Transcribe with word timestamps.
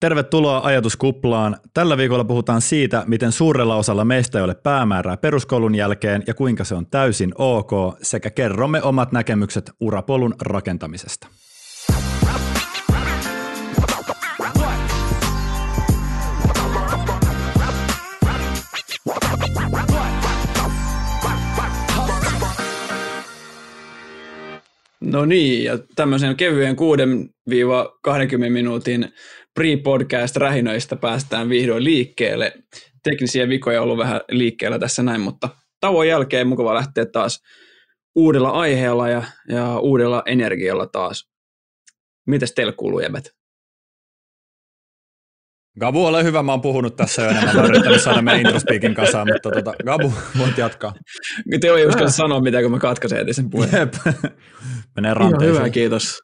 Tervetuloa 0.00 0.60
ajatuskuplaan. 0.64 1.56
Tällä 1.74 1.96
viikolla 1.96 2.24
puhutaan 2.24 2.60
siitä, 2.60 3.04
miten 3.06 3.32
suurella 3.32 3.76
osalla 3.76 4.04
meistä 4.04 4.38
ei 4.38 4.44
ole 4.44 4.54
päämäärää 4.54 5.16
peruskoulun 5.16 5.74
jälkeen 5.74 6.22
ja 6.26 6.34
kuinka 6.34 6.64
se 6.64 6.74
on 6.74 6.86
täysin 6.86 7.32
ok, 7.38 7.70
sekä 8.02 8.30
kerromme 8.30 8.82
omat 8.82 9.12
näkemykset 9.12 9.70
urapolun 9.80 10.34
rakentamisesta. 10.40 11.26
No 25.00 25.24
niin, 25.24 25.64
ja 25.64 25.78
tämmöisen 25.96 26.36
kevyen 26.36 26.76
6-20 26.76 28.50
minuutin 28.50 29.08
pre-podcast 29.60 30.36
rähinöistä 30.36 30.96
päästään 30.96 31.48
vihdoin 31.48 31.84
liikkeelle. 31.84 32.52
Teknisiä 33.02 33.48
vikoja 33.48 33.80
on 33.80 33.84
ollut 33.84 33.98
vähän 33.98 34.20
liikkeellä 34.30 34.78
tässä 34.78 35.02
näin, 35.02 35.20
mutta 35.20 35.48
tauon 35.80 36.08
jälkeen 36.08 36.46
mukava 36.46 36.74
lähteä 36.74 37.06
taas 37.06 37.42
uudella 38.14 38.50
aiheella 38.50 39.08
ja, 39.08 39.22
ja 39.48 39.78
uudella 39.78 40.22
energialla 40.26 40.86
taas. 40.86 41.30
Mitäs 42.26 42.52
teille 42.52 42.72
kuuluu, 42.72 43.00
jäbät? 43.00 43.24
Gabu, 45.80 46.06
ole 46.06 46.24
hyvä, 46.24 46.42
mä 46.42 46.52
oon 46.52 46.60
puhunut 46.60 46.96
tässä 46.96 47.22
jo 47.22 47.30
enemmän, 47.30 47.54
mä 47.54 47.60
oon 47.60 47.70
yrittänyt 47.70 48.02
saada 48.02 48.22
meidän 48.22 48.40
introspeakin 48.40 48.94
kasaan, 48.94 49.28
mutta 49.32 49.50
tota, 49.50 49.74
Gabu, 49.84 50.12
voit 50.38 50.58
jatkaa. 50.58 50.94
Te 51.60 51.68
ei 51.68 51.86
uskalla 51.86 52.10
sanoa 52.10 52.40
mitään, 52.40 52.64
kun 52.64 52.70
mä 52.70 52.78
katkaisen 52.78 53.18
heti 53.18 53.32
sen 53.32 53.50
puheen. 53.50 53.80
Jep. 53.80 53.94
Menee 54.96 55.14
ranteeseen. 55.14 55.50
Ihan 55.50 55.62
hyvä, 55.62 55.70
kiitos. 55.70 56.18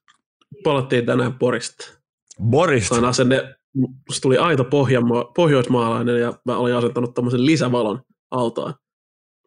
Palattiin 0.65 1.07
tänään 1.07 1.39
Porista. 1.39 1.96
Boris. 2.43 2.89
Sain 2.89 3.05
asenne, 3.05 3.55
musta 3.75 4.23
tuli 4.23 4.39
aito 4.39 4.65
pohjanma- 4.65 5.33
pohjoismaalainen 5.37 6.21
ja 6.21 6.41
mä 6.45 6.57
olin 6.57 6.75
asettanut 6.75 7.15
tämmöisen 7.15 7.47
lisävalon 7.47 8.03
autoon. 8.31 8.75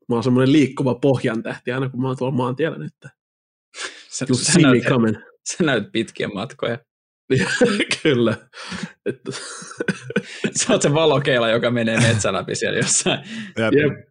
Mä 0.10 0.16
oon 0.16 0.24
semmoinen 0.24 0.52
liikkuva 0.52 0.96
pohjan 0.96 1.44
tähti 1.44 1.72
aina, 1.72 1.90
kun 1.90 2.02
mä 2.02 2.08
oon 2.08 2.18
tuolla 2.18 2.36
maantiellä 2.36 2.78
nyt. 2.78 2.94
Sä, 4.10 4.26
sä, 4.34 4.60
näyt, 4.60 4.84
sä 5.50 5.64
näyt 5.64 5.92
pitkiä 5.92 6.28
matkoja. 6.28 6.78
Kyllä. 8.04 8.38
Että, 9.06 9.32
Sä 10.60 10.74
oot 10.74 10.82
se 10.82 10.94
valokeila, 10.94 11.50
joka 11.50 11.72
menee 11.72 11.98
metsän 12.00 12.34
läpi 12.34 12.56
siellä 12.56 12.78
jossain. 12.78 13.20
Jep. 13.58 13.74
jep. 13.74 14.10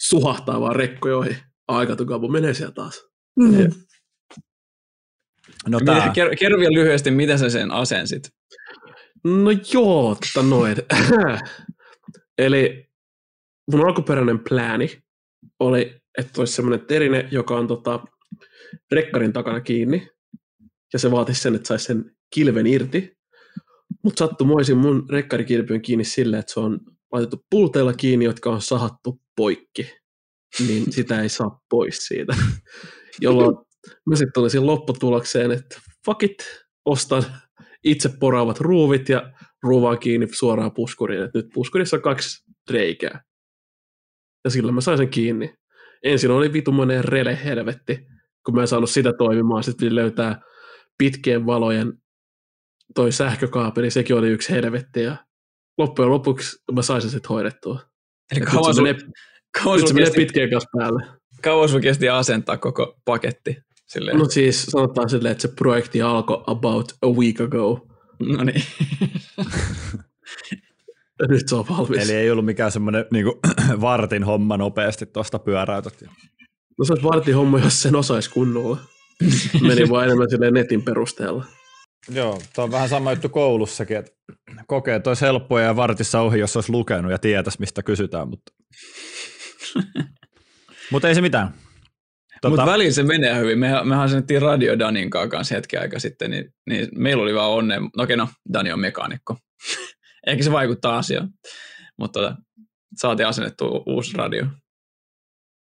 Suhahtaa 0.00 0.60
vaan 0.60 0.76
rekkoja 0.76 1.16
ohi. 1.16 1.36
Aika 1.68 1.96
tukapu 1.96 2.28
menee 2.28 2.54
siellä 2.54 2.72
taas. 2.72 3.04
Mm. 3.38 3.72
No 5.68 5.78
Mitä, 5.78 5.92
tää. 5.92 6.12
kerro, 6.12 6.32
kerro 6.38 6.58
vielä 6.58 6.74
lyhyesti, 6.74 7.10
miten 7.10 7.38
sä 7.38 7.50
sen 7.50 7.70
asensit. 7.70 8.28
No 9.24 9.50
joo, 9.72 10.16
tota 10.34 10.46
noin. 10.46 10.76
Eli 12.38 12.88
mun 13.72 13.86
alkuperäinen 13.86 14.38
plääni 14.48 15.02
oli, 15.60 16.00
että 16.18 16.40
olisi 16.40 16.52
semmoinen 16.52 16.86
terine, 16.86 17.28
joka 17.30 17.56
on 17.56 17.66
tota, 17.66 18.00
rekkarin 18.92 19.32
takana 19.32 19.60
kiinni, 19.60 20.08
ja 20.92 20.98
se 20.98 21.10
vaatisi 21.10 21.40
sen, 21.40 21.54
että 21.54 21.68
saisi 21.68 21.84
sen 21.84 22.16
kilven 22.34 22.66
irti. 22.66 23.18
Mutta 24.04 24.18
sattumoisin 24.18 24.76
mun 24.76 25.06
rekkarikilpi 25.10 25.74
on 25.74 25.82
kiinni 25.82 26.04
silleen, 26.04 26.40
että 26.40 26.52
se 26.52 26.60
on 26.60 26.80
laitettu 27.12 27.44
pulteilla 27.50 27.92
kiinni, 27.92 28.24
jotka 28.24 28.50
on 28.50 28.62
sahattu 28.62 29.20
poikki. 29.36 29.90
Niin 30.68 30.92
sitä 30.92 31.22
ei 31.22 31.28
saa 31.28 31.60
pois 31.70 31.98
siitä. 31.98 32.36
Jolloin 33.20 33.56
mä 34.06 34.16
sitten 34.16 34.40
olisin 34.40 34.66
lopputulokseen, 34.66 35.50
että 35.50 35.80
fuck 36.04 36.22
it, 36.22 36.64
ostan 36.84 37.24
itse 37.84 38.10
poraavat 38.20 38.60
ruuvit 38.60 39.08
ja 39.08 39.32
ruuvaan 39.62 39.98
kiinni 39.98 40.28
suoraan 40.32 40.72
puskuriin. 40.74 41.22
Et 41.22 41.34
nyt 41.34 41.46
puskurissa 41.54 41.96
on 41.96 42.02
kaksi 42.02 42.44
reikää. 42.70 43.22
Ja 44.44 44.50
sillä 44.50 44.72
mä 44.72 44.80
sain 44.80 44.98
sen 44.98 45.08
kiinni. 45.08 45.54
Ensin 46.02 46.30
oli 46.30 46.52
vitumainen 46.52 47.04
rele 47.04 47.38
helvetti, 47.44 48.06
kun 48.46 48.54
mä 48.54 48.60
en 48.60 48.68
saanut 48.68 48.90
sitä 48.90 49.12
toimimaan. 49.12 49.64
Sitten 49.64 49.86
piti 49.86 49.94
löytää 49.94 50.40
pitkien 50.98 51.46
valojen 51.46 51.92
toi 52.94 53.12
sähkökaapeli, 53.12 53.90
sekin 53.90 54.16
oli 54.16 54.28
yksi 54.28 54.52
helvetti. 54.52 55.02
Ja 55.02 55.16
loppujen 55.78 56.10
lopuksi 56.10 56.56
mä 56.72 56.82
sain 56.82 57.02
sen 57.02 57.10
sitten 57.10 57.28
hoidettua. 57.28 57.80
Eli 58.32 58.40
kauan 58.40 58.74
se 58.74 58.76
sun, 58.76 58.84
menee, 58.84 59.00
kauan 59.62 59.80
sun 59.80 59.88
menee 59.88 60.04
kesti, 60.04 60.20
pitkien 60.20 60.50
kanssa 60.50 60.70
päälle. 60.78 61.06
kauan 61.42 61.68
sun 61.68 61.80
kesti 61.80 62.08
asentaa 62.08 62.56
koko 62.56 63.00
paketti? 63.04 63.56
Silleen. 63.88 64.18
No 64.18 64.24
siis 64.24 64.66
sanotaan 64.66 65.10
silleen, 65.10 65.32
että 65.32 65.42
se 65.42 65.48
projekti 65.48 66.02
alkoi 66.02 66.42
about 66.46 66.92
a 67.02 67.06
week 67.06 67.40
ago. 67.40 67.86
no 68.20 68.44
niin. 68.44 68.62
Nyt 71.28 71.48
se 71.48 71.54
on 71.54 71.68
valmis. 71.68 72.02
Eli 72.10 72.12
ei 72.12 72.30
ollut 72.30 72.44
mikään 72.44 72.72
semmoinen 72.72 73.04
niinku, 73.12 73.40
vartin 73.80 74.24
homma 74.24 74.56
nopeasti 74.56 75.06
tuosta 75.06 75.38
pyöräytät. 75.38 76.04
No 76.78 76.84
se 76.84 76.92
olisi 76.92 77.06
vartin 77.06 77.34
homma, 77.34 77.58
jos 77.58 77.82
sen 77.82 77.96
osaisi 77.96 78.30
kunnolla. 78.30 78.78
Meni 79.60 79.88
vaan 79.88 80.04
enemmän 80.04 80.30
silleen 80.30 80.54
netin 80.54 80.82
perusteella. 80.82 81.44
Joo, 82.10 82.38
tuo 82.54 82.64
on 82.64 82.70
vähän 82.70 82.88
sama 82.88 83.12
juttu 83.12 83.28
koulussakin, 83.28 83.96
että 83.96 84.12
kokee, 84.66 84.94
että 84.94 85.10
olisi 85.10 85.24
helppoa 85.24 85.60
ja 85.60 85.76
vartissa 85.76 86.20
ohi, 86.20 86.38
jos 86.38 86.56
olisi 86.56 86.72
lukenut 86.72 87.10
ja 87.10 87.18
tietäisi, 87.18 87.60
mistä 87.60 87.82
kysytään, 87.82 88.28
mutta, 88.28 88.52
mutta 90.92 91.08
ei 91.08 91.14
se 91.14 91.20
mitään. 91.20 91.54
Tota... 92.42 92.50
Mutta 92.50 92.66
välillä 92.66 92.92
se 92.92 93.02
menee 93.02 93.38
hyvin. 93.38 93.58
Me, 93.58 93.68
mehän 93.84 94.04
asennettiin 94.04 94.42
Radio 94.42 94.78
Danin 94.78 95.10
kanssa 95.10 95.54
hetki 95.54 95.76
aika 95.76 95.98
sitten, 95.98 96.30
niin, 96.30 96.54
niin 96.68 96.88
meillä 96.94 97.22
oli 97.22 97.34
vaan 97.34 97.50
onne. 97.50 97.78
No 97.78 98.02
okei, 98.02 98.16
no, 98.16 98.28
Dani 98.52 98.72
on 98.72 98.80
mekaanikko. 98.80 99.36
Ehkä 100.26 100.42
se 100.42 100.52
vaikuttaa 100.52 100.98
asiaan. 100.98 101.28
Mutta 101.98 102.20
tota, 102.20 102.36
saatiin 102.96 103.26
asennettu 103.26 103.82
uusi 103.86 104.16
radio. 104.16 104.46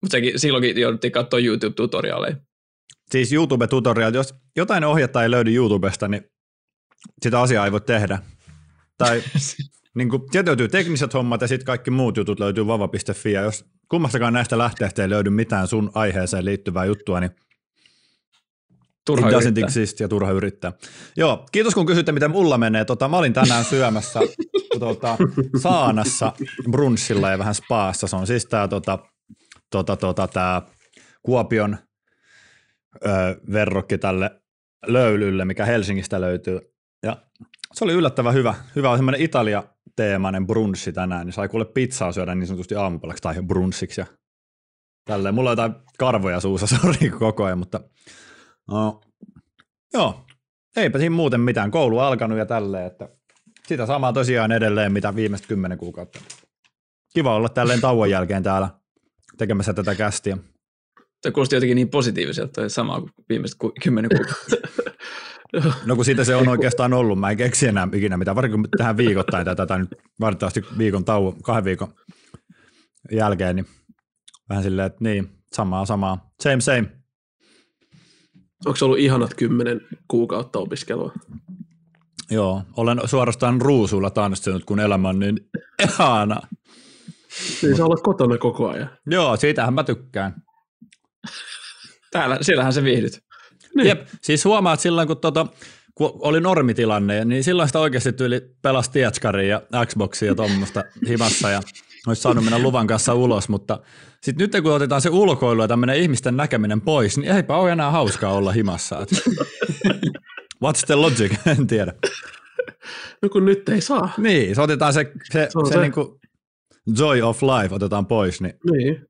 Mutta 0.03 0.17
silloinkin 0.37 0.81
jouduttiin 0.81 1.13
katsoa 1.13 1.41
YouTube-tutoriaaleja. 1.41 2.37
Siis 3.11 3.33
YouTube-tutorial, 3.33 4.15
jos 4.15 4.35
jotain 4.57 4.85
ohjetta 4.85 5.23
ei 5.23 5.31
löydy 5.31 5.55
YouTubesta, 5.55 6.09
niin 6.09 6.23
sitä 7.23 7.41
asiaa 7.41 7.65
ei 7.65 7.73
voi 7.73 7.81
tehdä. 7.81 8.19
Tai 8.99 9.23
niin 9.97 10.09
kuin, 10.09 10.23
sieltä 10.33 10.49
löytyy 10.49 10.69
tekniset 10.69 11.15
hommat 11.15 11.41
ja 11.41 11.49
sitten 11.49 11.67
kaikki 11.67 11.91
muut 11.91 12.17
jutut 12.17 12.41
löytyy 12.41 12.67
vava.fi. 12.67 13.33
Ja 13.33 13.41
jos 13.41 13.65
kummastakaan 13.89 14.33
näistä 14.33 14.59
lähteestä 14.59 15.03
ei 15.03 15.11
löydy 15.11 15.31
mitään 15.31 15.69
sun 15.69 15.91
aiheeseen 15.95 16.45
liittyvää 16.45 16.85
juttua, 16.85 17.21
niin 17.21 17.31
Turha 19.07 19.29
It 19.29 19.35
yrittää. 19.35 19.65
exist 19.65 20.01
ja 20.01 20.09
turha 20.09 20.31
yrittää. 20.31 20.73
Joo, 21.17 21.47
kiitos 21.53 21.75
kun 21.75 21.87
kysytte, 21.87 22.13
miten 22.13 22.31
mulla 22.31 22.59
menee. 22.59 22.85
Tota, 22.85 23.09
mä 23.09 23.19
olin 23.19 23.33
tänään 23.33 23.65
syömässä 23.65 24.21
tota, 24.79 25.17
saanassa, 25.63 26.33
brunssilla 26.71 27.31
ja 27.31 27.39
vähän 27.39 27.55
spaassa. 27.55 28.07
Se 28.07 28.17
on 28.17 28.27
siis 28.27 28.47
tää, 28.47 28.69
tota, 28.69 28.99
tota, 29.71 29.97
tota, 29.97 30.29
tää 30.29 30.63
Kuopion 31.23 31.77
ö, 33.07 33.09
verrokki 33.53 33.99
tälle 33.99 34.31
löylylle, 34.87 35.45
mikä 35.45 35.65
Helsingistä 35.65 36.21
löytyy. 36.21 36.61
Ja 37.03 37.17
se 37.73 37.85
oli 37.85 37.93
yllättävän 37.93 38.35
hyvä. 38.35 38.55
Hyvä 38.77 38.91
on 38.91 38.99
semmoinen 38.99 39.21
Italia-teemainen 39.97 40.47
brunssi 40.47 40.93
tänään, 40.93 41.27
niin 41.27 41.33
sai 41.33 41.49
kuule 41.49 41.65
pizzaa 41.65 42.13
syödä 42.13 42.35
niin 42.35 42.47
sanotusti 42.47 42.75
aamupalaksi 42.75 43.23
tai 43.23 43.43
brunssiksi 43.43 44.01
ja 44.01 44.07
tälleen. 45.05 45.35
Mulla 45.35 45.51
on 45.51 45.53
jotain 45.53 45.75
karvoja 45.99 46.41
suussa, 46.41 46.67
sori 46.77 47.11
koko 47.11 47.45
ajan, 47.45 47.59
mutta 47.59 47.81
no, 48.71 49.01
joo, 49.95 50.27
eipä 50.77 50.99
siinä 50.99 51.17
muuten 51.17 51.41
mitään. 51.41 51.71
Koulu 51.71 51.99
alkanut 51.99 52.39
ja 52.39 52.47
tälleen, 52.47 52.87
että 52.87 53.09
sitä 53.67 53.87
samaa 53.87 54.13
tosiaan 54.13 54.53
edelleen, 54.53 54.93
mitä 54.93 55.17
viimeiset 55.17 55.47
kymmenen 55.47 55.79
kuukautta. 55.79 56.19
Kiva 57.15 57.35
olla 57.35 57.49
tälleen 57.49 57.81
tauon 57.81 58.11
jälkeen 58.11 58.43
täällä 58.43 58.69
tekemässä 59.39 59.75
tätä 59.75 59.95
kästiä. 59.95 60.39
Se 61.23 61.31
kuulosti 61.31 61.57
jotenkin 61.57 61.77
niin 61.77 61.89
positiiviselta, 61.89 62.53
toi 62.53 62.71
sama 62.71 63.01
kuin 63.01 63.11
viimeiset 63.29 63.59
ku- 63.59 63.73
kymmenen 63.83 64.11
kuukautta. 64.17 64.57
No 65.87 65.97
kun 65.97 66.05
siitä 66.05 66.25
se 66.25 66.37
on 66.37 66.49
oikeastaan 66.49 66.93
ollut, 66.93 67.21
mä 67.21 67.31
en 67.31 67.37
keksi 67.37 67.67
enää 67.67 67.89
ikinä 67.95 68.17
mitään, 68.17 68.35
varsinkin 68.37 68.61
kun 68.61 68.69
tähän 68.79 68.97
viikoittain 68.97 69.45
tätä, 69.45 69.67
tai 69.67 69.79
nyt 69.79 69.89
valitettavasti 70.21 70.63
viikon 70.79 71.05
tauon, 71.05 71.43
kahden 71.43 71.65
viikon 71.65 71.95
jälkeen, 73.13 73.57
niin 73.57 73.67
vähän 74.49 74.65
silleen, 74.65 74.87
että 74.87 74.99
niin, 75.01 75.29
samaa, 75.53 75.87
samaa, 75.87 76.31
same, 76.41 76.61
same. 76.61 76.85
Onko 78.67 78.77
se 78.77 78.85
ollut 78.85 78.99
ihanat 78.99 79.35
kymmenen 79.35 79.81
kuukautta 80.09 80.59
opiskelua? 80.59 81.13
Joo, 82.31 82.63
olen 82.77 83.01
suorastaan 83.05 83.61
ruusulla 83.61 84.11
tanssinut, 84.11 84.65
kun 84.65 84.81
elämä 84.81 85.09
on 85.09 85.19
niin 85.19 85.37
ihana. 85.83 86.41
Niin 87.63 87.77
sä 87.77 87.85
olet 87.85 88.03
kotona 88.03 88.39
koko 88.39 88.69
ajan. 88.69 88.91
Joo, 89.07 89.37
siitähän 89.37 89.75
mä 89.75 89.85
tykkään. 89.85 90.43
Täällä, 92.19 92.39
siellähän 92.41 92.73
se 92.73 92.83
viihdyt. 92.85 93.21
Niin. 93.75 93.87
Jep, 93.87 94.07
siis 94.23 94.45
huomaat 94.45 94.81
silloin, 94.81 95.09
kun, 95.09 95.17
tota, 95.17 95.47
kun 95.95 96.11
oli 96.15 96.41
normitilanne, 96.41 97.25
niin 97.25 97.45
silloin 97.45 97.69
sitä 97.69 97.79
oikeasti 97.79 98.13
tyyli 98.13 98.41
pelasi 98.63 98.91
Tietskaria 98.91 99.63
ja 99.73 99.87
Xboxia 99.87 100.29
ja 100.29 100.35
tuommoista 100.35 100.85
himassa 101.09 101.51
ja 101.51 101.61
olisi 102.07 102.23
saanut 102.23 102.45
mennä 102.45 102.59
luvan 102.59 102.87
kanssa 102.87 103.15
ulos, 103.15 103.49
mutta 103.49 103.81
sitten 104.23 104.49
nyt 104.53 104.63
kun 104.63 104.73
otetaan 104.73 105.01
se 105.01 105.11
ulkoilu 105.11 105.63
ja 105.63 105.69
tämmöinen 105.69 105.97
ihmisten 105.97 106.37
näkeminen 106.37 106.81
pois, 106.81 107.19
niin 107.19 107.33
eipä 107.33 107.57
ole 107.57 107.73
enää 107.73 107.91
hauskaa 107.91 108.33
olla 108.33 108.53
himassa. 108.53 108.99
Et. 109.01 109.11
What's 110.65 110.87
the 110.87 110.95
logic? 110.95 111.33
En 111.59 111.67
tiedä. 111.67 111.93
No 113.23 113.29
kun 113.29 113.45
nyt 113.45 113.69
ei 113.69 113.81
saa. 113.81 114.13
Niin, 114.19 114.55
se 114.55 114.63
otetaan 114.63 114.93
se, 114.93 115.13
se, 115.33 115.33
Se 115.33 115.49
se, 115.67 115.73
se. 115.73 115.81
Niin 115.81 115.93
kuin 115.93 116.09
joy 116.99 117.23
of 117.23 117.43
life 117.43 117.75
otetaan 117.75 118.07
pois, 118.07 118.41
niin 118.41 118.55
Niin. 118.71 119.07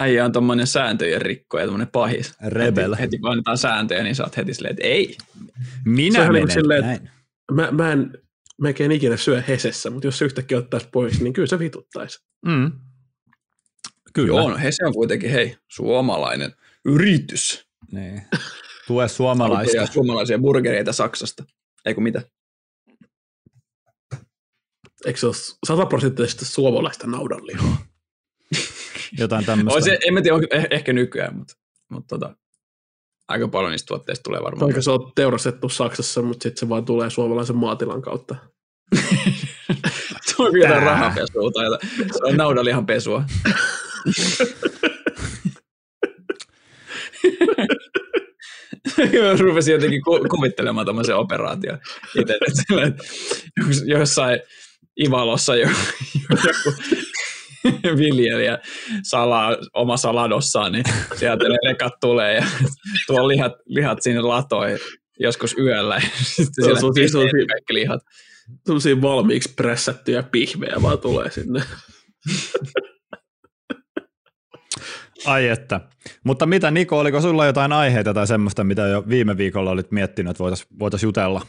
Äijä 0.00 0.24
on 0.24 0.32
tommonen 0.32 0.66
sääntöjen 0.66 1.22
rikkoja, 1.22 1.64
tommonen 1.64 1.88
pahis. 1.88 2.34
rebel. 2.46 2.90
Heti, 2.90 3.02
heti 3.02 3.18
kun 3.18 3.30
annetaan 3.30 3.58
sääntöjä, 3.58 4.02
niin 4.02 4.14
sä 4.14 4.24
oot 4.24 4.36
heti 4.36 4.54
silleen, 4.54 4.72
että 4.72 4.86
ei. 4.86 5.16
Minä 5.84 6.24
Se 6.24 6.32
menen 6.32 6.50
silleen, 6.50 6.82
näin. 6.82 7.10
Mä, 7.52 7.70
mä 7.70 7.92
en 7.92 8.18
melkein 8.60 8.92
ikinä 8.92 9.16
syö 9.16 9.42
hesessä, 9.48 9.90
mutta 9.90 10.06
jos 10.06 10.18
se 10.18 10.24
yhtäkkiä 10.24 10.58
ottaisi 10.58 10.88
pois, 10.92 11.20
niin 11.20 11.32
kyllä 11.32 11.46
se 11.46 11.58
vituttaisi. 11.58 12.18
Mm. 12.46 12.72
Kyllä. 14.12 14.28
Joo, 14.28 14.50
no 14.50 14.58
he 14.58 14.72
se 14.72 14.84
on 14.86 14.94
kuitenkin, 14.94 15.30
hei, 15.30 15.56
suomalainen 15.68 16.54
yritys. 16.84 17.66
Niin. 17.92 18.22
Tue 18.86 19.08
suomalaista. 19.08 19.76
Ja 19.76 19.86
suomalaisia 19.86 20.38
burgereita 20.38 20.92
Saksasta. 20.92 21.44
Eikö 21.84 22.00
mitä? 22.00 22.22
Eikö 25.06 25.18
se 25.18 25.26
ole 25.26 25.34
sataprosenttisesti 25.66 26.44
suomalaista 26.44 27.06
naudanlihaa? 27.06 27.89
Jotain 29.18 29.44
tämmöistä. 29.44 29.76
On 29.76 29.82
se, 29.82 29.98
en 30.06 30.14
mä 30.14 30.22
tiedä, 30.22 30.38
eh, 30.50 30.66
ehkä 30.70 30.92
nykyään, 30.92 31.36
mutta, 31.36 31.54
mutta 31.88 32.18
tota, 32.18 32.36
aika 33.28 33.48
paljon 33.48 33.70
niistä 33.70 33.86
tuotteista 33.86 34.22
tulee 34.22 34.42
varmaan. 34.42 34.66
Vaikka 34.66 34.82
se 34.82 34.90
on 34.90 35.12
teurastettu 35.14 35.68
Saksassa, 35.68 36.22
mutta 36.22 36.42
sitten 36.42 36.60
se 36.60 36.68
vaan 36.68 36.84
tulee 36.84 37.10
suomalaisen 37.10 37.56
maatilan 37.56 38.02
kautta. 38.02 38.36
se 40.26 40.34
on 40.38 40.52
kyllä 40.52 40.80
rahapesua 40.80 41.50
tai 41.50 41.64
se 42.12 42.24
on 42.24 42.36
naudanlihan 42.36 42.86
pesua. 42.86 43.24
Mä 48.98 49.36
rupesin 49.38 49.72
jotenkin 49.72 50.02
ku- 50.02 50.26
kuvittelemaan 50.30 50.86
tämmöisen 50.86 51.16
operaation 51.16 51.78
itse, 52.18 52.34
että 52.34 53.04
jossain 53.86 54.40
Ivalossa 55.04 55.56
joku, 55.56 55.74
joku 56.30 56.82
viljelijä 57.98 58.58
salaa 59.02 59.56
omassa 59.74 60.14
ladossaan, 60.14 60.72
niin 60.72 60.84
sieltä 61.16 61.48
ne 61.48 61.56
rekat 61.68 61.92
tulee 62.00 62.34
ja 62.34 62.46
tuo 63.06 63.28
lihat, 63.28 63.52
lihat 63.66 64.02
sinne 64.02 64.20
latoi 64.20 64.78
joskus 65.20 65.56
yöllä 65.58 65.94
ja 65.94 66.00
sitten 66.36 66.64
siellä 66.64 66.80
on 66.82 66.94
siis- 66.94 66.94
pesee 66.94 67.08
se 67.08 67.18
on 67.18 67.30
siis- 67.30 67.46
kaikki 67.46 67.74
lihat. 67.74 68.02
Sellaisia 68.66 69.02
valmiiksi 69.02 69.54
prässättyjä 69.56 70.22
pihvejä 70.22 70.76
vaan 70.82 70.98
tulee 70.98 71.30
sinne. 71.30 71.62
Ai 75.26 75.48
että. 75.48 75.80
Mutta 76.24 76.46
mitä 76.46 76.70
Niko, 76.70 76.98
oliko 76.98 77.20
sulla 77.20 77.46
jotain 77.46 77.72
aiheita 77.72 78.14
tai 78.14 78.26
semmoista, 78.26 78.64
mitä 78.64 78.86
jo 78.86 79.04
viime 79.08 79.36
viikolla 79.36 79.70
olit 79.70 79.90
miettinyt, 79.90 80.30
että 80.30 80.38
voitaisiin 80.42 80.68
voitais 80.78 81.02
jutella? 81.02 81.42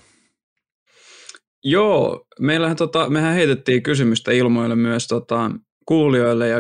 Joo, 1.64 2.26
meillähän 2.40 2.76
tota, 2.76 3.10
mehän 3.10 3.34
heitettiin 3.34 3.84
kysymystä 3.84 4.32
ilmoille 4.32 4.76
myös 4.76 5.08
tota, 5.08 5.52
kuulijoille 5.86 6.48
ja 6.48 6.58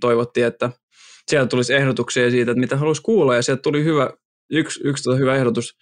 toivottiin, 0.00 0.46
että 0.46 0.70
sieltä 1.28 1.48
tulisi 1.48 1.74
ehdotuksia 1.74 2.30
siitä, 2.30 2.50
että 2.50 2.60
mitä 2.60 2.76
haluaisi 2.76 3.02
kuulla 3.02 3.36
ja 3.36 3.42
sieltä 3.42 3.62
tuli 3.62 3.84
hyvä, 3.84 4.10
yksi, 4.50 4.80
yksi 4.84 5.02
tota 5.02 5.16
hyvä 5.16 5.36
ehdotus 5.36 5.76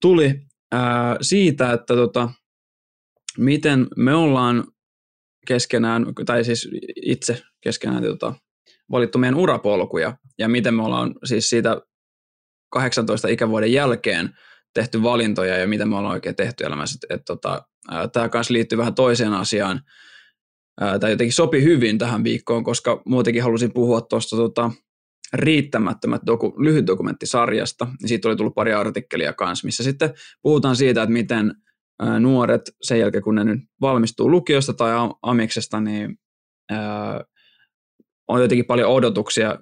tuli 0.00 0.34
ää, 0.72 1.16
siitä, 1.20 1.72
että 1.72 1.94
tota, 1.94 2.30
miten 3.38 3.86
me 3.96 4.14
ollaan 4.14 4.64
keskenään, 5.46 6.06
tai 6.26 6.44
siis 6.44 6.68
itse 7.02 7.42
keskenään 7.60 8.02
tota, 8.02 8.34
valittu 8.90 9.18
meidän 9.18 9.38
urapolkuja 9.38 10.16
ja 10.38 10.48
miten 10.48 10.74
me 10.74 10.82
ollaan 10.82 11.14
siis 11.24 11.50
siitä 11.50 11.80
18 12.70 13.28
ikävuoden 13.28 13.72
jälkeen 13.72 14.30
tehty 14.74 15.02
valintoja 15.02 15.58
ja 15.58 15.68
mitä 15.68 15.86
me 15.86 15.96
ollaan 15.96 16.14
oikein 16.14 16.36
tehty 16.36 16.64
elämässä. 16.64 16.98
Tota, 17.26 17.62
Tämä 18.12 18.28
kanssa 18.28 18.54
liittyy 18.54 18.78
vähän 18.78 18.94
toiseen 18.94 19.32
asiaan. 19.32 19.80
Tämä 20.78 21.10
jotenkin 21.10 21.32
sopi 21.32 21.62
hyvin 21.62 21.98
tähän 21.98 22.24
viikkoon, 22.24 22.64
koska 22.64 23.02
muutenkin 23.06 23.42
halusin 23.42 23.72
puhua 23.72 24.00
tuosta 24.00 24.36
tota, 24.36 24.70
riittämättömät 25.32 26.22
doku, 26.26 26.54
lyhytdokumenttisarjasta. 26.58 27.86
Ja 28.02 28.08
siitä 28.08 28.28
oli 28.28 28.36
tullut 28.36 28.54
pari 28.54 28.72
artikkelia 28.72 29.32
kanssa, 29.32 29.66
missä 29.66 29.84
sitten 29.84 30.14
puhutaan 30.42 30.76
siitä, 30.76 31.02
että 31.02 31.12
miten 31.12 31.54
ää, 32.00 32.20
nuoret 32.20 32.62
sen 32.82 33.00
jälkeen, 33.00 33.24
kun 33.24 33.34
ne 33.34 33.44
nyt 33.44 33.60
valmistuu 33.80 34.30
lukiosta 34.30 34.72
tai 34.72 34.92
am- 34.92 35.14
amiksesta, 35.22 35.80
niin 35.80 36.18
ää, 36.70 37.24
on 38.28 38.42
jotenkin 38.42 38.66
paljon 38.66 38.90
odotuksia 38.90 39.58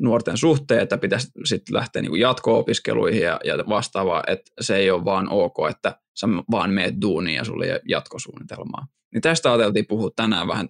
nuorten 0.00 0.36
suhteen, 0.36 0.80
että 0.80 0.98
pitäisi 0.98 1.28
sitten 1.44 1.74
lähteä 1.74 2.02
niin 2.02 2.20
jatko-opiskeluihin 2.20 3.22
ja, 3.22 3.40
ja 3.44 3.58
vastaavaa, 3.68 4.22
että 4.26 4.50
se 4.60 4.76
ei 4.76 4.90
ole 4.90 5.04
vaan 5.04 5.28
ok, 5.30 5.56
että 5.70 6.00
sä 6.20 6.26
vaan 6.50 6.70
meet 6.70 6.94
duuniin 7.02 7.36
ja 7.36 7.44
sulle 7.44 7.80
jatkosuunnitelmaa. 7.88 8.86
Niin 9.12 9.22
tästä 9.22 9.52
ajateltiin 9.52 9.86
puhua 9.86 10.10
tänään 10.16 10.48
vähän 10.48 10.68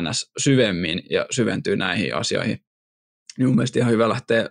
ns. 0.00 0.30
syvemmin 0.38 1.02
ja 1.10 1.26
syventyy 1.30 1.76
näihin 1.76 2.14
asioihin. 2.14 2.58
Niin 3.38 3.46
mun 3.46 3.56
mielestä 3.56 3.78
ihan 3.78 3.92
hyvä 3.92 4.08
lähteä 4.08 4.50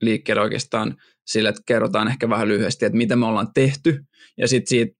liikkeelle 0.00 0.42
oikeastaan 0.42 0.96
sille, 1.26 1.48
että 1.48 1.62
kerrotaan 1.66 2.08
ehkä 2.08 2.28
vähän 2.28 2.48
lyhyesti, 2.48 2.84
että 2.84 2.96
mitä 2.96 3.16
me 3.16 3.26
ollaan 3.26 3.52
tehty, 3.54 4.04
ja 4.38 4.48
sitten 4.48 4.68
siitä 4.68 4.94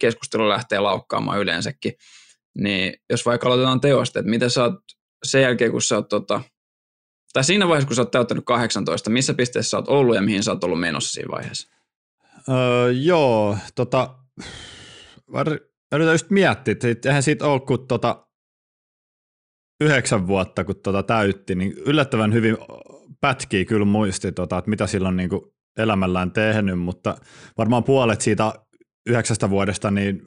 keskustelu 0.00 0.48
lähtee 0.48 0.80
laukkaamaan 0.80 1.40
yleensäkin. 1.40 1.92
Niin 2.58 2.94
jos 3.10 3.26
vaikka 3.26 3.46
aloitetaan 3.46 3.80
teosta, 3.80 4.18
että 4.18 4.30
mitä 4.30 4.48
sä 4.48 4.64
oot 4.64 4.74
sen 5.24 5.42
jälkeen, 5.42 5.70
kun 5.70 5.82
sä 5.82 5.96
oot 5.96 6.08
tota, 6.08 6.40
tai 7.32 7.44
siinä 7.44 7.68
vaiheessa, 7.68 7.86
kun 7.86 7.96
sä 7.96 8.02
oot 8.02 8.10
täyttänyt 8.10 8.44
18, 8.44 9.10
missä 9.10 9.34
pisteessä 9.34 9.70
sä 9.70 9.76
oot 9.76 9.88
ollut 9.88 10.16
ja 10.16 10.22
mihin 10.22 10.42
sä 10.42 10.50
oot 10.50 10.64
ollut 10.64 10.80
menossa 10.80 11.12
siinä 11.12 11.30
vaiheessa? 11.32 11.68
Öö, 12.48 12.90
joo, 12.92 13.58
tota, 13.74 14.18
yri- 15.28 15.75
mä 15.92 15.96
yritän 15.96 16.14
just 16.14 16.30
miettiä, 16.30 16.74
että 16.84 17.08
eihän 17.08 17.22
siitä 17.22 17.46
ole 17.46 17.60
kuin 17.60 17.86
tota, 17.88 18.26
yhdeksän 19.80 20.26
vuotta, 20.26 20.64
kun 20.64 20.80
tota 20.82 21.02
täytti, 21.02 21.54
niin 21.54 21.72
yllättävän 21.72 22.32
hyvin 22.32 22.56
pätkii 23.20 23.64
kyllä 23.64 23.84
muisti, 23.84 24.32
tota, 24.32 24.58
että 24.58 24.70
mitä 24.70 24.86
silloin 24.86 25.16
niin 25.16 25.30
elämällään 25.78 26.30
tehnyt, 26.32 26.78
mutta 26.78 27.16
varmaan 27.58 27.84
puolet 27.84 28.20
siitä 28.20 28.52
yhdeksästä 29.08 29.50
vuodesta 29.50 29.90
niin 29.90 30.22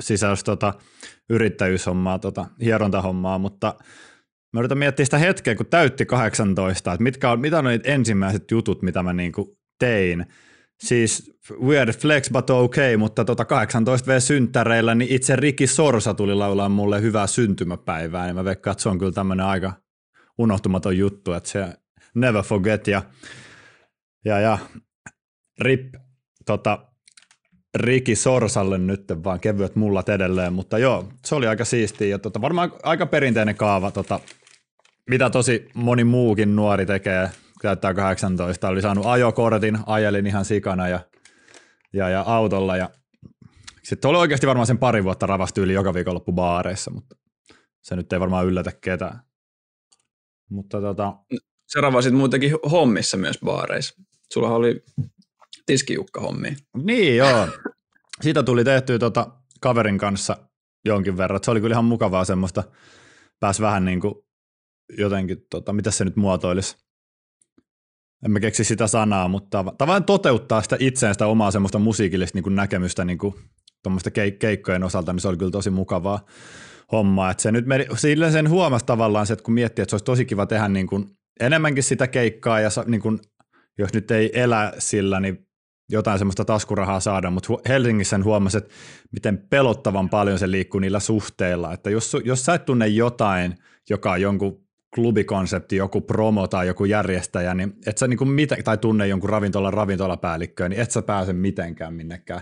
sisälsi 0.00 0.44
tota, 0.44 0.74
yrittäjyyshommaa, 1.30 2.18
tota, 2.18 2.46
hierontahommaa, 2.60 3.38
mutta 3.38 3.74
mä 4.52 4.60
yritän 4.60 4.78
miettiä 4.78 5.04
sitä 5.04 5.18
hetkeä, 5.18 5.54
kun 5.54 5.66
täytti 5.66 6.06
18, 6.06 6.92
että 6.92 7.02
mitkä 7.02 7.30
on, 7.30 7.40
mitä 7.40 7.58
on 7.58 7.64
niitä 7.64 7.92
ensimmäiset 7.92 8.50
jutut, 8.50 8.82
mitä 8.82 9.02
mä 9.02 9.12
niin 9.12 9.32
tein. 9.78 10.26
Siis 10.82 11.32
weird 11.62 11.92
flex 11.92 12.30
but 12.30 12.50
okay, 12.50 12.96
mutta 12.96 13.24
tota 13.24 13.42
18V-synttäreillä 13.44 14.94
niin 14.94 15.12
itse 15.12 15.36
Riki 15.36 15.66
Sorsa 15.66 16.14
tuli 16.14 16.34
laulaa 16.34 16.68
mulle 16.68 17.00
hyvää 17.00 17.26
syntymäpäivää, 17.26 18.26
niin 18.26 18.36
mä 18.36 18.44
veikkaan, 18.44 18.72
että 18.72 18.82
se 18.82 18.88
on 18.88 18.98
kyllä 18.98 19.12
tämmöinen 19.12 19.46
aika 19.46 19.72
unohtumaton 20.38 20.98
juttu, 20.98 21.32
että 21.32 21.50
se 21.50 21.66
never 22.14 22.42
forget. 22.42 22.86
Ja, 22.86 23.02
ja, 24.24 24.40
ja 24.40 24.58
rip 25.60 25.94
tota, 26.46 26.86
Riki 27.74 28.16
Sorsalle 28.16 28.78
nyt 28.78 29.04
vaan 29.24 29.40
kevyet 29.40 29.76
mullat 29.76 30.08
edelleen, 30.08 30.52
mutta 30.52 30.78
joo, 30.78 31.08
se 31.24 31.34
oli 31.34 31.46
aika 31.46 31.64
siistiä 31.64 32.08
ja 32.08 32.18
tota, 32.18 32.40
varmaan 32.40 32.72
aika 32.82 33.06
perinteinen 33.06 33.56
kaava, 33.56 33.90
tota, 33.90 34.20
mitä 35.10 35.30
tosi 35.30 35.68
moni 35.74 36.04
muukin 36.04 36.56
nuori 36.56 36.86
tekee, 36.86 37.30
täyttää 37.64 37.94
18, 37.94 38.68
oli 38.68 38.82
saanut 38.82 39.06
ajokortin, 39.06 39.78
ajelin 39.86 40.26
ihan 40.26 40.44
sikana 40.44 40.88
ja, 40.88 41.00
ja, 41.92 42.08
ja 42.08 42.20
autolla 42.26 42.76
ja 42.76 42.90
sitten 43.82 44.08
oli 44.08 44.18
oikeasti 44.18 44.46
varmaan 44.46 44.66
sen 44.66 44.78
pari 44.78 45.04
vuotta 45.04 45.26
ravasti 45.26 45.60
yli 45.60 45.72
joka 45.72 45.94
viikonloppu 45.94 46.32
baareissa, 46.32 46.90
mutta 46.90 47.16
se 47.82 47.96
nyt 47.96 48.12
ei 48.12 48.20
varmaan 48.20 48.46
yllätä 48.46 48.72
ketään. 48.80 49.20
Mutta 50.50 50.80
tota, 50.80 51.16
Sä 51.72 51.80
ravasit 51.80 52.14
muutenkin 52.14 52.52
hommissa 52.70 53.16
myös 53.16 53.38
baareissa. 53.44 54.02
Sulla 54.32 54.54
oli 54.54 54.84
tiskijukka 55.66 56.20
hommi. 56.20 56.56
niin 56.76 57.16
joo, 57.16 57.48
siitä 58.20 58.42
tuli 58.42 58.64
tehtyä 58.64 58.98
tota 58.98 59.26
kaverin 59.60 59.98
kanssa 59.98 60.36
jonkin 60.84 61.16
verran, 61.16 61.40
se 61.42 61.50
oli 61.50 61.60
kyllä 61.60 61.74
ihan 61.74 61.84
mukavaa 61.84 62.24
semmoista, 62.24 62.62
pääsi 63.40 63.62
vähän 63.62 63.84
niin 63.84 64.00
kuin 64.00 64.14
jotenkin, 64.98 65.46
tota, 65.50 65.72
mitä 65.72 65.90
se 65.90 66.04
nyt 66.04 66.16
muotoilisi, 66.16 66.83
en 68.24 68.30
mä 68.30 68.40
keksi 68.40 68.64
sitä 68.64 68.86
sanaa, 68.86 69.28
mutta 69.28 69.64
tavallaan 69.78 70.04
toteuttaa 70.04 70.62
sitä 70.62 70.76
itseään, 70.80 71.14
sitä 71.14 71.26
omaa 71.26 71.50
semmoista 71.50 71.78
musiikillista 71.78 72.36
niin 72.36 72.42
kuin 72.42 72.54
näkemystä 72.54 73.04
niin 73.04 73.18
kuin 73.18 73.34
tuommoista 73.82 74.10
keik- 74.10 74.38
keikkojen 74.38 74.84
osalta, 74.84 75.12
niin 75.12 75.20
se 75.20 75.28
oli 75.28 75.36
kyllä 75.36 75.50
tosi 75.50 75.70
mukavaa 75.70 76.24
hommaa. 76.92 77.30
Että 77.30 77.42
se 77.42 77.52
nyt 77.52 77.66
meni, 77.66 77.86
sillä 77.96 78.30
sen 78.30 78.48
huomasi 78.48 78.86
tavallaan 78.86 79.26
se, 79.26 79.32
että 79.32 79.42
kun 79.42 79.54
miettii, 79.54 79.82
että 79.82 79.90
se 79.90 79.94
olisi 79.94 80.04
tosi 80.04 80.24
kiva 80.24 80.46
tehdä 80.46 80.68
niin 80.68 80.86
kuin 80.86 81.06
enemmänkin 81.40 81.82
sitä 81.82 82.06
keikkaa 82.06 82.60
ja 82.60 82.68
niin 82.86 83.00
kuin, 83.00 83.18
jos 83.78 83.92
nyt 83.92 84.10
ei 84.10 84.30
elä 84.40 84.72
sillä, 84.78 85.20
niin 85.20 85.46
jotain 85.90 86.18
semmoista 86.18 86.44
taskurahaa 86.44 87.00
saada, 87.00 87.30
mutta 87.30 87.48
Helsingissä 87.68 88.16
sen 88.16 88.24
huomasi, 88.24 88.58
että 88.58 88.74
miten 89.12 89.38
pelottavan 89.50 90.08
paljon 90.08 90.38
se 90.38 90.50
liikkuu 90.50 90.80
niillä 90.80 91.00
suhteilla, 91.00 91.72
että 91.72 91.90
jos, 91.90 92.16
jos 92.24 92.44
sä 92.44 92.54
et 92.54 92.64
tunne 92.64 92.88
jotain, 92.88 93.54
joka 93.90 94.12
on 94.12 94.20
jonkun 94.20 94.63
klubikonsepti, 94.94 95.76
joku 95.76 96.00
promo 96.00 96.46
tai 96.46 96.66
joku 96.66 96.84
järjestäjä, 96.84 97.54
niin 97.54 97.72
et 97.86 97.98
sä 97.98 98.08
niinku 98.08 98.24
miten, 98.24 98.64
tai 98.64 98.78
tunne 98.78 99.08
jonkun 99.08 99.30
ravintolan 99.30 99.72
ravintolapäällikköä, 99.72 100.68
niin 100.68 100.80
et 100.80 100.90
sä 100.90 101.02
pääse 101.02 101.32
mitenkään 101.32 101.94
minnekään 101.94 102.40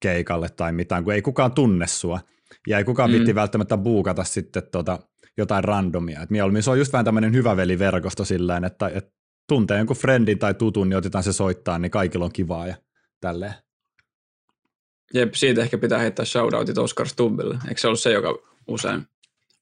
keikalle 0.00 0.48
tai 0.48 0.72
mitään, 0.72 1.04
kun 1.04 1.12
ei 1.12 1.22
kukaan 1.22 1.52
tunne 1.52 1.86
sua. 1.86 2.20
Ja 2.66 2.78
ei 2.78 2.84
kukaan 2.84 3.10
mm. 3.10 3.14
vitti 3.14 3.34
välttämättä 3.34 3.76
buukata 3.76 4.24
sitten 4.24 4.62
tota, 4.72 4.98
jotain 5.36 5.64
randomia. 5.64 6.22
Et 6.22 6.30
mieluummin 6.30 6.62
se 6.62 6.70
on 6.70 6.78
just 6.78 6.92
vähän 6.92 7.04
tämmöinen 7.04 7.32
hyvä 7.32 7.56
veliverkosto 7.56 8.24
silleen, 8.24 8.64
että, 8.64 8.90
että 8.94 9.12
tuntee 9.48 9.78
jonkun 9.78 9.96
friendin 9.96 10.38
tai 10.38 10.54
tutun, 10.54 10.88
niin 10.88 10.96
otetaan 10.96 11.24
se 11.24 11.32
soittaa, 11.32 11.78
niin 11.78 11.90
kaikilla 11.90 12.24
on 12.24 12.32
kivaa 12.32 12.66
ja 12.66 12.74
tälleen. 13.20 13.54
Jep, 15.14 15.34
siitä 15.34 15.62
ehkä 15.62 15.78
pitää 15.78 15.98
heittää 15.98 16.24
shoutoutit 16.24 16.78
Oscar 16.78 17.08
Stubbille. 17.08 17.58
Eikö 17.68 17.80
se 17.80 17.86
ollut 17.86 18.00
se, 18.00 18.12
joka 18.12 18.38
usein 18.68 19.06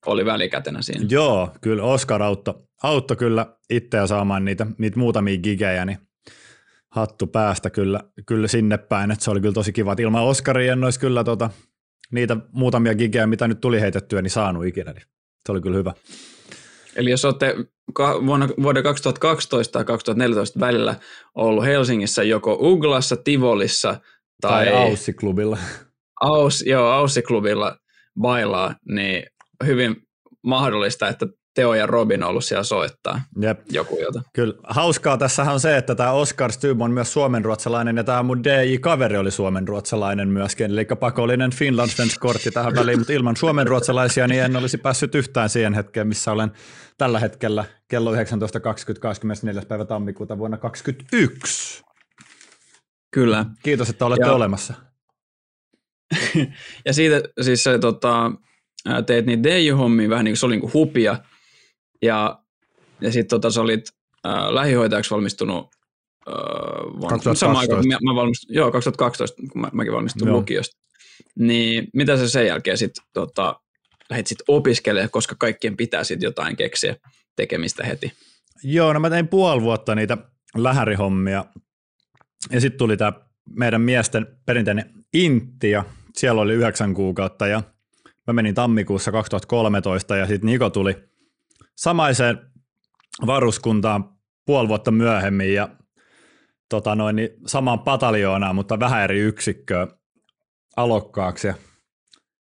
oli 0.06 0.24
välikätenä 0.24 0.82
siinä? 0.82 1.06
Joo, 1.10 1.50
kyllä 1.60 1.82
Oscar 1.82 2.22
auttoi, 2.22 2.54
auttoi 2.82 3.16
kyllä 3.16 3.46
itseä 3.70 4.06
saamaan 4.06 4.44
niitä, 4.44 4.66
niitä 4.78 4.98
muutamia 4.98 5.38
gigejä, 5.38 5.84
niin 5.84 5.98
hattu 6.90 7.26
päästä 7.26 7.70
kyllä, 7.70 8.00
kyllä 8.26 8.48
sinne 8.48 8.78
päin, 8.78 9.10
että 9.10 9.24
se 9.24 9.30
oli 9.30 9.40
kyllä 9.40 9.54
tosi 9.54 9.72
kiva. 9.72 9.92
Että 9.92 10.02
ilman 10.02 10.22
Oscaria 10.22 10.72
en 10.72 10.84
olisi 10.84 11.00
kyllä 11.00 11.24
tota, 11.24 11.50
niitä 12.12 12.36
muutamia 12.52 12.94
gigejä, 12.94 13.26
mitä 13.26 13.48
nyt 13.48 13.60
tuli 13.60 13.80
heitettyä, 13.80 14.22
niin 14.22 14.30
saanut 14.30 14.66
ikinä. 14.66 14.92
Niin 14.92 15.04
se 15.46 15.52
oli 15.52 15.60
kyllä 15.60 15.76
hyvä. 15.76 15.94
Eli 16.96 17.10
jos 17.10 17.24
olette 17.24 17.54
vuonna, 18.26 18.48
vuoden 18.62 18.82
2012 18.82 19.72
tai 19.72 19.84
2014 19.84 20.60
välillä 20.60 20.94
ollut 21.34 21.64
Helsingissä 21.64 22.22
joko 22.22 22.58
Uglassa, 22.60 23.16
Tivolissa 23.16 24.00
tai, 24.40 24.66
tai 24.66 24.74
Aussi-klubilla. 24.74 25.58
Aus, 26.20 26.64
joo, 26.66 26.90
Aussi-klubilla 26.90 27.76
bailaa, 28.20 28.74
niin 28.88 29.26
hyvin 29.64 29.96
mahdollista, 30.42 31.08
että 31.08 31.26
Teo 31.56 31.74
ja 31.74 31.86
Robin 31.86 32.22
on 32.22 32.30
ollut 32.30 32.44
siellä 32.44 32.64
soittaa 32.64 33.20
Jep. 33.40 33.60
joku 33.70 33.98
jota. 34.00 34.22
Kyllä. 34.34 34.54
Hauskaa 34.64 35.18
tässä 35.18 35.42
on 35.42 35.60
se, 35.60 35.76
että 35.76 35.94
tämä 35.94 36.10
Oscar 36.10 36.52
Stub 36.52 36.80
on 36.82 36.90
myös 36.90 37.12
suomenruotsalainen 37.12 37.96
ja 37.96 38.04
tämä 38.04 38.22
mun 38.22 38.44
DJ-kaveri 38.44 39.16
oli 39.16 39.30
suomenruotsalainen 39.30 40.28
myöskin, 40.28 40.70
eli 40.70 40.84
pakollinen 41.00 41.50
Finland 41.50 41.90
kortti 42.20 42.50
tähän 42.50 42.74
väliin, 42.74 42.98
mutta 42.98 43.12
ilman 43.12 43.36
suomenruotsalaisia 43.36 44.28
niin 44.28 44.42
en 44.42 44.56
olisi 44.56 44.78
päässyt 44.78 45.14
yhtään 45.14 45.48
siihen 45.48 45.74
hetkeen, 45.74 46.08
missä 46.08 46.32
olen 46.32 46.52
tällä 46.98 47.20
hetkellä 47.20 47.64
kello 47.88 48.14
19.20. 48.14 48.18
24. 49.00 49.62
päivä 49.68 49.84
tammikuuta 49.84 50.38
vuonna 50.38 50.56
2021. 50.56 51.82
Kyllä. 53.10 53.46
Kiitos, 53.62 53.90
että 53.90 54.06
olette 54.06 54.26
ja, 54.26 54.32
olemassa. 54.32 54.74
ja 56.86 56.92
siitä 56.92 57.22
siis 57.40 57.64
se, 57.64 57.78
tota, 57.78 58.32
teet 59.06 59.26
niitä 59.26 59.48
DJ-hommia 59.48 60.08
vähän 60.08 60.24
niin 60.24 60.32
kuin 60.32 60.36
se 60.36 60.46
oli 60.46 60.54
niin 60.54 60.60
kuin 60.60 60.72
hupia, 60.72 61.18
ja, 62.02 62.38
ja 63.00 63.12
sitten 63.12 63.28
tota, 63.28 63.50
sä 63.50 63.60
olit 63.60 63.84
äh, 64.26 64.48
lähihoitajaksi 64.50 65.10
valmistunut 65.10 65.70
äh, 66.28 66.34
vuonna, 67.00 67.34
samaan 67.34 67.60
aikaan, 67.60 67.80
kun 67.80 67.88
mä, 67.88 68.12
mä 68.12 68.14
valmistun, 68.14 68.54
joo, 68.54 68.72
2012, 68.72 69.42
kun 69.52 69.60
mä, 69.60 69.70
mäkin 69.72 69.92
valmistuin 69.92 70.28
joo. 70.28 70.36
lukiosta. 70.36 70.76
Niin 71.38 71.88
mitä 71.94 72.16
sä 72.16 72.28
sen 72.28 72.46
jälkeen 72.46 72.78
sitten 72.78 73.04
tota, 73.12 73.60
lähdit 74.10 74.26
sit 74.26 74.38
opiskelemaan, 74.48 75.10
koska 75.10 75.34
kaikkien 75.38 75.76
pitää 75.76 76.04
sitten 76.04 76.26
jotain 76.26 76.56
keksiä 76.56 76.96
tekemistä 77.36 77.84
heti? 77.84 78.12
Joo, 78.62 78.92
no 78.92 79.00
mä 79.00 79.10
tein 79.10 79.28
puoli 79.28 79.62
vuotta 79.62 79.94
niitä 79.94 80.18
lähärihommia 80.56 81.44
ja 82.50 82.60
sitten 82.60 82.78
tuli 82.78 82.96
tämä 82.96 83.12
meidän 83.56 83.80
miesten 83.80 84.26
perinteinen 84.46 84.90
intti 85.14 85.70
ja 85.70 85.84
siellä 86.14 86.40
oli 86.40 86.54
yhdeksän 86.54 86.94
kuukautta 86.94 87.46
ja 87.46 87.62
mä 88.26 88.32
menin 88.32 88.54
tammikuussa 88.54 89.12
2013 89.12 90.16
ja 90.16 90.26
sitten 90.26 90.46
Niko 90.46 90.70
tuli 90.70 90.96
samaiseen 91.76 92.38
varuskuntaan 93.26 94.16
puoli 94.46 94.68
vuotta 94.68 94.90
myöhemmin 94.90 95.54
ja 95.54 95.68
tota 96.68 96.94
noin, 96.94 97.16
niin 97.16 97.30
samaan 97.46 97.78
pataljoonaan, 97.78 98.54
mutta 98.54 98.80
vähän 98.80 99.02
eri 99.02 99.18
yksikköä 99.18 99.86
alokkaaksi. 100.76 101.46
Ja 101.46 101.54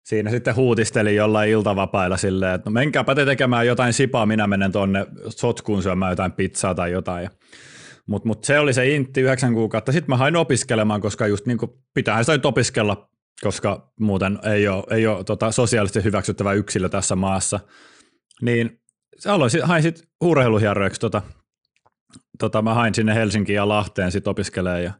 siinä 0.04 0.30
sitten 0.30 0.56
huutisteli 0.56 1.14
jollain 1.14 1.50
iltavapailla 1.50 2.16
silleen, 2.16 2.54
että 2.54 2.70
no 2.70 2.74
menkääpä 2.74 3.14
te 3.14 3.24
tekemään 3.24 3.66
jotain 3.66 3.92
sipaa, 3.92 4.26
minä 4.26 4.46
menen 4.46 4.72
tuonne 4.72 5.06
sotkuun 5.28 5.82
syömään 5.82 6.12
jotain 6.12 6.32
pizzaa 6.32 6.74
tai 6.74 6.92
jotain. 6.92 7.30
Mutta 8.06 8.28
mut 8.28 8.44
se 8.44 8.58
oli 8.58 8.72
se 8.72 8.88
intti 8.88 9.20
yhdeksän 9.20 9.54
kuukautta. 9.54 9.92
Sitten 9.92 10.10
mä 10.12 10.16
hain 10.16 10.36
opiskelemaan, 10.36 11.00
koska 11.00 11.26
just 11.26 11.46
niin 11.46 11.58
pitää 11.94 12.22
sitä 12.22 12.32
nyt 12.32 12.46
opiskella, 12.46 13.08
koska 13.42 13.92
muuten 14.00 14.38
ei 14.42 14.68
ole, 14.68 14.84
ei 14.90 15.06
ole 15.06 15.24
tota 15.24 15.52
sosiaalisesti 15.52 16.04
hyväksyttävä 16.04 16.52
yksilö 16.52 16.88
tässä 16.88 17.16
maassa. 17.16 17.60
Niin 18.42 18.80
aloin, 19.26 19.50
hain 19.62 19.82
sitten 19.82 20.06
tota, 21.00 21.22
tota, 22.38 22.62
mä 22.62 22.74
hain 22.74 22.94
sinne 22.94 23.14
Helsinkiin 23.14 23.56
ja 23.56 23.68
Lahteen 23.68 24.12
sitten 24.12 24.30
opiskelee 24.30 24.82
ja, 24.82 24.92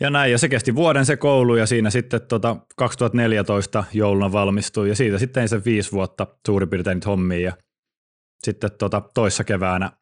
ja 0.00 0.10
näin. 0.10 0.32
Ja 0.32 0.38
se 0.38 0.48
kesti 0.48 0.74
vuoden 0.74 1.06
se 1.06 1.16
koulu 1.16 1.56
ja 1.56 1.66
siinä 1.66 1.90
sitten 1.90 2.20
tota 2.28 2.56
2014 2.76 3.84
jouluna 3.92 4.32
valmistui 4.32 4.88
ja 4.88 4.96
siitä 4.96 5.18
sitten 5.18 5.48
se 5.48 5.64
viisi 5.64 5.92
vuotta 5.92 6.26
suurin 6.46 6.68
piirtein 6.68 6.94
niitä 6.94 7.08
hommia 7.08 7.40
ja 7.40 7.52
sitten 8.42 8.70
tota 8.78 9.02
toissa 9.14 9.44
keväänä 9.44 9.92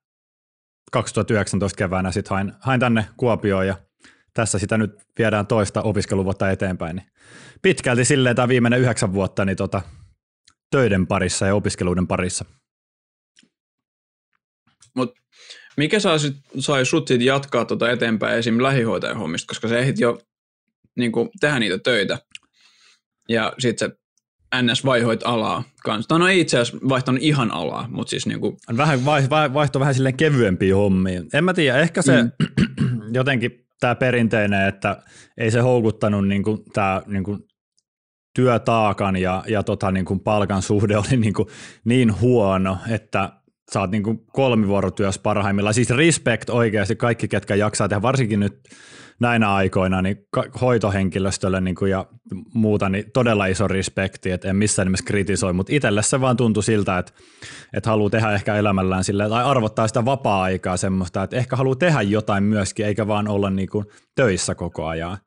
2019 0.93 1.77
keväänä 1.77 2.13
sitten 2.13 2.31
hain, 2.31 2.53
hain 2.61 2.81
tänne 2.81 3.07
Kuopioon 3.17 3.67
ja 3.67 3.77
tässä 4.39 4.59
sitä 4.59 4.79
nyt 4.79 4.93
viedään 5.19 5.47
toista 5.47 5.83
opiskeluvuotta 5.83 6.51
eteenpäin. 6.51 6.97
Niin 6.97 7.07
pitkälti 7.63 8.05
silleen 8.05 8.37
tämä 8.37 8.49
viimeinen 8.49 8.81
yhdeksän 8.81 9.13
vuotta 9.13 9.45
niin 9.45 9.57
tota, 9.57 9.83
töiden 10.71 11.07
parissa 11.07 11.47
ja 11.47 11.55
opiskeluiden 11.55 12.07
parissa. 12.07 12.45
Mut 14.97 15.15
mikä 15.77 16.01
sai, 16.01 16.19
sai 16.59 16.87
sut 16.87 17.09
sit 17.09 17.23
jatkaa 17.23 17.65
tuota 17.65 17.91
eteenpäin 17.91 18.39
esim. 18.39 18.63
lähihoitajan 18.63 19.17
hommista, 19.17 19.47
koska 19.49 19.69
se 19.69 19.79
ehdit 19.79 20.01
jo 20.01 20.19
niin 20.97 21.13
kuin, 21.13 21.29
tehdä 21.41 21.59
niitä 21.59 21.79
töitä 21.79 22.19
ja 23.29 23.53
sitten 23.59 23.91
se 23.91 23.97
NS 24.63 24.85
vaihoit 24.85 25.21
alaa 25.25 25.65
kanssa. 25.85 26.19
No 26.19 26.29
ei 26.29 26.41
itse 26.41 26.59
asiassa 26.59 26.89
vaihtanut 26.89 27.23
ihan 27.23 27.51
alaa, 27.51 27.89
mutta 27.91 28.11
siis 28.11 28.27
niin 28.27 28.41
kuin... 28.41 28.57
Vähän 28.77 29.05
vai, 29.05 29.31
vai, 29.31 29.55
vaihtoi 29.55 29.81
vähän 29.81 29.95
silleen 29.95 30.17
kevyempiä 30.17 30.77
hommia. 30.77 31.23
En 31.35 31.45
mä 31.45 31.55
tiedä, 31.55 31.79
ehkä 31.79 32.03
se 32.03 32.23
mm. 32.23 32.31
jotenkin 33.19 33.68
tämä 33.81 33.95
perinteinen, 33.95 34.69
että 34.69 35.03
ei 35.39 35.51
se 35.51 35.61
houkuttanut 35.61 36.29
niin 36.29 36.43
kuin, 36.43 36.59
tämä 36.73 37.03
niin 37.07 37.25
kuin, 37.25 37.39
työtaakan 38.35 39.17
ja, 39.17 39.45
ja 39.49 39.63
tota, 39.63 39.91
niin 39.91 40.05
kuin 40.05 40.21
palkan 40.21 40.63
suhde 40.63 40.97
oli 40.97 41.17
niin, 41.17 41.35
kuin, 41.35 41.49
niin 41.85 42.21
huono, 42.21 42.79
että 42.89 43.33
sä 43.73 43.81
oot 43.81 43.91
niin 43.91 44.27
kolmivuorotyössä 44.33 45.21
parhaimmillaan. 45.23 45.75
Siis 45.75 45.91
respect 45.91 46.51
oikeasti 46.51 46.97
kaikki, 46.97 47.29
ketkä 47.29 47.55
jaksaa 47.55 47.89
tehdä, 47.89 48.03
varsinkin 48.03 48.41
nyt 48.41 48.61
näinä 49.21 49.55
aikoina, 49.55 50.03
niin 50.03 50.17
hoitohenkilöstölle 50.61 51.61
niin 51.61 51.75
kuin 51.75 51.91
ja 51.91 52.07
muuta, 52.55 52.89
niin 52.89 53.05
todella 53.15 53.47
iso 53.47 53.69
respekti, 53.69 54.31
että 54.31 54.49
en 54.49 54.57
missään 54.57 54.87
nimessä 54.87 55.05
kritisoi, 55.07 55.53
mutta 55.53 55.73
itselle 55.75 56.03
se 56.03 56.21
vaan 56.21 56.37
tuntui 56.37 56.63
siltä, 56.63 56.99
että, 56.99 57.13
että 57.77 57.91
haluaa 57.91 58.11
tehdä 58.11 58.33
ehkä 58.33 58.57
elämällään 58.57 59.05
sille 59.05 59.29
tai 59.29 59.45
arvottaa 59.45 59.89
sitä 59.89 60.05
vapaa-aikaa 60.05 60.77
semmoista, 60.77 61.23
että 61.23 61.37
ehkä 61.37 61.57
haluaa 61.57 61.77
tehdä 61.77 62.03
jotain 62.03 62.45
myöskin, 62.45 62.87
eikä 62.87 63.07
vaan 63.07 63.29
olla 63.29 63.51
niin 63.51 63.69
kuin 63.69 63.85
töissä 64.17 64.55
koko 64.55 64.87
ajan. 64.87 65.19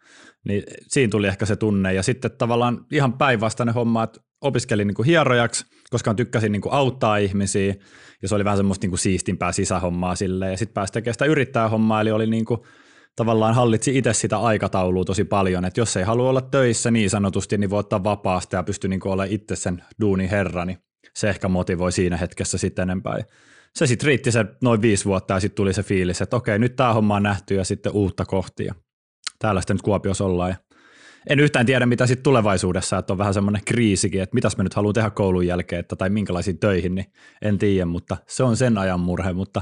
Niin 0.48 0.64
siinä 0.88 1.12
tuli 1.12 1.28
ehkä 1.28 1.46
se 1.46 1.56
tunne 1.56 1.94
ja 1.94 2.04
sitten 2.04 2.32
tavallaan 2.38 2.86
ihan 2.92 3.14
päinvastainen 3.14 3.76
homma, 3.76 4.04
että 4.04 4.20
opiskelin 4.42 4.88
niin 4.88 4.96
kuin 4.96 5.06
hierojaksi, 5.06 5.66
koska 5.90 6.14
tykkäsin 6.14 6.52
niin 6.52 6.62
kuin 6.62 6.74
auttaa 6.74 7.18
ihmisiä 7.18 7.76
ja 8.22 8.28
se 8.28 8.36
oli 8.36 8.46
vähän 8.46 8.58
semmoista 8.58 8.84
niin 8.84 8.92
kuin 8.92 9.00
siistimpää 9.00 9.52
sisähommaa 9.52 10.16
silleen 10.16 10.52
ja 10.52 10.58
sitten 10.58 10.74
pääsi 10.74 10.94
tekemään 10.94 11.14
sitä 11.14 11.26
yrittäjähommaa, 11.26 12.02
eli 12.02 12.12
oli 12.12 12.28
niin 12.28 12.46
kuin 12.46 12.60
tavallaan 13.22 13.56
hallitsi 13.56 13.98
itse 13.98 14.14
sitä 14.14 14.38
aikataulua 14.38 15.06
tosi 15.06 15.24
paljon, 15.24 15.66
että 15.66 15.82
jos 15.82 15.98
ei 15.98 16.04
halua 16.04 16.30
olla 16.30 16.42
töissä 16.42 16.92
niin 16.92 17.10
sanotusti, 17.10 17.58
niin 17.58 17.70
voi 17.70 17.80
ottaa 17.80 18.04
vapaasta 18.04 18.56
ja 18.56 18.64
pystyy 18.64 18.90
niin 18.90 19.08
olemaan 19.08 19.32
itse 19.32 19.56
sen 19.56 19.84
duunin 20.02 20.30
herra, 20.30 20.66
niin 20.66 20.78
se 21.16 21.30
ehkä 21.30 21.48
motivoi 21.48 21.92
siinä 21.92 22.18
hetkessä 22.18 22.58
sitten 22.58 22.84
enempää. 22.84 23.18
Se 23.76 23.88
sitten 23.88 24.08
riitti 24.08 24.32
se 24.32 24.46
noin 24.62 24.82
viisi 24.82 25.06
vuotta 25.06 25.34
ja 25.34 25.40
sitten 25.40 25.56
tuli 25.56 25.74
se 25.74 25.84
fiilis, 25.84 26.22
että 26.22 26.36
okei, 26.36 26.60
nyt 26.60 26.76
tämä 26.76 26.94
homma 26.94 27.16
on 27.16 27.24
nähty 27.24 27.56
ja 27.56 27.64
sitten 27.64 27.92
uutta 27.92 28.26
kohtia. 28.26 28.76
Täällä 29.40 29.62
sitten 29.62 29.76
nyt 29.76 29.82
Kuopiossa 29.82 30.26
ollaan 30.26 30.50
ja 30.50 30.56
en 31.30 31.40
yhtään 31.40 31.66
tiedä, 31.66 31.86
mitä 31.86 32.08
sitten 32.08 32.24
tulevaisuudessa, 32.24 32.98
että 32.98 33.14
on 33.14 33.18
vähän 33.18 33.34
semmoinen 33.34 33.62
kriisikin, 33.66 34.22
että 34.22 34.36
mitäs 34.36 34.58
me 34.58 34.64
nyt 34.64 34.74
haluan 34.74 34.94
tehdä 34.94 35.10
koulun 35.10 35.48
jälkeen, 35.48 35.80
että, 35.80 35.96
tai 35.96 36.10
minkälaisiin 36.10 36.60
töihin, 36.60 36.96
niin 36.96 37.06
en 37.42 37.58
tiedä, 37.58 37.86
mutta 37.86 38.18
se 38.28 38.44
on 38.44 38.58
sen 38.58 38.78
ajan 38.78 39.00
murhe. 39.00 39.34
Mutta 39.34 39.62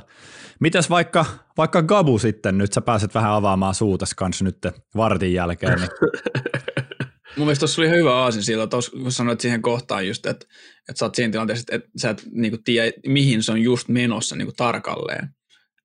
mitäs 0.59 0.89
vaikka, 0.89 1.25
vaikka 1.57 1.81
Gabu 1.81 2.19
sitten, 2.19 2.57
nyt 2.57 2.73
sä 2.73 2.81
pääset 2.81 3.15
vähän 3.15 3.31
avaamaan 3.31 3.75
suutas 3.75 4.13
kanssa 4.13 4.45
nyt 4.45 4.57
vartin 4.95 5.33
jälkeen. 5.33 5.79
Niin. 5.79 5.89
Mun 7.37 7.47
mielestä 7.47 7.59
tuossa 7.59 7.81
oli 7.81 7.89
hyvä 7.89 8.15
aasin 8.15 8.43
sillä, 8.43 8.67
kun 8.91 9.11
sanoit 9.11 9.41
siihen 9.41 9.61
kohtaan 9.61 10.07
just, 10.07 10.25
että, 10.25 10.45
että 10.89 10.99
sä 10.99 11.05
oot 11.05 11.15
siinä 11.15 11.31
tilanteessa, 11.31 11.61
että, 11.61 11.75
että 11.75 11.89
sä 12.01 12.09
et 12.09 12.23
niin 12.31 12.51
kuin 12.51 12.63
tiedä, 12.63 12.91
mihin 13.07 13.43
se 13.43 13.51
on 13.51 13.61
just 13.61 13.87
menossa 13.87 14.35
niin 14.35 14.45
kuin 14.45 14.55
tarkalleen. 14.55 15.29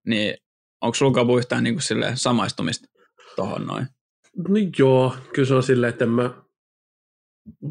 Niin 0.06 0.34
onko 0.80 0.94
sulla 0.94 1.12
Gabu 1.12 1.38
yhtään 1.38 1.64
niin 1.64 1.74
kuin 1.74 2.16
samaistumista 2.16 2.88
tuohon 3.36 3.66
noin? 3.66 3.86
No 4.36 4.54
joo, 4.78 5.16
kyllä 5.34 5.48
se 5.48 5.54
on 5.54 5.62
silleen, 5.62 5.90
että 5.90 6.04
en 6.04 6.10
mä 6.10 6.44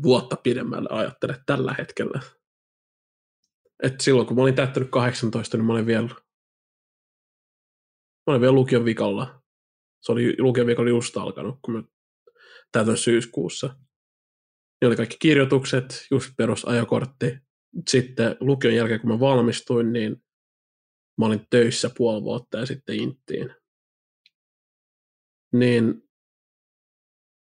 vuotta 0.03 0.35
pidemmälle 0.35 0.89
ajattele 0.91 1.43
tällä 1.45 1.75
hetkellä. 1.77 2.21
että 3.83 4.03
silloin 4.03 4.27
kun 4.27 4.35
mä 4.35 4.41
olin 4.41 4.55
täyttänyt 4.55 4.89
18, 4.91 5.57
niin 5.57 5.65
mä 5.65 5.73
olin 5.73 5.85
vielä, 5.85 6.07
mä 8.27 8.27
olin 8.27 8.41
vielä 8.41 8.53
lukion 8.53 8.85
vikalla. 8.85 9.43
Se 10.01 10.11
oli 10.11 10.35
lukion 10.39 10.67
vikalla 10.67 10.89
just 10.89 11.17
alkanut, 11.17 11.59
kun 11.61 11.73
mä 11.73 11.83
täytän 12.71 12.97
syyskuussa. 12.97 13.67
Niin 14.81 14.87
oli 14.87 14.95
kaikki 14.95 15.17
kirjoitukset, 15.19 16.07
just 16.11 16.33
perusajokortti. 16.37 17.37
Sitten 17.89 18.37
lukion 18.39 18.75
jälkeen, 18.75 19.01
kun 19.01 19.09
mä 19.09 19.19
valmistuin, 19.19 19.93
niin 19.93 20.23
mä 21.17 21.25
olin 21.25 21.47
töissä 21.49 21.89
puoli 21.97 22.23
vuotta 22.23 22.57
ja 22.57 22.65
sitten 22.65 22.95
Inttiin. 22.95 23.55
Niin 25.53 26.02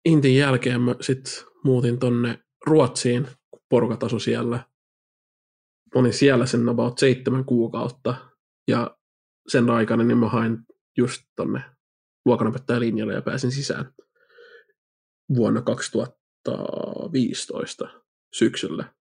Intin 0.07 0.35
jälkeen 0.35 0.81
mä 0.81 0.95
sitten 1.01 1.33
muutin 1.63 1.99
tonne 1.99 2.39
Ruotsiin, 2.65 3.27
kun 3.51 3.61
porukat 3.69 4.03
asu 4.03 4.19
siellä. 4.19 4.57
Mä 5.95 6.01
olin 6.01 6.13
siellä 6.13 6.45
sen 6.45 6.69
about 6.69 6.97
seitsemän 6.97 7.45
kuukautta 7.45 8.15
ja 8.67 8.97
sen 9.47 9.69
aikana 9.69 10.03
niin 10.03 10.17
mä 10.17 10.29
hain 10.29 10.57
just 10.97 11.23
tonne 11.35 11.61
luokanopettajalinjalle 12.25 13.13
ja 13.13 13.21
pääsin 13.21 13.51
sisään 13.51 13.93
vuonna 15.35 15.61
2015 15.61 17.89
syksyllä. 18.33 18.93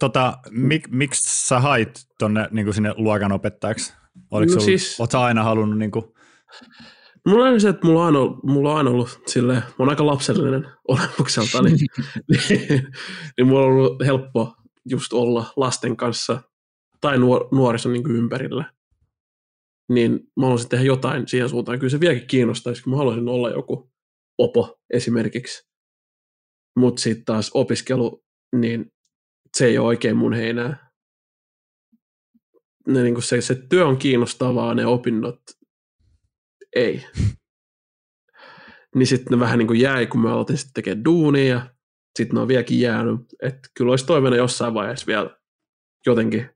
Tota, 0.00 0.38
mik, 0.50 0.88
miksi 0.88 1.48
sä 1.48 1.60
hait 1.60 2.06
tonne 2.18 2.48
niin 2.50 2.74
sinne 2.74 2.94
luokanopettajaksi? 2.96 3.94
Oliko 4.30 4.54
no 4.54 4.60
siis, 4.60 4.96
sä 5.12 5.20
aina 5.20 5.42
halunnut 5.42 5.78
niin 5.78 5.90
kuin... 5.90 6.04
Mulla 7.26 7.44
on 7.44 7.60
se, 7.60 7.68
että 7.68 7.86
mulla 7.86 8.00
on 8.00 8.06
aina, 8.06 8.36
mulla 8.42 8.70
on 8.70 8.76
aina 8.76 8.90
ollut 8.90 9.20
silleen, 9.26 9.62
mä 9.62 9.74
oon 9.78 9.88
aika 9.88 10.06
lapsellinen 10.06 10.66
olemukselta, 10.88 11.62
niin, 11.62 11.78
niin, 12.28 12.68
niin 13.36 13.46
mulla 13.46 13.60
on 13.60 13.72
ollut 13.72 14.06
helppo 14.06 14.54
just 14.84 15.12
olla 15.12 15.52
lasten 15.56 15.96
kanssa 15.96 16.42
tai 17.00 17.18
nuor, 17.18 17.48
nuorison 17.52 17.92
niin 17.92 18.10
ympärillä. 18.10 18.72
Niin 19.92 20.12
mä 20.12 20.46
haluaisin 20.46 20.68
tehdä 20.68 20.84
jotain 20.84 21.28
siihen 21.28 21.48
suuntaan. 21.48 21.78
Kyllä 21.78 21.90
se 21.90 22.00
vieläkin 22.00 22.26
kiinnostaisi, 22.26 22.82
kun 22.82 22.90
mä 22.90 22.96
haluaisin 22.96 23.28
olla 23.28 23.50
joku 23.50 23.90
opo 24.38 24.78
esimerkiksi. 24.90 25.68
Mutta 26.78 27.02
sitten 27.02 27.24
taas 27.24 27.50
opiskelu, 27.54 28.24
niin 28.56 28.92
se 29.56 29.66
ei 29.66 29.78
ole 29.78 29.86
oikein 29.86 30.16
mun 30.16 30.32
heinää. 30.32 30.90
Ne, 32.86 33.02
niin 33.02 33.22
se, 33.22 33.40
se 33.40 33.54
työ 33.54 33.86
on 33.86 33.96
kiinnostavaa, 33.96 34.74
ne 34.74 34.86
opinnot 34.86 35.40
ei. 36.76 37.06
niin 38.94 39.06
sitten 39.06 39.30
ne 39.30 39.40
vähän 39.40 39.58
niin 39.58 39.66
kuin 39.66 39.80
jäi, 39.80 40.06
kun 40.06 40.20
mä 40.20 40.32
aloitin 40.32 40.56
sitten 40.56 40.72
tekemään 40.74 41.04
duunia, 41.04 41.44
ja 41.44 41.74
sitten 42.18 42.34
ne 42.34 42.40
on 42.40 42.48
vieläkin 42.48 42.80
jäänyt. 42.80 43.20
Että 43.42 43.68
kyllä 43.76 43.90
olisi 43.90 44.06
toivonut 44.06 44.38
jossain 44.38 44.74
vaiheessa 44.74 45.06
vielä 45.06 45.36
jotenkin 46.06 46.50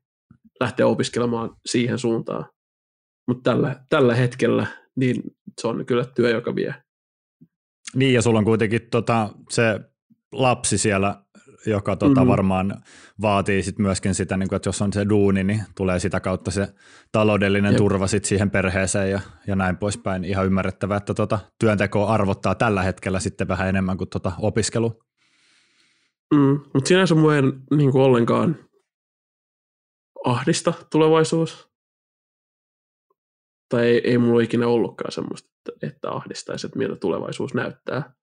lähteä 0.59 0.87
opiskelemaan 0.87 1.55
siihen 1.65 1.99
suuntaan. 1.99 2.45
Mutta 3.27 3.51
tällä, 3.51 3.85
tällä 3.89 4.15
hetkellä 4.15 4.67
niin 4.95 5.21
se 5.61 5.67
on 5.67 5.85
kyllä 5.85 6.05
työ, 6.05 6.29
joka 6.29 6.55
vie. 6.55 6.75
Niin, 7.95 8.13
ja 8.13 8.21
sulla 8.21 8.39
on 8.39 8.45
kuitenkin 8.45 8.81
tota, 8.91 9.29
se 9.49 9.79
lapsi 10.31 10.77
siellä 10.77 11.23
joka 11.65 11.95
tota, 11.95 12.21
mm. 12.21 12.27
varmaan 12.27 12.81
vaatii 13.21 13.63
sit 13.63 13.79
myöskin 13.79 14.15
sitä, 14.15 14.37
niin 14.37 14.49
kuin, 14.49 14.55
että 14.55 14.69
jos 14.69 14.81
on 14.81 14.93
se 14.93 15.09
duuni, 15.09 15.43
niin 15.43 15.63
tulee 15.75 15.99
sitä 15.99 16.19
kautta 16.19 16.51
se 16.51 16.67
taloudellinen 17.11 17.71
Jep. 17.71 17.77
turva 17.77 18.07
sit 18.07 18.25
siihen 18.25 18.51
perheeseen 18.51 19.11
ja, 19.11 19.19
ja 19.47 19.55
näin 19.55 19.77
poispäin. 19.77 20.25
Ihan 20.25 20.45
ymmärrettävää, 20.45 20.97
että 20.97 21.13
tota, 21.13 21.39
työnteko 21.59 22.07
arvottaa 22.07 22.55
tällä 22.55 22.83
hetkellä 22.83 23.19
sitten 23.19 23.47
vähän 23.47 23.69
enemmän 23.69 23.97
kuin 23.97 24.09
tota, 24.09 24.31
opiskelu. 24.39 25.03
Mm, 26.33 26.59
mutta 26.73 26.87
sinänsä 26.87 27.15
mua 27.15 27.35
ei 27.35 27.41
niin 27.77 27.91
kuin 27.91 28.01
ollenkaan 28.01 28.55
ahdista 30.25 30.73
tulevaisuus. 30.91 31.71
Tai 33.69 33.85
ei, 33.85 34.01
ei 34.03 34.17
mulla 34.17 34.41
ikinä 34.41 34.67
ollutkaan 34.67 35.11
semmoista, 35.11 35.49
että, 35.57 35.87
että 35.87 36.11
ahdistaisi, 36.11 36.67
että 36.67 36.77
miltä 36.77 36.95
tulevaisuus 36.95 37.53
näyttää. 37.53 38.13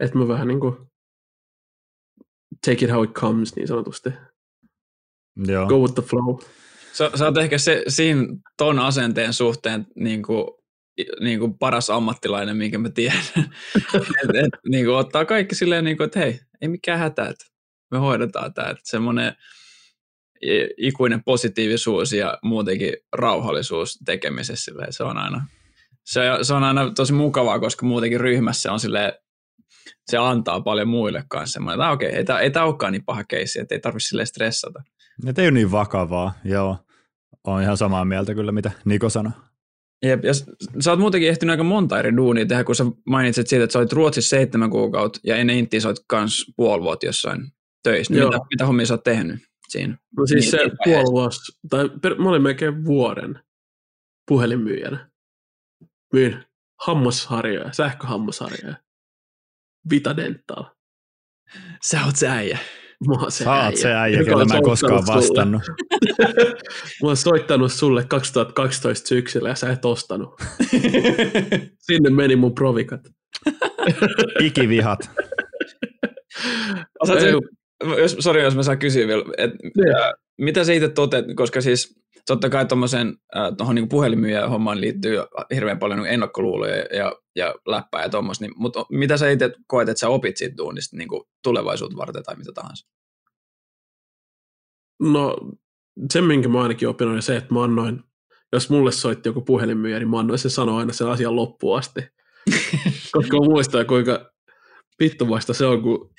Että 0.00 0.18
mä 0.18 0.28
vähän 0.28 0.48
niin 0.48 0.60
kuin 0.60 0.76
take 2.66 2.84
it 2.84 2.90
how 2.90 3.04
it 3.04 3.12
comes 3.12 3.56
niin 3.56 3.68
sanotusti. 3.68 4.10
Joo. 5.46 5.66
Go 5.66 5.78
with 5.78 5.94
the 5.94 6.02
flow. 6.02 6.38
Sä, 6.92 7.10
sä 7.14 7.24
oot 7.24 7.38
ehkä 7.38 7.58
se, 7.58 7.82
siinä 7.88 8.26
ton 8.56 8.78
asenteen 8.78 9.32
suhteen 9.32 9.86
niin 9.96 10.22
kuin, 10.22 10.46
niin 11.20 11.38
kuin 11.38 11.58
paras 11.58 11.90
ammattilainen, 11.90 12.56
minkä 12.56 12.78
mä 12.78 12.90
tiedän. 12.90 13.24
et, 13.94 14.36
et, 14.44 14.50
niin 14.68 14.84
kuin, 14.84 14.96
ottaa 14.96 15.24
kaikki 15.24 15.54
silleen, 15.54 15.84
niin 15.84 15.96
kuin, 15.96 16.04
että 16.04 16.18
hei, 16.18 16.40
ei 16.60 16.68
mikään 16.68 16.98
hätä, 16.98 17.28
että 17.28 17.44
me 17.90 17.98
hoidetaan 17.98 18.54
tämä. 18.54 18.70
Että 18.70 18.82
semmoinen 18.84 19.32
ikuinen 20.76 21.24
positiivisuus 21.24 22.12
ja 22.12 22.38
muutenkin 22.42 22.96
rauhallisuus 23.12 23.98
tekemisessä, 24.04 24.64
silleen, 24.64 24.92
se 24.92 25.04
on 25.04 25.18
aina 25.18 25.46
se, 26.04 26.22
se 26.42 26.54
on 26.54 26.64
aina 26.64 26.90
tosi 26.90 27.12
mukavaa, 27.12 27.60
koska 27.60 27.86
muutenkin 27.86 28.20
ryhmässä 28.20 28.72
on 28.72 28.80
silleen, 28.80 29.12
se 30.10 30.16
antaa 30.18 30.60
paljon 30.60 30.88
muille 30.88 31.24
kanssa 31.28 31.52
semmoinen, 31.52 31.80
että 31.80 31.90
okei, 31.90 32.08
ei, 32.08 32.24
ei 32.42 32.50
tämä 32.50 32.66
olekaan 32.66 32.92
niin 32.92 33.04
paha 33.04 33.24
keissi, 33.24 33.60
että 33.60 33.74
ei 33.74 33.80
tarvitse 33.80 34.08
sille 34.08 34.26
stressata. 34.26 34.82
Et 35.26 35.38
ei 35.38 35.44
ole 35.44 35.50
niin 35.50 35.70
vakavaa, 35.70 36.32
joo. 36.44 36.76
on 37.44 37.62
ihan 37.62 37.76
samaa 37.76 38.04
mieltä 38.04 38.34
kyllä, 38.34 38.52
mitä 38.52 38.70
Niko 38.84 39.08
sanoi. 39.08 39.32
Jep, 40.04 40.24
ja 40.24 40.34
sä 40.80 40.90
oot 40.90 41.00
muutenkin 41.00 41.28
ehtinyt 41.28 41.50
aika 41.50 41.64
monta 41.64 41.98
eri 41.98 42.16
duunia 42.16 42.46
tehdä, 42.46 42.64
kun 42.64 42.74
sä 42.74 42.84
mainitsit 43.06 43.48
siitä, 43.48 43.64
että 43.64 43.72
sä 43.72 43.78
olit 43.78 43.92
Ruotsissa 43.92 44.36
seitsemän 44.36 44.70
kuukautta 44.70 45.20
ja 45.24 45.36
ennen 45.36 45.56
Inttiä 45.56 45.80
sä 45.80 45.88
olit 45.88 46.04
kans 46.06 46.52
puoli 46.56 46.82
vuotta 46.82 47.06
jossain 47.06 47.52
töissä. 47.82 48.14
Mitä, 48.14 48.40
mitä 48.50 48.66
hommia 48.66 48.86
sä 48.86 48.94
oot 48.94 49.02
tehnyt 49.04 49.40
siinä? 49.68 49.98
No 50.16 50.26
siis 50.26 50.52
niin, 50.52 50.70
se 50.70 50.76
puoli 50.84 51.12
vuosi, 51.12 51.58
tai 51.70 51.90
per, 52.02 52.14
mä 52.14 52.28
olin 52.28 52.42
melkein 52.42 52.84
vuoden 52.84 53.40
puhelinmyyjänä. 54.28 55.10
Myin 56.12 56.44
hammasharjoja, 56.86 57.72
sähköhammasharjoja. 57.72 58.76
Vita 59.90 60.16
Dental. 60.16 60.64
Sä 61.82 62.04
oot 62.04 62.16
se 62.16 62.28
äijä. 62.28 62.58
Mä 63.06 63.14
oon 63.14 63.32
se 63.32 63.44
Sä 63.44 63.52
äijä. 63.52 63.64
oot 63.66 63.76
se 63.76 63.92
äijä, 63.94 64.24
kelle 64.24 64.44
mä 64.44 64.56
en 64.56 64.62
koskaan 64.62 65.06
vastannut. 65.06 65.62
mä 67.02 67.08
oon 67.08 67.16
soittanut 67.16 67.72
sulle 67.72 68.04
2012 68.04 69.08
syksyllä 69.08 69.48
ja 69.48 69.54
sä 69.54 69.72
et 69.72 69.84
ostanut. 69.84 70.34
Sinne 71.86 72.10
meni 72.10 72.36
mun 72.36 72.54
provikat. 72.54 73.00
Ikivihat. 74.40 75.10
Osaatko, 77.00 77.40
jos, 77.98 78.16
sorry, 78.20 78.42
jos 78.42 78.56
mä 78.56 78.62
saan 78.62 78.78
kysyä 78.78 79.06
vielä, 79.06 79.24
että, 79.38 79.58
ää, 79.96 80.12
mitä 80.38 80.64
sä 80.64 80.72
itse 80.72 80.88
toteat, 80.88 81.24
koska 81.36 81.60
siis 81.60 82.00
totta 82.26 82.50
kai 82.50 82.66
tuommoiseen 82.66 83.14
tuohon 83.56 83.74
niin 83.74 83.88
puhelimyyjän 83.88 84.50
hommaan 84.50 84.80
liittyy 84.80 85.18
hirveän 85.54 85.78
paljon 85.78 85.98
niin 85.98 86.12
ennakkoluuloja 86.14 86.76
ja, 86.76 87.12
ja 87.36 87.54
läppää 87.66 88.02
ja 88.02 88.08
tuommoista, 88.08 88.44
niin, 88.44 88.54
mutta 88.56 88.86
mitä 88.90 89.16
sä 89.16 89.30
itse 89.30 89.50
koet, 89.66 89.88
että 89.88 90.00
sä 90.00 90.08
opit 90.08 90.36
siitä 90.36 90.56
duunista 90.56 90.96
niin 90.96 91.08
tulevaisuutta 91.42 91.96
varten 91.96 92.22
tai 92.22 92.36
mitä 92.36 92.52
tahansa? 92.52 92.86
No 95.00 95.36
se, 96.12 96.20
minkä 96.20 96.48
mä 96.48 96.62
ainakin 96.62 96.88
opin, 96.88 97.08
on 97.08 97.22
se, 97.22 97.36
että 97.36 97.54
mä 97.54 97.64
annoin, 97.64 98.04
jos 98.52 98.70
mulle 98.70 98.92
soitti 98.92 99.28
joku 99.28 99.40
puhelinmyyjä, 99.40 99.98
niin 99.98 100.10
mä 100.10 100.18
annoin 100.18 100.38
se 100.38 100.48
sanoa 100.48 100.78
aina 100.78 100.92
sen 100.92 101.08
asian 101.08 101.36
loppuun 101.36 101.78
asti. 101.78 102.00
Koska 103.12 103.36
mä 103.40 103.44
muistan, 103.44 103.86
kuinka 103.86 104.30
vittuvaista 105.00 105.54
se 105.54 105.66
on, 105.66 105.82
kun 105.82 106.14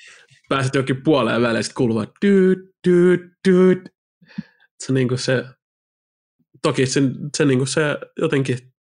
pääset 0.48 0.74
jokin 0.74 1.02
puoleen 1.02 1.42
väliin, 1.42 1.64
sitten 1.64 1.76
kuuluu 1.76 1.96
vaan 1.96 2.08
dude, 2.24 2.60
dude, 2.88 3.30
dude. 3.48 3.90
Se, 4.78 4.92
niin 4.92 5.08
kuin 5.08 5.18
se 5.18 5.44
toki 6.62 6.86
se, 6.86 7.00
se, 7.36 7.44
niin 7.44 7.66
se 7.66 7.80
jotenkin 8.20 8.58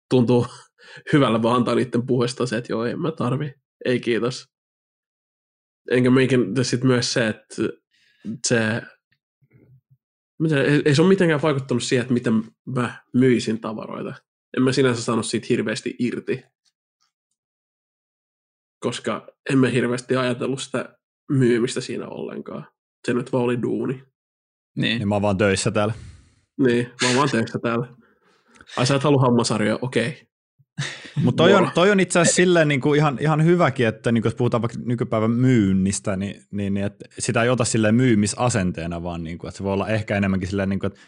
tuntuu 0.09 0.47
hyvällä 1.13 1.41
vaan 1.41 1.55
antaa 1.55 1.75
niiden 1.75 2.07
puheesta 2.07 2.45
se, 2.45 2.57
että 2.57 2.73
joo, 2.73 2.85
en 2.85 3.01
mä 3.01 3.11
tarvi, 3.11 3.53
ei 3.85 3.99
kiitos. 3.99 4.45
Enkä 5.91 6.09
meikin 6.09 6.65
sitten 6.65 6.87
myös 6.87 7.13
se, 7.13 7.27
että 7.27 7.55
se, 8.47 8.81
ei, 10.65 10.81
ei 10.85 10.95
se 10.95 11.01
ole 11.01 11.09
mitenkään 11.09 11.41
vaikuttanut 11.41 11.83
siihen, 11.83 12.01
että 12.01 12.13
miten 12.13 12.43
mä 12.65 13.03
myisin 13.13 13.61
tavaroita. 13.61 14.13
En 14.57 14.63
mä 14.63 14.71
sinänsä 14.71 15.01
saanut 15.01 15.25
siitä 15.25 15.47
hirveästi 15.49 15.95
irti. 15.99 16.43
Koska 18.79 19.27
en 19.49 19.57
mä 19.57 19.67
hirveästi 19.67 20.15
ajatellut 20.15 20.61
sitä 20.61 20.97
myymistä 21.31 21.81
siinä 21.81 22.07
ollenkaan. 22.07 22.67
Se 23.07 23.13
nyt 23.13 23.31
vaan 23.31 23.43
oli 23.43 23.61
duuni. 23.61 24.03
Niin. 24.75 24.99
niin 24.99 25.07
mä 25.07 25.15
oon 25.15 25.21
vaan 25.21 25.37
töissä 25.37 25.71
täällä. 25.71 25.93
Niin, 26.57 26.91
mä 27.01 27.07
oon 27.07 27.17
vaan 27.17 27.29
töissä 27.29 27.59
täällä. 27.59 27.87
Ai 28.77 28.87
sä 28.87 28.95
et 28.95 29.03
halua 29.03 29.21
hammasarjoja, 29.21 29.79
okei. 29.81 30.07
Okay. 30.07 30.26
Mutta 31.23 31.43
toi, 31.43 31.53
on, 31.53 31.71
toi 31.75 31.91
on 31.91 31.99
itse 31.99 32.19
asiassa 32.19 32.35
silleen 32.35 32.67
niin 32.67 32.81
kuin 32.81 32.97
ihan, 32.97 33.17
ihan 33.21 33.45
hyväkin, 33.45 33.87
että 33.87 34.11
niin 34.11 34.21
kuin 34.21 34.29
jos 34.29 34.35
puhutaan 34.35 34.61
vaikka 34.61 34.77
nykypäivän 34.85 35.31
myynnistä, 35.31 36.15
niin, 36.15 36.43
niin, 36.51 36.73
niin 36.73 36.85
että 36.85 37.05
sitä 37.19 37.43
ei 37.43 37.49
ota 37.49 37.65
silleen 37.65 37.95
myymisasenteena, 37.95 39.03
vaan 39.03 39.23
niin 39.23 39.37
kuin, 39.37 39.47
että 39.49 39.57
se 39.57 39.63
voi 39.63 39.73
olla 39.73 39.87
ehkä 39.87 40.17
enemmänkin 40.17 40.49
silleen, 40.49 40.69
niin 40.69 40.79
kuin, 40.79 40.91
että 40.91 41.01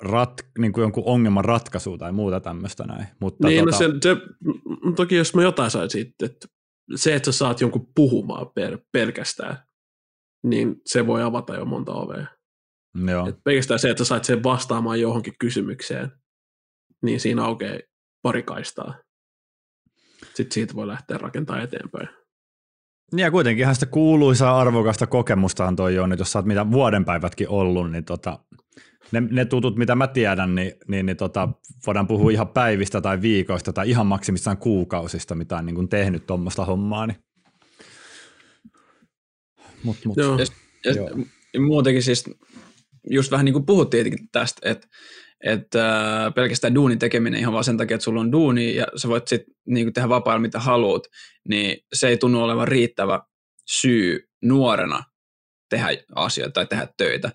rat, 0.00 0.46
niin 0.58 0.72
kuin 0.72 0.82
jonkun 0.82 1.02
ongelman 1.06 1.44
ratkaisu 1.44 1.98
tai 1.98 2.12
muuta 2.12 2.40
tämmöistä 2.40 2.84
näin. 2.84 3.06
Mutta 3.20 3.48
niin, 3.48 3.64
tota... 3.64 3.70
no 3.70 3.78
se, 3.78 3.88
se, 4.02 4.16
toki 4.96 5.16
jos 5.16 5.34
mä 5.34 5.42
jotain 5.42 5.70
sain 5.70 5.90
siitä, 5.90 6.26
että 6.26 6.48
se, 6.94 7.14
että 7.14 7.32
sä 7.32 7.38
saat 7.38 7.60
jonkun 7.60 7.90
puhumaan 7.94 8.46
per, 8.54 8.78
pelkästään, 8.92 9.58
niin 10.44 10.76
se 10.86 11.06
voi 11.06 11.22
avata 11.22 11.54
jo 11.54 11.64
monta 11.64 11.92
ovea. 11.92 12.26
Joo. 13.06 13.28
Et 13.28 13.36
pelkästään 13.44 13.80
se, 13.80 13.90
että 13.90 14.04
sä 14.04 14.08
sait 14.08 14.24
sen 14.24 14.42
vastaamaan 14.42 15.00
johonkin 15.00 15.34
kysymykseen, 15.40 16.12
niin 17.02 17.20
siinä 17.20 17.44
aukeaa 17.44 17.78
pari 18.22 18.42
kaistaa. 18.42 18.94
Sitten 20.38 20.54
siitä 20.54 20.74
voi 20.74 20.86
lähteä 20.86 21.18
rakentamaan 21.18 21.64
eteenpäin. 21.64 22.08
Niin 23.12 23.22
ja 23.22 23.30
kuitenkinhan 23.30 23.74
sitä 23.74 23.86
kuuluisaa 23.86 24.60
arvokasta 24.60 25.06
kokemustahan 25.06 25.76
toi 25.76 25.98
on, 25.98 26.12
että 26.12 26.20
jos 26.20 26.32
sä 26.32 26.38
oot 26.38 26.46
mitä 26.46 26.70
vuodenpäivätkin 26.70 27.48
ollut, 27.48 27.90
niin 27.90 28.04
tota, 28.04 28.38
ne, 29.12 29.20
ne 29.20 29.44
tutut, 29.44 29.76
mitä 29.76 29.94
mä 29.94 30.06
tiedän, 30.06 30.54
niin, 30.54 30.72
niin, 30.88 31.06
niin 31.06 31.16
tota, 31.16 31.48
voidaan 31.86 32.06
puhua 32.06 32.30
ihan 32.30 32.48
päivistä 32.48 33.00
tai 33.00 33.22
viikoista 33.22 33.72
tai 33.72 33.90
ihan 33.90 34.06
maksimissaan 34.06 34.56
kuukausista, 34.56 35.34
mitä 35.34 35.56
on 35.56 35.66
niin 35.66 35.74
kuin 35.74 35.88
tehnyt 35.88 36.26
tuommoista 36.26 36.64
hommaa. 36.64 37.06
Niin. 37.06 37.18
Mut, 39.82 39.96
mut. 40.04 40.16
Joo. 40.16 40.38
Ja, 40.38 40.46
ja 40.84 40.92
Joo. 40.94 41.10
muutenkin 41.66 42.02
siis, 42.02 42.30
just 43.10 43.30
vähän 43.30 43.44
niin 43.44 43.52
kuin 43.52 43.66
puhuttiin 43.66 44.28
tästä, 44.32 44.70
että 44.70 44.88
että 45.44 46.24
äh, 46.26 46.34
pelkästään 46.34 46.74
duunin 46.74 46.98
tekeminen 46.98 47.40
ihan 47.40 47.52
vaan 47.52 47.64
sen 47.64 47.76
takia, 47.76 47.94
että 47.94 48.04
sulla 48.04 48.20
on 48.20 48.32
duuni 48.32 48.74
ja 48.74 48.86
sä 48.96 49.08
voit 49.08 49.28
sitten 49.28 49.54
niin 49.66 49.92
tehdä 49.92 50.08
vapaa 50.08 50.38
mitä 50.38 50.58
haluat, 50.58 51.02
niin 51.48 51.76
se 51.94 52.08
ei 52.08 52.16
tunnu 52.16 52.42
olevan 52.42 52.68
riittävä 52.68 53.20
syy 53.70 54.28
nuorena 54.42 55.02
tehdä 55.70 55.88
asioita 56.14 56.52
tai 56.52 56.66
tehdä 56.66 56.88
töitä, 56.96 57.32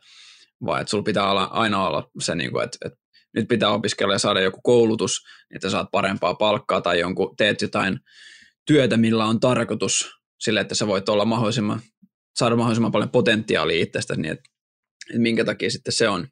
vaan 0.65 0.81
että 0.81 0.91
sulla 0.91 1.03
pitää 1.03 1.31
olla, 1.31 1.43
aina 1.43 1.87
olla 1.87 2.09
se, 2.19 2.35
niin 2.35 2.51
kuin, 2.51 2.63
että, 2.63 2.77
että 2.85 2.99
nyt 3.35 3.47
pitää 3.47 3.69
opiskella 3.69 4.13
ja 4.13 4.19
saada 4.19 4.41
joku 4.41 4.61
koulutus, 4.63 5.21
että 5.55 5.69
saat 5.69 5.87
parempaa 5.91 6.33
palkkaa 6.33 6.81
tai 6.81 6.99
jonkun, 6.99 7.35
teet 7.37 7.61
jotain 7.61 7.99
työtä, 8.67 8.97
millä 8.97 9.25
on 9.25 9.39
tarkoitus 9.39 10.11
sille, 10.39 10.59
että 10.59 10.75
sä 10.75 10.87
voit 10.87 11.09
olla 11.09 11.25
mahdollisimman, 11.25 11.81
saada 12.35 12.55
mahdollisimman 12.55 12.91
paljon 12.91 13.09
potentiaalia 13.09 13.83
itsestä, 13.83 14.15
niin 14.15 14.31
että, 14.31 14.43
että 15.09 15.21
minkä 15.21 15.45
takia 15.45 15.71
sitten 15.71 15.93
se 15.93 16.09
on 16.09 16.27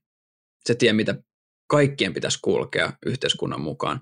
se 0.65 0.75
tie, 0.75 0.93
mitä 0.93 1.15
kaikkien 1.71 2.13
pitäisi 2.13 2.39
kulkea 2.41 2.93
yhteiskunnan 3.05 3.61
mukaan. 3.61 4.01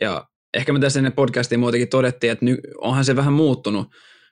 Ja 0.00 0.28
ehkä 0.54 0.72
me 0.72 0.80
tässä 0.80 0.98
ennen 0.98 1.12
podcastiin 1.12 1.60
muutenkin 1.60 1.88
todettiin, 1.88 2.30
että 2.32 2.44
ny, 2.44 2.58
onhan 2.78 3.04
se 3.04 3.16
vähän 3.16 3.32
muuttunut 3.32 3.88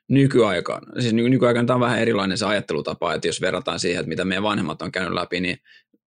nykyaikaan. 0.09 0.83
Siis 1.01 1.15
ny, 1.15 1.29
nykyaikaan 1.29 1.67
tämä 1.67 1.75
on 1.75 1.81
vähän 1.81 1.99
erilainen 1.99 2.39
se 2.39 2.47
ajattelutapa, 2.47 3.15
että 3.15 3.29
jos 3.29 3.41
verrataan 3.41 3.81
siihen, 3.81 4.01
että 4.01 4.09
mitä 4.09 4.25
meidän 4.25 4.43
vanhemmat 4.43 4.83
on 4.83 4.93
käynyt 4.93 5.13
läpi, 5.13 5.41
niin 5.41 5.59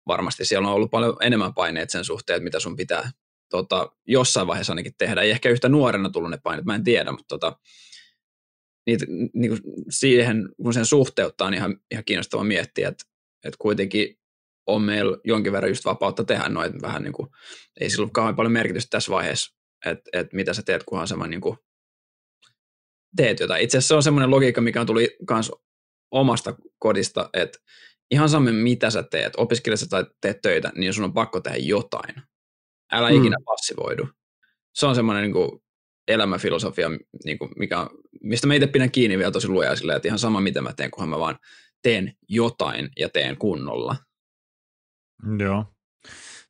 varmasti 0.06 0.44
siellä 0.44 0.68
on 0.68 0.74
ollut 0.74 0.90
paljon 0.90 1.16
enemmän 1.20 1.54
paineet 1.54 1.90
sen 1.90 2.04
suhteen, 2.04 2.36
että 2.36 2.44
mitä 2.44 2.60
sun 2.60 2.76
pitää 2.76 3.10
tota, 3.50 3.92
jossain 4.06 4.46
vaiheessa 4.46 4.72
ainakin 4.72 4.94
tehdä. 4.98 5.22
Ei 5.22 5.30
ehkä 5.30 5.48
yhtä 5.48 5.68
nuorena 5.68 6.10
tullut 6.10 6.30
ne 6.30 6.38
paineet, 6.42 6.66
mä 6.66 6.74
en 6.74 6.84
tiedä, 6.84 7.10
mutta 7.10 7.38
tota, 7.38 7.58
niitä, 8.86 9.06
niin 9.34 9.58
siihen, 9.90 10.48
kun 10.62 10.74
sen 10.74 10.86
suhteuttaa, 10.86 11.50
niin 11.50 11.58
ihan, 11.58 11.76
ihan 11.90 12.04
kiinnostava 12.04 12.44
miettiä, 12.44 12.88
että, 12.88 13.04
että 13.44 13.56
kuitenkin 13.58 14.19
on 14.66 14.82
meillä 14.82 15.18
jonkin 15.24 15.52
verran 15.52 15.70
just 15.70 15.84
vapautta 15.84 16.24
tehdä 16.24 16.48
noin, 16.48 16.82
vähän 16.82 17.02
niin 17.02 17.12
kuin, 17.12 17.28
ei 17.80 17.90
sillä 17.90 18.04
ole 18.04 18.10
kauhean 18.12 18.36
paljon 18.36 18.52
merkitystä 18.52 18.90
tässä 18.90 19.12
vaiheessa, 19.12 19.56
että, 19.86 20.10
että 20.12 20.36
mitä 20.36 20.54
sä 20.54 20.62
teet, 20.62 20.84
kunhan 20.84 21.08
sä 21.08 21.18
vaan 21.18 21.30
niin 21.30 21.40
kuin 21.40 21.56
teet 23.16 23.40
jotain. 23.40 23.62
Itse 23.62 23.78
asiassa 23.78 23.88
se 23.88 23.96
on 23.96 24.02
semmoinen 24.02 24.30
logiikka, 24.30 24.60
mikä 24.60 24.80
on 24.80 24.86
tuli 24.86 25.16
myös 25.30 25.52
omasta 26.10 26.54
kodista, 26.78 27.30
että 27.32 27.58
ihan 28.10 28.28
sama 28.28 28.50
mitä 28.52 28.90
sä 28.90 29.02
teet, 29.02 29.32
opiskelet 29.36 29.80
tai 29.90 30.04
teet 30.20 30.40
töitä, 30.42 30.72
niin 30.74 30.94
sun 30.94 31.04
on 31.04 31.12
pakko 31.12 31.40
tehdä 31.40 31.58
jotain. 31.58 32.14
Älä 32.92 33.10
mm. 33.10 33.16
ikinä 33.16 33.36
passivoidu. 33.44 34.08
Se 34.74 34.86
on 34.86 34.94
semmoinen 34.94 35.22
niin 35.22 35.32
kuin 35.32 35.50
elämäfilosofia, 36.08 36.90
niin 37.24 37.38
kuin 37.38 37.50
mikä 37.56 37.86
mistä 38.22 38.46
mä 38.46 38.54
itse 38.54 38.66
pidän 38.66 38.90
kiinni 38.90 39.18
vielä 39.18 39.30
tosi 39.30 39.48
lujaa 39.48 39.76
silleen, 39.76 39.96
että 39.96 40.08
ihan 40.08 40.18
sama 40.18 40.40
mitä 40.40 40.62
mä 40.62 40.72
teen, 40.72 40.90
kunhan 40.90 41.08
mä 41.08 41.18
vaan 41.18 41.38
teen 41.82 42.16
jotain 42.28 42.88
ja 42.98 43.08
teen 43.08 43.36
kunnolla. 43.36 43.96
Joo. 45.38 45.64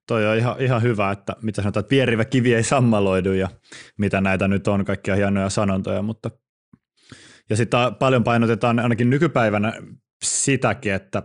Toi 0.06 0.26
on 0.26 0.36
ihan, 0.36 0.60
ihan 0.60 0.82
hyvä, 0.82 1.10
että 1.10 1.36
mitä 1.42 1.62
sanotaan, 1.62 1.80
että 1.80 1.88
pierivä 1.90 2.24
kivi 2.24 2.54
ei 2.54 2.62
sammaloidu 2.62 3.32
ja 3.32 3.48
mitä 3.98 4.20
näitä 4.20 4.48
nyt 4.48 4.68
on, 4.68 4.84
kaikkia 4.84 5.16
hienoja 5.16 5.50
sanontoja, 5.50 6.02
mutta 6.02 6.30
ja 7.50 7.56
sitten 7.56 7.80
paljon 7.98 8.24
painotetaan 8.24 8.78
ainakin 8.78 9.10
nykypäivänä 9.10 9.72
sitäkin, 10.24 10.92
että, 10.92 11.22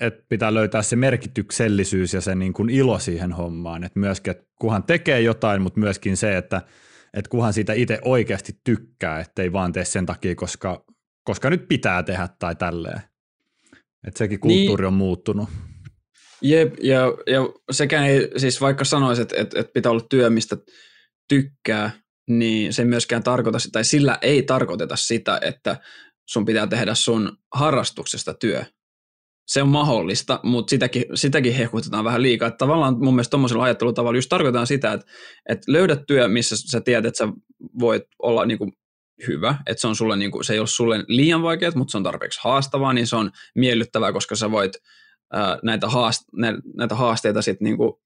että 0.00 0.24
pitää 0.28 0.54
löytää 0.54 0.82
se 0.82 0.96
merkityksellisyys 0.96 2.14
ja 2.14 2.20
se 2.20 2.34
niin 2.34 2.52
kuin 2.52 2.70
ilo 2.70 2.98
siihen 2.98 3.32
hommaan, 3.32 3.84
että 3.84 4.00
myöskin, 4.00 4.30
että 4.30 4.44
kuhan 4.60 4.82
tekee 4.82 5.20
jotain, 5.20 5.62
mutta 5.62 5.80
myöskin 5.80 6.16
se, 6.16 6.36
että, 6.36 6.62
että 7.14 7.28
kuhan 7.28 7.52
siitä 7.52 7.72
itse 7.72 7.98
oikeasti 8.04 8.52
tykkää, 8.64 9.20
ettei 9.20 9.52
vaan 9.52 9.72
tee 9.72 9.84
sen 9.84 10.06
takia, 10.06 10.34
koska, 10.34 10.84
koska 11.24 11.50
nyt 11.50 11.68
pitää 11.68 12.02
tehdä 12.02 12.28
tai 12.38 12.56
tälleen. 12.56 13.00
Että 14.06 14.18
sekin 14.18 14.40
kulttuuri 14.40 14.82
niin. 14.82 14.86
on 14.86 14.94
muuttunut. 14.94 15.48
Jep, 16.42 16.74
ja, 16.82 17.00
ja 17.26 17.40
sekään 17.70 18.06
ei, 18.06 18.30
siis 18.36 18.60
vaikka 18.60 18.84
sanoisit, 18.84 19.32
että, 19.32 19.60
että, 19.60 19.72
pitää 19.74 19.92
olla 19.92 20.06
työ, 20.10 20.30
mistä 20.30 20.56
tykkää, 21.28 21.90
niin 22.28 22.72
se 22.72 22.82
ei 22.82 22.86
myöskään 22.86 23.22
tarkoita 23.22 23.58
sitä, 23.58 23.72
tai 23.72 23.84
sillä 23.84 24.18
ei 24.22 24.42
tarkoiteta 24.42 24.96
sitä, 24.96 25.38
että 25.42 25.76
sun 26.28 26.44
pitää 26.44 26.66
tehdä 26.66 26.94
sun 26.94 27.38
harrastuksesta 27.54 28.34
työ. 28.34 28.64
Se 29.46 29.62
on 29.62 29.68
mahdollista, 29.68 30.40
mutta 30.42 30.70
sitäkin, 30.70 31.04
sitäkin 31.14 31.54
hehkutetaan 31.54 32.04
vähän 32.04 32.22
liikaa. 32.22 32.48
Että 32.48 32.58
tavallaan 32.58 32.98
mun 32.98 33.14
mielestä 33.14 33.30
tuommoisella 33.30 33.64
ajattelutavalla 33.64 34.18
just 34.18 34.28
tarkoitetaan 34.28 34.66
sitä, 34.66 34.92
että, 34.92 35.06
että 35.48 35.72
löydät 35.72 36.00
työ, 36.06 36.28
missä 36.28 36.56
sä 36.56 36.80
tiedät, 36.80 37.06
että 37.06 37.18
sä 37.18 37.32
voit 37.78 38.02
olla 38.22 38.46
niin 38.46 38.58
kuin 38.58 38.72
hyvä, 39.26 39.54
että 39.66 39.80
se, 39.80 39.86
on 39.86 39.96
sulle, 39.96 40.16
niin 40.16 40.30
kuin, 40.30 40.44
se 40.44 40.52
ei 40.52 40.58
ole 40.58 40.66
sulle 40.66 41.04
liian 41.08 41.42
vaikeaa, 41.42 41.72
mutta 41.74 41.92
se 41.92 41.96
on 41.96 42.02
tarpeeksi 42.02 42.40
haastavaa, 42.44 42.92
niin 42.92 43.06
se 43.06 43.16
on 43.16 43.30
miellyttävää, 43.54 44.12
koska 44.12 44.36
sä 44.36 44.50
voit 44.50 44.72
näitä, 45.62 45.86
haast- 45.86 46.60
näitä 46.76 46.94
haasteita 46.94 47.42
sitten 47.42 47.64
niinku, 47.64 48.02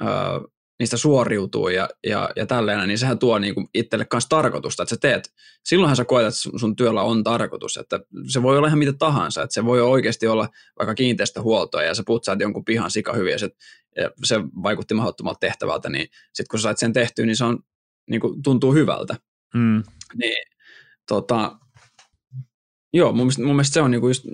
ää, 0.00 0.40
niistä 0.78 0.96
suoriutuu 0.96 1.68
ja, 1.68 1.88
ja, 2.06 2.30
ja 2.36 2.46
tälleen, 2.46 2.88
niin 2.88 2.98
sehän 2.98 3.18
tuo 3.18 3.38
niinku 3.38 3.68
itselle 3.74 4.04
kanssa 4.04 4.28
tarkoitusta, 4.28 4.82
että 4.82 4.94
sä 4.94 5.00
teet. 5.00 5.34
Silloinhan 5.64 5.96
sä 5.96 6.04
koet, 6.04 6.26
että 6.26 6.58
sun 6.58 6.76
työllä 6.76 7.02
on 7.02 7.24
tarkoitus, 7.24 7.76
että 7.76 8.00
se 8.28 8.42
voi 8.42 8.58
olla 8.58 8.66
ihan 8.66 8.78
mitä 8.78 8.92
tahansa, 8.92 9.42
että 9.42 9.54
se 9.54 9.64
voi 9.64 9.80
oikeasti 9.80 10.26
olla 10.26 10.48
vaikka 10.78 10.94
kiinteistöhuoltoa 10.94 11.82
ja 11.82 11.94
sä 11.94 12.02
putsaat 12.06 12.40
jonkun 12.40 12.64
pihan 12.64 12.90
sika 12.90 13.12
hyvin 13.12 13.32
ja 13.32 13.38
se, 13.38 13.50
ja 13.96 14.10
se 14.24 14.40
vaikutti 14.62 14.94
mahdottomalta 14.94 15.40
tehtävältä, 15.40 15.88
niin 15.88 16.08
sitten 16.32 16.46
kun 16.50 16.58
sä 16.58 16.62
sait 16.62 16.78
sen 16.78 16.92
tehtyä, 16.92 17.26
niin 17.26 17.36
se 17.36 17.44
on, 17.44 17.58
niinku, 18.10 18.36
tuntuu 18.44 18.74
hyvältä. 18.74 19.16
Mm. 19.54 19.82
Niin, 20.14 20.44
tota, 21.08 21.58
joo, 22.92 23.12
mun 23.12 23.26
mielestä, 23.26 23.42
mun 23.42 23.56
mielestä 23.56 23.74
se 23.74 23.80
on 23.80 23.90
niinku 23.90 24.08
just 24.08 24.24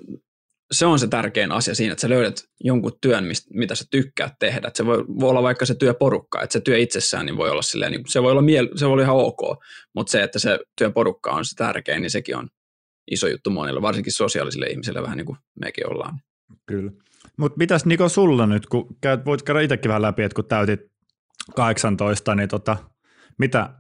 se 0.75 0.87
on 0.87 0.99
se 0.99 1.09
tärkein 1.09 1.53
asia 1.53 1.75
siinä, 1.75 1.93
että 1.93 2.03
sä 2.03 2.09
löydät 2.09 2.37
jonkun 2.65 2.93
työn, 3.01 3.25
mistä, 3.25 3.51
mitä 3.55 3.75
sä 3.75 3.85
tykkäät 3.91 4.33
tehdä. 4.39 4.69
Että 4.69 4.77
se 4.77 4.87
voi, 4.87 5.05
voi 5.21 5.31
olla 5.31 5.43
vaikka 5.43 5.67
se 5.67 5.75
työporukka, 5.75 6.43
että 6.43 6.53
se 6.53 6.61
työ 6.61 6.79
itsessään 6.79 7.27
niin 7.27 7.37
voi 7.37 7.51
olla 7.51 7.63
silleen, 7.63 7.93
niin 7.93 8.03
se 8.09 8.23
voi 8.23 8.33
olla, 8.33 8.43
miel, 8.43 8.69
se 8.75 8.87
voi 8.87 8.93
olla 8.93 9.03
ihan 9.03 9.17
ok, 9.17 9.41
mutta 9.95 10.11
se, 10.11 10.23
että 10.23 10.39
se 10.39 10.59
työporukka 10.79 11.31
on 11.31 11.45
se 11.45 11.55
tärkein, 11.57 12.03
niin 12.03 12.11
sekin 12.11 12.37
on 12.37 12.49
iso 13.11 13.29
juttu 13.29 13.51
monille, 13.51 13.83
varsinkin 13.83 14.13
sosiaalisille 14.13 14.67
ihmisille, 14.67 15.03
vähän 15.03 15.17
niin 15.17 15.27
kuin 15.27 15.39
mekin 15.61 15.91
ollaan. 15.91 16.19
Kyllä. 16.67 16.93
Mutta 17.39 17.59
mitäs 17.59 17.85
Niko 17.85 18.09
sulla 18.09 18.47
nyt, 18.47 18.67
kun 18.67 18.97
käyt, 19.01 19.25
voit 19.25 19.43
käydä 19.43 19.61
itsekin 19.61 19.89
vähän 19.89 20.03
läpi, 20.03 20.23
että 20.23 20.37
kun 20.37 20.45
täytit 20.45 20.81
18, 21.57 22.35
niin 22.35 22.49
tota, 22.49 22.77
mitä, 23.39 23.71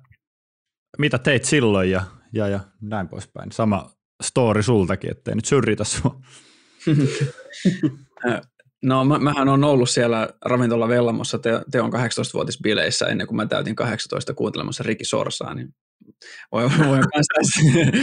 mitä 0.99 1.19
teit 1.19 1.45
silloin 1.45 1.91
ja, 1.91 2.03
ja, 2.33 2.49
ja 2.49 2.61
näin 2.81 3.09
poispäin. 3.09 3.53
Sama 3.53 3.91
story 4.23 4.63
sultakin, 4.63 5.11
ettei 5.11 5.35
nyt 5.35 5.45
syrjitä 5.45 5.85
sua. 5.85 6.21
No 8.83 9.05
mä, 9.05 9.19
mähän 9.19 9.49
on 9.49 9.65
ollut 9.65 9.91
siellä 9.91 10.29
ravintola 10.45 10.89
Vellamossa 10.89 11.39
te, 11.39 11.51
teon 11.71 11.93
18-vuotisbileissä 11.93 13.07
ennen 13.07 13.27
kuin 13.27 13.37
mä 13.37 13.47
täytin 13.47 13.77
18 13.77 14.35
kuuntelemassa 14.35 14.83
Riki 14.83 15.05
Sorsaa, 15.05 15.55
niin 15.55 15.75
voin, 16.53 16.71
voin 16.79 17.05
kanssa 17.15 17.61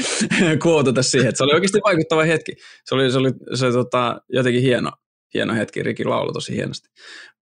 kuotata 0.63 1.03
siihen, 1.03 1.29
että 1.29 1.37
se 1.37 1.43
oli 1.43 1.53
oikeasti 1.53 1.79
vaikuttava 1.85 2.23
hetki. 2.23 2.55
Se 2.85 2.95
oli, 2.95 3.11
se 3.11 3.17
oli 3.17 3.31
se, 3.53 3.71
tota, 3.71 4.21
jotenkin 4.29 4.61
hieno, 4.61 4.91
hieno 5.33 5.53
hetki, 5.53 5.83
Riki 5.83 6.05
laulu 6.05 6.33
tosi 6.33 6.55
hienosti. 6.55 6.89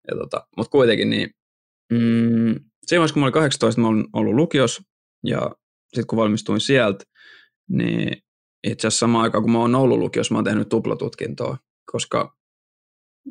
Ja, 0.07 0.17
tota, 0.17 0.47
Mutta 0.57 0.71
kuitenkin 0.71 1.09
niin, 1.09 1.29
mm, 1.91 2.55
siinä 2.85 2.99
vaiheessa 2.99 3.13
kun 3.13 3.21
mä 3.21 3.25
olin 3.25 3.33
18, 3.33 3.81
mä 3.81 3.87
olin 3.87 4.07
ollut 4.13 4.33
lukios 4.33 4.81
ja 5.25 5.51
sitten 5.87 6.07
kun 6.07 6.17
valmistuin 6.17 6.61
sieltä, 6.61 7.05
niin 7.69 8.17
itse 8.63 8.87
asiassa 8.87 8.99
samaan 8.99 9.23
aikaan, 9.23 9.43
kun 9.43 9.51
mä 9.51 9.59
oon 9.59 9.75
ollut 9.75 9.99
lukiossa, 9.99 10.33
mä 10.33 10.37
oon 10.37 10.45
tehnyt 10.45 10.69
tuplatutkintoa, 10.69 11.57
koska 11.91 12.35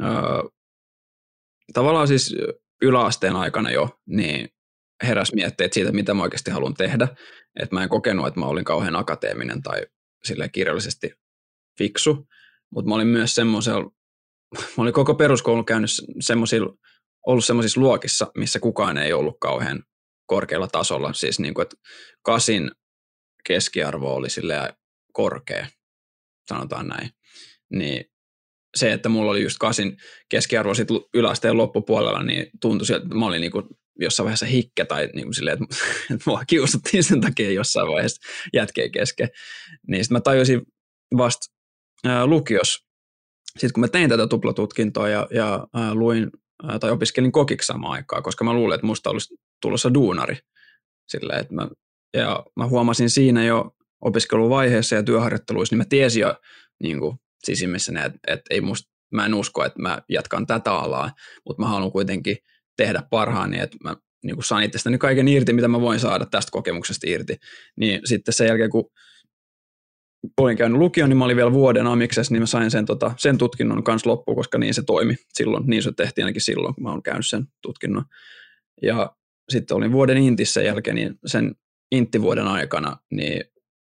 öö, 0.03 0.09
tavallaan 1.73 2.09
siis 2.09 2.37
yläasteen 2.83 3.37
aikana 3.37 3.71
jo, 3.71 3.89
niin 4.07 4.49
heräs 5.03 5.33
mietteet 5.35 5.73
siitä, 5.73 5.93
mitä 5.93 6.15
mä 6.15 6.23
oikeasti 6.23 6.51
haluan 6.51 6.75
tehdä. 6.75 7.09
Että 7.61 7.77
mä 7.77 7.83
en 7.83 7.89
kokenut, 7.89 8.27
että 8.27 8.41
mä 8.41 8.47
olin 8.47 8.65
kauhean 8.65 8.97
akateeminen 8.97 9.63
tai 9.63 9.87
sille 10.25 10.49
kirjallisesti 10.49 11.13
fiksu, 11.79 12.29
mutta 12.71 12.89
mä 12.89 12.95
olin 12.95 13.07
myös 13.07 13.35
semmoisella, 13.35 13.91
mä 14.55 14.83
olin 14.83 14.93
koko 14.93 15.15
peruskoulun 15.15 15.65
käynyt 15.65 15.91
semmoisilla, 16.21 16.75
ollut 17.27 17.45
semmoisissa 17.45 17.81
luokissa, 17.81 18.33
missä 18.37 18.61
kukaan 18.61 18.99
ei 18.99 19.13
ollut 19.13 19.37
kauhean 19.41 19.85
korkealla 20.27 20.69
tasolla. 20.69 21.13
Siis 21.13 21.41
niin 21.41 21.55
kuin, 21.55 21.63
että 21.63 21.77
kasin 22.23 22.71
keskiarvo 23.45 24.15
oli 24.15 24.31
silleen 24.31 24.73
korkea, 25.19 25.67
sanotaan 26.49 26.87
näin, 26.89 27.11
niin 27.71 28.05
se, 28.77 28.93
että 28.93 29.09
mulla 29.09 29.31
oli 29.31 29.43
just 29.43 29.59
kasin 29.59 29.97
keskiarvo 30.29 30.75
sit 30.75 30.89
yläasteen 31.15 31.57
loppupuolella, 31.57 32.23
niin 32.23 32.47
tuntui 32.61 32.87
sieltä, 32.87 33.05
että 33.05 33.15
mä 33.15 33.27
olin 33.27 33.41
niin 33.41 33.53
kuin 33.53 33.65
jossain 34.01 34.25
vaiheessa 34.25 34.47
hikkä 34.47 34.85
tai 34.85 35.09
niin 35.15 35.35
silleen, 35.35 35.59
että, 35.63 35.77
että 36.15 36.31
mua 36.31 36.45
kiusattiin 36.45 37.05
sen 37.05 37.21
takia 37.21 37.51
jossain 37.51 37.89
vaiheessa 37.89 38.29
jätkeen 38.53 38.91
kesken. 38.91 39.29
Niin 39.89 40.05
sitten 40.05 40.17
mä 40.17 40.21
tajusin 40.21 40.63
vasta 41.17 41.47
ää, 42.05 42.27
lukios, 42.27 42.79
sitten 43.51 43.73
kun 43.73 43.81
mä 43.81 43.89
tein 43.89 44.11
tätä 44.11 44.27
tuplatutkintoa 44.27 45.09
ja, 45.09 45.29
ja 45.31 45.67
ää, 45.75 45.95
luin 45.95 46.31
ää, 46.69 46.79
tai 46.79 46.91
opiskelin 46.91 47.33
kokiksi 47.33 47.67
samaan 47.67 47.93
aikaan, 47.93 48.23
koska 48.23 48.45
mä 48.45 48.53
luulin, 48.53 48.75
että 48.75 48.87
musta 48.87 49.11
olisi 49.11 49.35
tulossa 49.63 49.95
duunari. 49.95 50.39
Silleen, 51.09 51.41
että 51.41 51.55
mä, 51.55 51.69
ja 52.15 52.45
mä 52.57 52.67
huomasin 52.67 53.11
siinä 53.11 53.45
jo 53.45 53.75
opiskeluvaiheessa 54.01 54.95
ja 54.95 55.03
työharjoitteluissa, 55.03 55.73
niin 55.73 55.79
mä 55.79 55.85
tiesin 55.89 56.21
jo 56.21 56.35
niin 56.83 56.99
kuin, 56.99 57.17
sisimmissä, 57.45 57.93
että, 58.05 58.19
että 58.27 58.45
ei 58.51 58.61
musta, 58.61 58.91
mä 59.13 59.27
en 59.27 59.35
usko, 59.35 59.65
että 59.65 59.83
mä 59.83 60.03
jatkan 60.09 60.47
tätä 60.47 60.73
alaa, 60.73 61.11
mutta 61.47 61.63
mä 61.63 61.69
haluan 61.69 61.93
kuitenkin 61.93 62.37
tehdä 62.77 63.03
parhaani, 63.11 63.61
että 63.61 63.77
mä 63.85 63.97
niin 64.25 64.37
kuin 64.37 64.45
saan 64.45 64.63
itsestäni 64.63 64.99
kaiken 64.99 65.29
irti, 65.29 65.53
mitä 65.53 65.69
mä 65.69 65.81
voin 65.81 66.01
saada 66.01 66.27
tästä 66.27 66.51
kokemuksesta 66.53 67.07
irti. 67.11 67.37
Niin 67.77 68.01
sitten 68.05 68.35
sen 68.35 68.47
jälkeen, 68.47 68.71
kun 68.71 68.91
olin 70.41 70.57
käynyt 70.57 70.79
lukion, 70.79 71.09
niin 71.09 71.17
mä 71.17 71.25
olin 71.25 71.37
vielä 71.37 71.53
vuoden 71.53 71.87
amiksessa, 71.87 72.35
niin 72.35 72.43
mä 72.43 72.47
sain 72.47 72.71
sen, 72.71 72.87
tota, 72.87 73.15
sen 73.17 73.39
tutkinnon 73.39 73.85
kanssa 73.85 74.11
loppuun, 74.11 74.37
koska 74.37 74.59
niin 74.59 74.75
se 74.75 74.83
toimi 74.83 75.17
silloin. 75.33 75.65
Niin 75.67 75.83
se 75.83 75.93
tehtiin 75.93 76.25
ainakin 76.25 76.43
silloin, 76.43 76.75
kun 76.75 76.85
mä 76.85 76.91
oon 76.91 77.03
käynyt 77.03 77.27
sen 77.27 77.45
tutkinnon. 77.63 78.05
Ja 78.83 79.17
sitten 79.49 79.77
olin 79.77 79.93
vuoden 79.93 80.17
intissä 80.17 80.63
jälkeen, 80.63 80.97
niin 80.97 81.19
sen 81.27 81.55
inttivuoden 81.93 82.47
aikana, 82.47 82.97
niin 83.11 83.45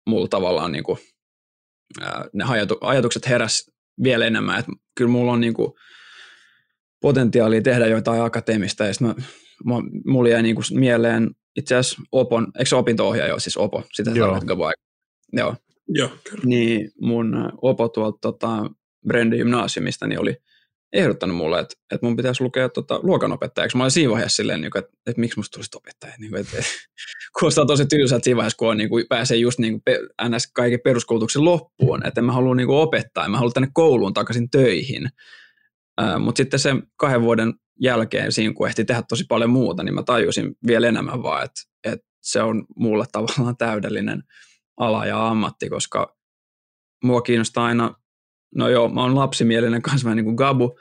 mulla 0.10 0.28
tavallaan 0.28 0.72
niin 0.72 0.84
kuin, 0.84 0.98
ne 2.34 2.44
ajatukset 2.82 3.30
heräs 3.30 3.72
vielä 4.04 4.26
enemmän, 4.26 4.60
että 4.60 4.72
kyllä 4.96 5.12
mulla 5.12 5.32
on 5.32 5.42
niin 5.42 5.54
kuin, 5.54 5.74
potentiaalia 7.02 7.62
tehdä 7.62 7.88
jotain 7.88 8.22
akateemista, 8.22 8.86
ja 8.86 8.94
mä, 9.02 9.16
mulla 10.06 10.30
jäi 10.30 10.44
niin 10.44 10.56
kuin 10.56 10.66
mieleen 10.72 11.30
itse 11.56 11.76
asiassa 11.76 12.02
Opon, 12.12 12.48
eikö 12.60 12.70
se 12.70 12.76
opinto-ohjaaja 12.76 13.40
siis 13.40 13.58
Opo, 13.58 13.84
sitä 13.94 14.12
Joo. 14.12 14.42
Joo. 15.34 15.56
Joo, 15.88 16.10
kyllä. 16.30 16.44
Niin 16.46 16.92
mun 17.02 17.52
Opo 17.62 17.90
tuolta 17.90 18.18
tota, 18.22 18.72
Brandin 19.08 19.38
gymnaasiumista 19.38 20.08
niin 20.08 20.20
oli 20.20 20.38
ehdottanut 20.94 21.38
mulle, 21.38 21.60
että, 21.60 21.76
että 21.92 22.06
mun 22.06 22.16
pitäisi 22.16 22.44
lukea 22.44 22.70
tota, 22.70 23.00
luokanopettajaksi. 23.04 23.78
Mä 23.78 23.84
olin 23.84 23.92
siinä 23.92 24.12
vaiheessa 24.12 24.36
silleen, 24.36 24.64
että, 24.64 24.80
että, 24.80 24.92
että 25.08 25.20
miksi 25.20 25.40
musta 25.40 25.54
tulisi 25.54 25.70
opettaja. 25.76 26.14
Niin 26.18 26.32
kuin, 26.32 26.42
että, 26.42 26.58
että, 26.58 26.72
kuulostaa 27.40 27.66
tosi 27.66 27.86
tylsältä 27.86 28.24
siinä 28.24 28.38
vaiheessa, 28.38 28.58
kun 28.58 28.70
on, 28.70 28.78
niin 28.78 28.90
kuin, 28.90 29.06
pääsee 29.10 29.38
just 29.38 29.60
niin 29.60 29.82
kuin, 29.82 30.30
ns. 30.36 30.52
kaiken 30.54 30.80
peruskoulutuksen 30.84 31.46
loppuun. 31.46 32.08
Että 32.08 32.22
mä 32.22 32.32
haluan 32.32 32.58
niin 32.58 32.68
kuin, 32.68 32.80
opettaa, 32.80 33.30
mä 33.30 33.38
haluan 33.38 33.54
tänne 33.54 33.70
kouluun 33.74 34.14
takaisin 34.14 34.50
töihin. 34.50 35.10
Uh, 36.02 36.20
Mutta 36.20 36.38
sitten 36.38 36.60
sen 36.60 36.84
kahden 36.96 37.22
vuoden 37.22 37.54
jälkeen, 37.82 38.32
siinä 38.32 38.54
kun 38.54 38.68
ehti 38.68 38.86
tehdä 38.86 39.04
tosi 39.10 39.24
paljon 39.30 39.50
muuta, 39.50 39.84
niin 39.84 39.96
mä 39.96 40.04
tajusin 40.04 40.56
vielä 40.68 40.88
enemmän 40.88 41.24
vaan, 41.24 41.46
että, 41.46 41.62
että 41.84 42.08
se 42.22 42.42
on 42.42 42.66
mulle 42.76 43.06
tavallaan 43.12 43.58
täydellinen 43.58 44.24
ala 44.78 45.06
ja 45.06 45.28
ammatti, 45.28 45.70
koska 45.70 46.18
mua 47.04 47.22
kiinnostaa 47.22 47.66
aina 47.66 47.96
no 48.56 48.70
joo, 48.70 48.90
mä 48.90 49.02
oon 49.02 49.16
lapsimielinen 49.16 49.82
kanssa 49.82 50.06
vähän 50.06 50.16
niin 50.16 50.26
kuin 50.26 50.36
Gabu, 50.36 50.80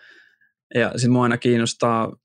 ja 0.74 0.90
sitten 0.90 1.12
mua 1.12 1.22
aina 1.22 1.38
kiinnostaa 1.38 2.16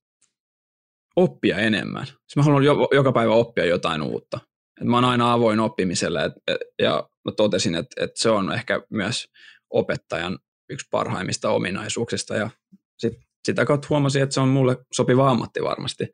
oppia 1.15 1.57
enemmän. 1.57 2.05
Sitten 2.05 2.21
mä 2.35 2.43
haluan 2.43 2.63
jo, 2.63 2.89
joka 2.91 3.11
päivä 3.11 3.33
oppia 3.33 3.65
jotain 3.65 4.01
uutta. 4.01 4.39
Et 4.81 4.87
mä 4.87 4.97
oon 4.97 5.05
aina 5.05 5.33
avoin 5.33 5.59
oppimiselle, 5.59 6.25
et, 6.25 6.33
et, 6.47 6.57
ja 6.79 7.09
mä 7.25 7.31
totesin, 7.31 7.75
että 7.75 8.03
et 8.03 8.11
se 8.15 8.29
on 8.29 8.53
ehkä 8.53 8.81
myös 8.89 9.27
opettajan 9.69 10.39
yksi 10.69 10.87
parhaimmista 10.91 11.49
ominaisuuksista, 11.49 12.35
ja 12.35 12.49
sit, 12.97 13.13
sitä 13.45 13.65
kautta 13.65 13.87
huomasin, 13.89 14.23
että 14.23 14.33
se 14.33 14.39
on 14.39 14.49
mulle 14.49 14.77
sopiva 14.93 15.29
ammatti 15.29 15.63
varmasti, 15.63 16.07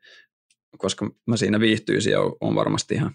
koska 0.78 1.10
mä 1.26 1.36
siinä 1.36 1.60
viihtyisin 1.60 2.12
ja 2.12 2.20
on 2.40 2.54
varmasti 2.54 2.94
ihan, 2.94 3.14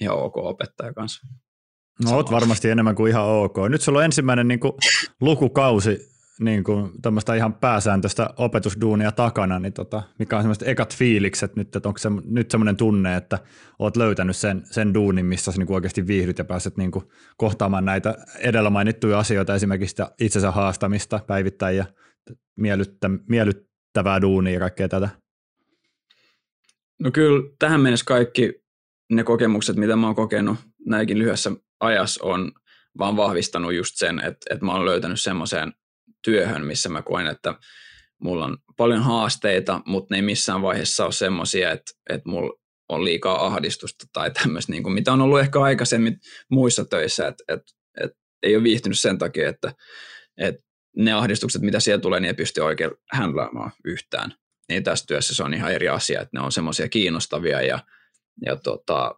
ihan 0.00 0.18
ok 0.18 0.36
opettaja 0.36 0.92
kanssa. 0.92 1.26
No 2.04 2.16
oot 2.16 2.30
varmasti 2.30 2.70
enemmän 2.70 2.94
kuin 2.94 3.10
ihan 3.10 3.24
ok. 3.24 3.56
Nyt 3.68 3.80
sulla 3.80 3.98
on 3.98 4.04
ensimmäinen 4.04 4.48
niin 4.48 4.60
kuin, 4.60 4.72
lukukausi 5.20 6.16
niin 6.40 6.64
kuin, 6.64 6.90
tämmöistä 7.02 7.34
ihan 7.34 7.54
pääsääntöistä 7.54 8.30
opetusduunia 8.36 9.12
takana, 9.12 9.58
niin 9.58 9.72
tota, 9.72 10.02
mikä 10.18 10.36
on 10.36 10.42
semmoiset 10.42 10.68
ekat 10.68 10.96
fiilikset 10.96 11.56
nyt, 11.56 11.76
että 11.76 11.88
onko 11.88 11.98
se 11.98 12.08
nyt 12.24 12.50
semmoinen 12.50 12.76
tunne, 12.76 13.16
että 13.16 13.38
oot 13.78 13.96
löytänyt 13.96 14.36
sen, 14.36 14.62
sen 14.70 14.94
duunin, 14.94 15.26
missä 15.26 15.52
sä 15.52 15.58
niin 15.58 15.66
kuin 15.66 15.74
oikeasti 15.74 16.06
viihdyt 16.06 16.38
ja 16.38 16.44
pääset 16.44 16.76
niin 16.76 16.90
kuin, 16.90 17.04
kohtaamaan 17.36 17.84
näitä 17.84 18.14
edellä 18.38 18.70
mainittuja 18.70 19.18
asioita, 19.18 19.54
esimerkiksi 19.54 19.90
sitä 19.90 20.10
itsensä 20.20 20.50
haastamista 20.50 21.20
päivittäin 21.26 21.76
ja 21.76 21.84
miellyttä, 22.56 23.10
miellyttävää 23.28 24.20
duunia 24.20 24.52
ja 24.52 24.60
kaikkea 24.60 24.88
tätä? 24.88 25.08
No 26.98 27.10
kyllä 27.10 27.50
tähän 27.58 27.80
mennessä 27.80 28.06
kaikki 28.06 28.54
ne 29.12 29.24
kokemukset, 29.24 29.76
mitä 29.76 29.96
mä 29.96 30.06
oon 30.06 30.16
kokenut 30.16 30.56
näinkin 30.86 31.18
lyhyessä 31.18 31.52
ajassa 31.80 32.24
on 32.24 32.52
vaan 32.98 33.16
vahvistanut 33.16 33.74
just 33.74 33.92
sen, 33.96 34.18
että, 34.18 34.46
että 34.50 34.64
mä 34.64 34.72
oon 34.72 34.84
löytänyt 34.84 35.20
semmoiseen 35.20 35.72
työhön, 36.24 36.66
missä 36.66 36.88
mä 36.88 37.02
koen, 37.02 37.26
että 37.26 37.54
mulla 38.22 38.44
on 38.44 38.58
paljon 38.76 39.02
haasteita, 39.02 39.80
mutta 39.86 40.14
ne 40.14 40.18
ei 40.18 40.22
missään 40.22 40.62
vaiheessa 40.62 41.04
ole 41.04 41.12
semmoisia, 41.12 41.70
että, 41.70 41.92
että 42.10 42.28
mulla 42.28 42.52
on 42.88 43.04
liikaa 43.04 43.46
ahdistusta 43.46 44.06
tai 44.12 44.30
tämmöistä, 44.30 44.72
niin 44.72 44.82
kuin, 44.82 44.92
mitä 44.92 45.12
on 45.12 45.20
ollut 45.20 45.40
ehkä 45.40 45.60
aikaisemmin 45.60 46.18
muissa 46.50 46.84
töissä, 46.84 47.26
että, 47.26 47.44
että, 47.48 47.72
että 48.00 48.18
ei 48.42 48.56
ole 48.56 48.64
viihtynyt 48.64 49.00
sen 49.00 49.18
takia, 49.18 49.48
että, 49.48 49.74
että 50.38 50.62
ne 50.96 51.12
ahdistukset, 51.12 51.62
mitä 51.62 51.80
siellä 51.80 52.00
tulee, 52.00 52.20
niin 52.20 52.28
ei 52.28 52.34
pysty 52.34 52.60
oikein 52.60 52.90
händläämään 53.12 53.70
yhtään. 53.84 54.34
Niin 54.68 54.84
tässä 54.84 55.04
työssä 55.08 55.34
se 55.34 55.42
on 55.42 55.54
ihan 55.54 55.72
eri 55.72 55.88
asia, 55.88 56.20
että 56.20 56.38
ne 56.38 56.44
on 56.44 56.52
semmoisia 56.52 56.88
kiinnostavia 56.88 57.62
ja, 57.62 57.78
ja 58.46 58.56
tota, 58.56 59.14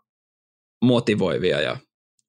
motivoivia 0.83 1.61
ja 1.61 1.77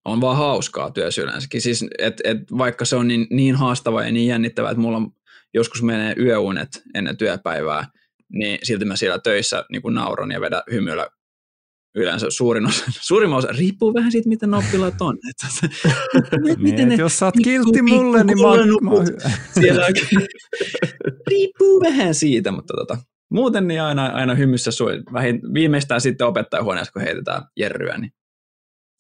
on 0.06 0.22
vaan 0.22 0.38
hauskaa 0.38 0.92
työssä 0.92 1.22
yleensäkin. 1.22 1.62
Siis, 1.62 1.86
et, 2.00 2.22
et 2.24 2.38
vaikka 2.58 2.86
se 2.86 2.96
on 2.96 3.08
niin, 3.08 3.28
niin 3.30 3.56
haastava 3.56 4.04
ja 4.04 4.12
niin 4.12 4.28
jännittävä, 4.28 4.70
että 4.70 4.82
mulla 4.82 4.98
on, 4.98 5.12
joskus 5.54 5.84
menee 5.84 6.16
yöunet 6.20 6.70
ennen 6.94 7.18
työpäivää, 7.18 7.86
niin 8.34 8.60
silti 8.64 8.86
mä 8.86 8.96
siellä 8.96 9.20
töissä 9.20 9.66
niin 9.72 9.82
kuin 9.82 9.96
nauron 9.96 10.32
ja 10.32 10.42
vedän 10.42 10.62
hymyillä 10.72 11.08
yleensä 11.96 12.28
suurin 12.30 12.66
osa, 12.66 12.86
suurin 13.02 13.34
osa, 13.34 13.48
riippuu 13.48 13.94
vähän 13.94 14.12
siitä, 14.12 14.30
miten 14.30 14.54
oppilaat 14.54 15.02
on. 15.02 15.18
Että, 15.30 16.38
niin, 16.38 16.62
miten 16.62 16.90
ne, 16.90 16.96
jos 16.96 17.20
sä 17.20 17.26
oot 17.26 17.36
kiltti 17.44 17.82
mulle, 17.82 18.24
niin 18.24 18.42
mä, 18.42 18.48
oon... 18.48 19.06
siellä 19.60 19.86
riippuu 21.30 21.82
vähän 21.82 22.16
siitä, 22.16 22.52
mutta 22.52 22.74
tota, 22.78 22.98
muuten 23.30 23.68
niin 23.68 23.82
aina, 23.82 24.06
aina 24.06 24.36
hymyssä 24.36 24.72
sui. 24.72 25.04
Vähin, 25.14 25.42
viimeistään 25.54 26.02
sitten 26.02 26.28
opettajahuoneessa, 26.28 26.94
kun 26.94 27.02
heitetään 27.02 27.44
jerryä, 27.58 27.98
niin 27.98 28.12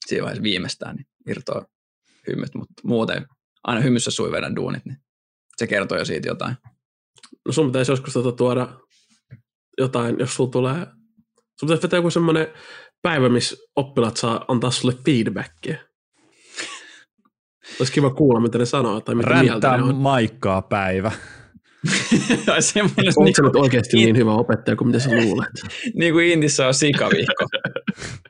siinä 0.09 0.23
vaiheessa 0.23 0.43
viimeistään 0.43 0.95
niin 0.95 1.07
irtoaa 1.27 1.65
hymyt, 2.27 2.55
mutta 2.55 2.73
muuten 2.83 3.25
aina 3.63 3.81
hymyssä 3.81 4.11
sui 4.11 4.31
vedän 4.31 4.55
duunit, 4.55 4.85
niin 4.85 4.97
se 5.57 5.67
kertoo 5.67 5.97
jo 5.97 6.05
siitä 6.05 6.27
jotain. 6.27 6.55
No 7.45 7.51
sun 7.51 7.67
pitäisi 7.67 7.91
joskus 7.91 8.13
tuota 8.13 8.31
tuoda 8.31 8.79
jotain, 9.77 10.19
jos 10.19 10.35
sulla 10.35 10.51
tulee, 10.51 10.85
sun 11.59 11.67
pitäisi 11.67 11.83
vetää 11.83 11.97
joku 11.97 12.09
semmoinen 12.09 12.47
päivä, 13.01 13.29
missä 13.29 13.55
oppilaat 13.75 14.17
saa 14.17 14.45
antaa 14.47 14.71
sulle 14.71 14.95
feedbackia. 15.05 15.77
Olisi 17.79 17.93
kiva 17.93 18.09
kuulla, 18.09 18.39
mitä 18.41 18.57
ne 18.57 18.65
sanoo 18.65 19.01
tai 19.01 19.15
mitä 19.15 19.29
Ränttää 19.29 19.51
mieltä 19.51 19.77
ne 19.77 19.83
on. 19.83 19.95
maikkaa 19.95 20.61
päivä. 20.61 21.11
Onko 23.17 23.31
se 23.35 23.41
nyt 23.41 23.55
oikeasti 23.55 23.97
niin 23.97 24.17
hyvä 24.17 24.33
opettaja 24.33 24.75
kuin 24.75 24.87
mitä 24.87 24.99
sä 24.99 25.09
luulet? 25.09 25.49
niin 25.99 26.13
kuin 26.13 26.27
Intissä 26.27 26.67
on 26.67 26.73
sikavihko. 26.73 27.45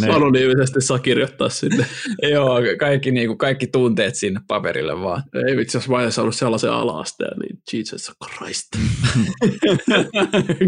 Niin. 0.00 0.10
Anonyyisesti 0.10 0.80
saa 0.80 0.98
kirjoittaa 0.98 1.48
sinne. 1.48 1.86
Joo, 2.32 2.58
kaikki, 2.78 3.10
niin 3.10 3.26
kuin, 3.26 3.38
kaikki 3.38 3.66
tunteet 3.66 4.14
sinne 4.14 4.40
paperille 4.48 5.00
vaan. 5.00 5.22
Ei 5.48 5.56
vitsi, 5.56 5.76
jos 5.76 5.88
mä 5.88 6.10
saanut 6.10 6.36
sellaisen 6.36 6.72
ala-asteen, 6.72 7.38
niin 7.38 7.58
Jesus 7.72 8.12
Christ. 8.24 8.66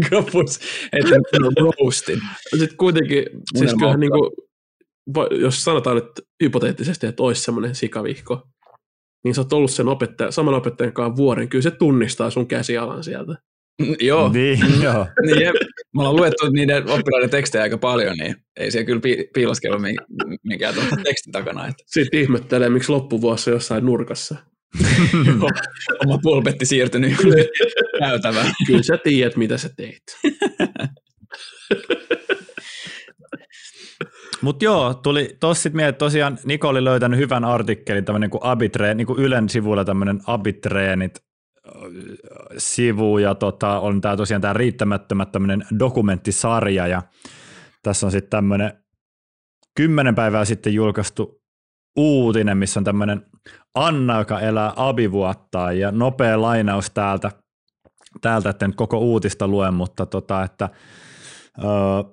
Kapus, 0.09 0.59
että 0.93 1.15
roastin. 1.59 2.19
Sitten 2.57 2.77
kuitenkin, 2.77 3.25
siis 3.57 3.73
kyllä 3.79 3.97
niin 3.97 4.11
kuin, 4.11 4.31
jos 5.41 5.63
sanotaan 5.63 5.95
nyt 5.95 6.07
hypoteettisesti, 6.43 7.07
että 7.07 7.23
olisi 7.23 7.41
semmoinen 7.41 7.75
sikavihko, 7.75 8.47
niin 9.23 9.35
sä 9.35 9.41
oot 9.41 9.53
ollut 9.53 9.71
sen 9.71 9.87
opettaja, 9.87 10.31
saman 10.31 10.53
opettajan 10.53 10.93
kanssa 10.93 11.15
vuoden, 11.15 11.49
kyllä 11.49 11.63
se 11.63 11.71
tunnistaa 11.71 12.29
sun 12.29 12.47
käsialan 12.47 13.03
sieltä. 13.03 13.35
Joo. 13.99 14.29
Niin, 14.29 14.59
joo. 14.83 15.07
niin, 15.25 15.51
me 15.95 16.01
ollaan 16.01 16.15
luettu 16.15 16.49
niiden 16.49 16.89
oppilaiden 16.89 17.29
tekstejä 17.29 17.63
aika 17.63 17.77
paljon, 17.77 18.17
niin 18.17 18.35
ei 18.59 18.71
siellä 18.71 18.85
kyllä 18.85 19.01
piiloskelu 19.33 19.77
minkään 20.43 20.73
tuota 20.73 20.95
tekstin 21.03 21.31
takana. 21.31 21.67
Että. 21.67 21.83
Sitten 21.85 22.19
ihmettelee, 22.19 22.69
miksi 22.69 22.91
loppuvuosi 22.91 23.49
jossain 23.49 23.85
nurkassa. 23.85 24.35
Oma 26.05 26.17
pulpetti 26.23 26.65
siirtynyt 26.65 27.13
käytävään. 27.99 28.51
Kyllä 28.67 28.83
sä 28.83 28.97
tiedät, 28.97 29.35
mitä 29.35 29.57
sä 29.57 29.69
teit. 29.77 30.03
Mutta 34.41 34.65
joo, 34.65 34.93
tuli 34.93 35.37
tossa 35.39 35.63
sitten 35.63 35.77
mieleen, 35.77 35.95
tosiaan 35.95 36.37
Niko 36.45 36.67
oli 36.67 36.83
löytänyt 36.83 37.19
hyvän 37.19 37.45
artikkelin, 37.45 38.05
tämmöinen 38.05 38.29
kuin 38.29 38.43
Abitreen, 38.43 38.97
niin 38.97 39.07
kuin 39.07 39.19
Ylen 39.19 39.49
sivuilla 39.49 39.85
tämmöinen 39.85 40.19
Abitreenit 40.27 41.23
sivu 42.57 43.17
ja 43.17 43.35
tota, 43.35 43.79
on 43.79 44.01
tämä 44.01 44.17
tosiaan 44.17 44.41
tämä 44.41 44.53
riittämättömät 44.53 45.31
tämmöinen 45.31 45.65
dokumenttisarja 45.79 46.87
ja 46.87 47.01
tässä 47.83 48.05
on 48.07 48.11
sitten 48.11 48.29
tämmöinen 48.29 48.73
kymmenen 49.75 50.15
päivää 50.15 50.45
sitten 50.45 50.73
julkaistu 50.73 51.41
uutinen, 51.97 52.57
missä 52.57 52.79
on 52.79 52.83
tämmöinen 52.83 53.25
Anna, 53.75 54.19
joka 54.19 54.39
elää 54.39 54.73
abivuottaa 54.75 55.71
ja 55.71 55.91
nopea 55.91 56.41
lainaus 56.41 56.91
täältä, 56.91 57.31
täältä 58.21 58.49
että 58.49 58.67
nyt 58.67 58.75
koko 58.75 58.97
uutista 58.97 59.47
luen, 59.47 59.73
mutta 59.73 60.05
tota, 60.05 60.43
että 60.43 60.69
öö, 61.63 62.11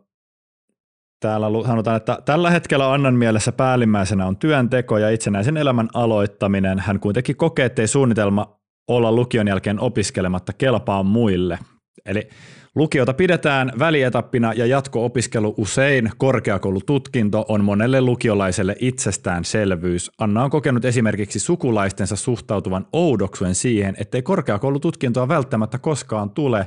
Täällä 1.20 1.46
sanotaan, 1.66 1.96
että 1.96 2.18
tällä 2.24 2.50
hetkellä 2.50 2.92
Annan 2.92 3.14
mielessä 3.14 3.52
päällimmäisenä 3.52 4.26
on 4.26 4.36
työnteko 4.36 4.98
ja 4.98 5.10
itsenäisen 5.10 5.56
elämän 5.56 5.88
aloittaminen. 5.94 6.78
Hän 6.78 7.00
kuitenkin 7.00 7.36
kokee, 7.36 7.66
ettei 7.66 7.88
suunnitelma 7.88 8.57
olla 8.88 9.12
lukion 9.12 9.48
jälkeen 9.48 9.80
opiskelematta 9.80 10.52
kelpaa 10.52 11.02
muille. 11.02 11.58
Eli 12.06 12.28
lukiota 12.74 13.14
pidetään 13.14 13.72
välietappina 13.78 14.52
ja 14.52 14.66
jatko-opiskelu 14.66 15.54
usein 15.56 16.10
korkeakoulututkinto 16.18 17.44
on 17.48 17.64
monelle 17.64 18.00
lukiolaiselle 18.00 18.76
itsestäänselvyys. 18.80 20.10
Anna 20.18 20.44
on 20.44 20.50
kokenut 20.50 20.84
esimerkiksi 20.84 21.38
sukulaistensa 21.38 22.16
suhtautuvan 22.16 22.86
oudoksuen 22.92 23.54
siihen, 23.54 23.94
ettei 23.98 24.22
korkeakoulututkintoa 24.22 25.28
välttämättä 25.28 25.78
koskaan 25.78 26.30
tule. 26.30 26.66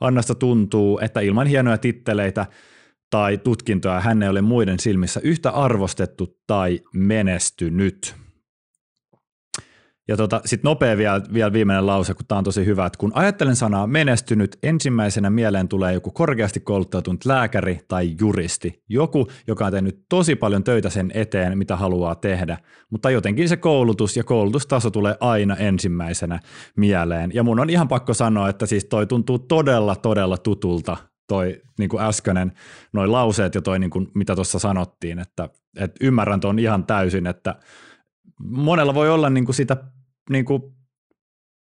Annasta 0.00 0.34
tuntuu, 0.34 0.98
että 1.02 1.20
ilman 1.20 1.46
hienoja 1.46 1.78
titteleitä 1.78 2.46
tai 3.10 3.38
tutkintoa 3.38 4.00
hän 4.00 4.22
ei 4.22 4.28
ole 4.28 4.40
muiden 4.42 4.78
silmissä 4.78 5.20
yhtä 5.24 5.50
arvostettu 5.50 6.38
tai 6.46 6.80
menestynyt. 6.94 8.14
Ja 10.08 10.16
tota, 10.16 10.40
sitten 10.44 10.68
nopea 10.68 10.96
vielä, 10.96 11.20
vielä 11.32 11.52
viimeinen 11.52 11.86
lause, 11.86 12.14
kun 12.14 12.26
tämä 12.26 12.38
on 12.38 12.44
tosi 12.44 12.66
hyvä, 12.66 12.86
että 12.86 12.98
kun 12.98 13.12
ajattelen 13.14 13.56
sanaa 13.56 13.86
menestynyt, 13.86 14.58
ensimmäisenä 14.62 15.30
mieleen 15.30 15.68
tulee 15.68 15.94
joku 15.94 16.10
korkeasti 16.10 16.60
kouluttautunut 16.60 17.24
lääkäri 17.24 17.80
tai 17.88 18.16
juristi. 18.20 18.82
Joku, 18.88 19.26
joka 19.46 19.66
on 19.66 19.72
tehnyt 19.72 20.04
tosi 20.08 20.36
paljon 20.36 20.64
töitä 20.64 20.90
sen 20.90 21.10
eteen, 21.14 21.58
mitä 21.58 21.76
haluaa 21.76 22.14
tehdä. 22.14 22.58
Mutta 22.90 23.10
jotenkin 23.10 23.48
se 23.48 23.56
koulutus 23.56 24.16
ja 24.16 24.24
koulutustaso 24.24 24.90
tulee 24.90 25.16
aina 25.20 25.56
ensimmäisenä 25.56 26.40
mieleen. 26.76 27.30
Ja 27.34 27.42
mun 27.42 27.60
on 27.60 27.70
ihan 27.70 27.88
pakko 27.88 28.14
sanoa, 28.14 28.48
että 28.48 28.66
siis 28.66 28.84
toi 28.84 29.06
tuntuu 29.06 29.38
todella, 29.38 29.96
todella 29.96 30.38
tutulta 30.38 30.96
toi 31.28 31.62
niin 31.78 31.88
kuin 31.88 32.02
äskeinen, 32.02 32.52
noin 32.92 33.12
lauseet 33.12 33.54
ja 33.54 33.62
toi 33.62 33.78
niin 33.78 33.90
kuin, 33.90 34.08
mitä 34.14 34.34
tuossa 34.34 34.58
sanottiin, 34.58 35.18
että, 35.18 35.48
että 35.76 35.96
ymmärrän 36.00 36.40
tuon 36.40 36.58
ihan 36.58 36.84
täysin, 36.86 37.26
että 37.26 37.54
monella 38.40 38.94
voi 38.94 39.10
olla 39.10 39.30
niin 39.30 39.44
kuin 39.44 39.54
sitä 39.54 39.76
niin 40.30 40.44
kuin 40.44 40.62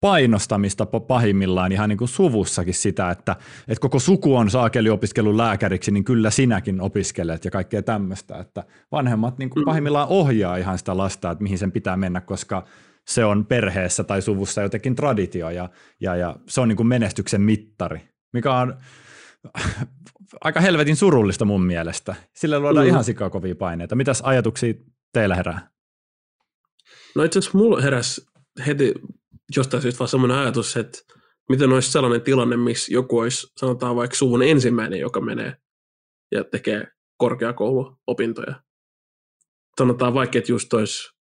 painostamista 0.00 0.86
pahimmillaan 0.86 1.72
ihan 1.72 1.88
niin 1.88 1.98
kuin 1.98 2.08
suvussakin 2.08 2.74
sitä, 2.74 3.10
että, 3.10 3.36
että 3.68 3.80
koko 3.80 3.98
suku 3.98 4.36
on 4.36 4.50
saakeli 4.50 4.90
opiskellut 4.90 5.34
lääkäriksi, 5.34 5.90
niin 5.90 6.04
kyllä 6.04 6.30
sinäkin 6.30 6.80
opiskelet 6.80 7.44
ja 7.44 7.50
kaikkea 7.50 7.82
tämmöistä, 7.82 8.38
että 8.38 8.64
vanhemmat 8.92 9.38
niin 9.38 9.50
kuin 9.50 9.62
mm. 9.62 9.64
pahimmillaan 9.64 10.08
ohjaa 10.08 10.56
ihan 10.56 10.78
sitä 10.78 10.96
lasta, 10.96 11.30
että 11.30 11.42
mihin 11.42 11.58
sen 11.58 11.72
pitää 11.72 11.96
mennä, 11.96 12.20
koska 12.20 12.64
se 13.06 13.24
on 13.24 13.46
perheessä 13.46 14.04
tai 14.04 14.22
suvussa 14.22 14.62
jotenkin 14.62 14.94
traditio 14.94 15.50
ja, 15.50 15.68
ja, 16.00 16.16
ja 16.16 16.36
se 16.48 16.60
on 16.60 16.68
niin 16.68 16.76
kuin 16.76 16.86
menestyksen 16.86 17.40
mittari, 17.40 18.08
mikä 18.32 18.54
on 18.54 18.76
aika 20.44 20.60
helvetin 20.60 20.96
surullista 20.96 21.44
mun 21.44 21.66
mielestä. 21.66 22.14
Sillä 22.34 22.58
luodaan 22.58 22.86
mm. 22.86 22.88
ihan 22.88 23.04
sikakovia 23.04 23.54
paineita. 23.54 23.96
Mitäs 23.96 24.20
ajatuksia 24.20 24.74
teillä 25.12 25.36
herää? 25.36 25.70
No 27.16 27.22
itse 27.22 27.38
asiassa 27.38 27.58
mulla 27.58 27.80
heräsi 27.80 28.26
heti 28.66 28.94
jostain 29.56 29.82
syystä 29.82 29.98
vaan 29.98 30.08
semmoinen 30.08 30.36
ajatus, 30.36 30.76
että 30.76 30.98
miten 31.48 31.72
olisi 31.72 31.92
sellainen 31.92 32.22
tilanne, 32.22 32.56
missä 32.56 32.92
joku 32.92 33.18
olisi, 33.18 33.46
sanotaan 33.56 33.96
vaikka 33.96 34.16
suvun 34.16 34.42
ensimmäinen, 34.42 35.00
joka 35.00 35.20
menee 35.20 35.56
ja 36.32 36.44
tekee 36.44 36.88
korkeakouluopintoja. 37.16 38.62
Sanotaan 39.78 40.14
vaikka, 40.14 40.38
että 40.38 40.52
just 40.52 40.72
olisi 40.72 41.16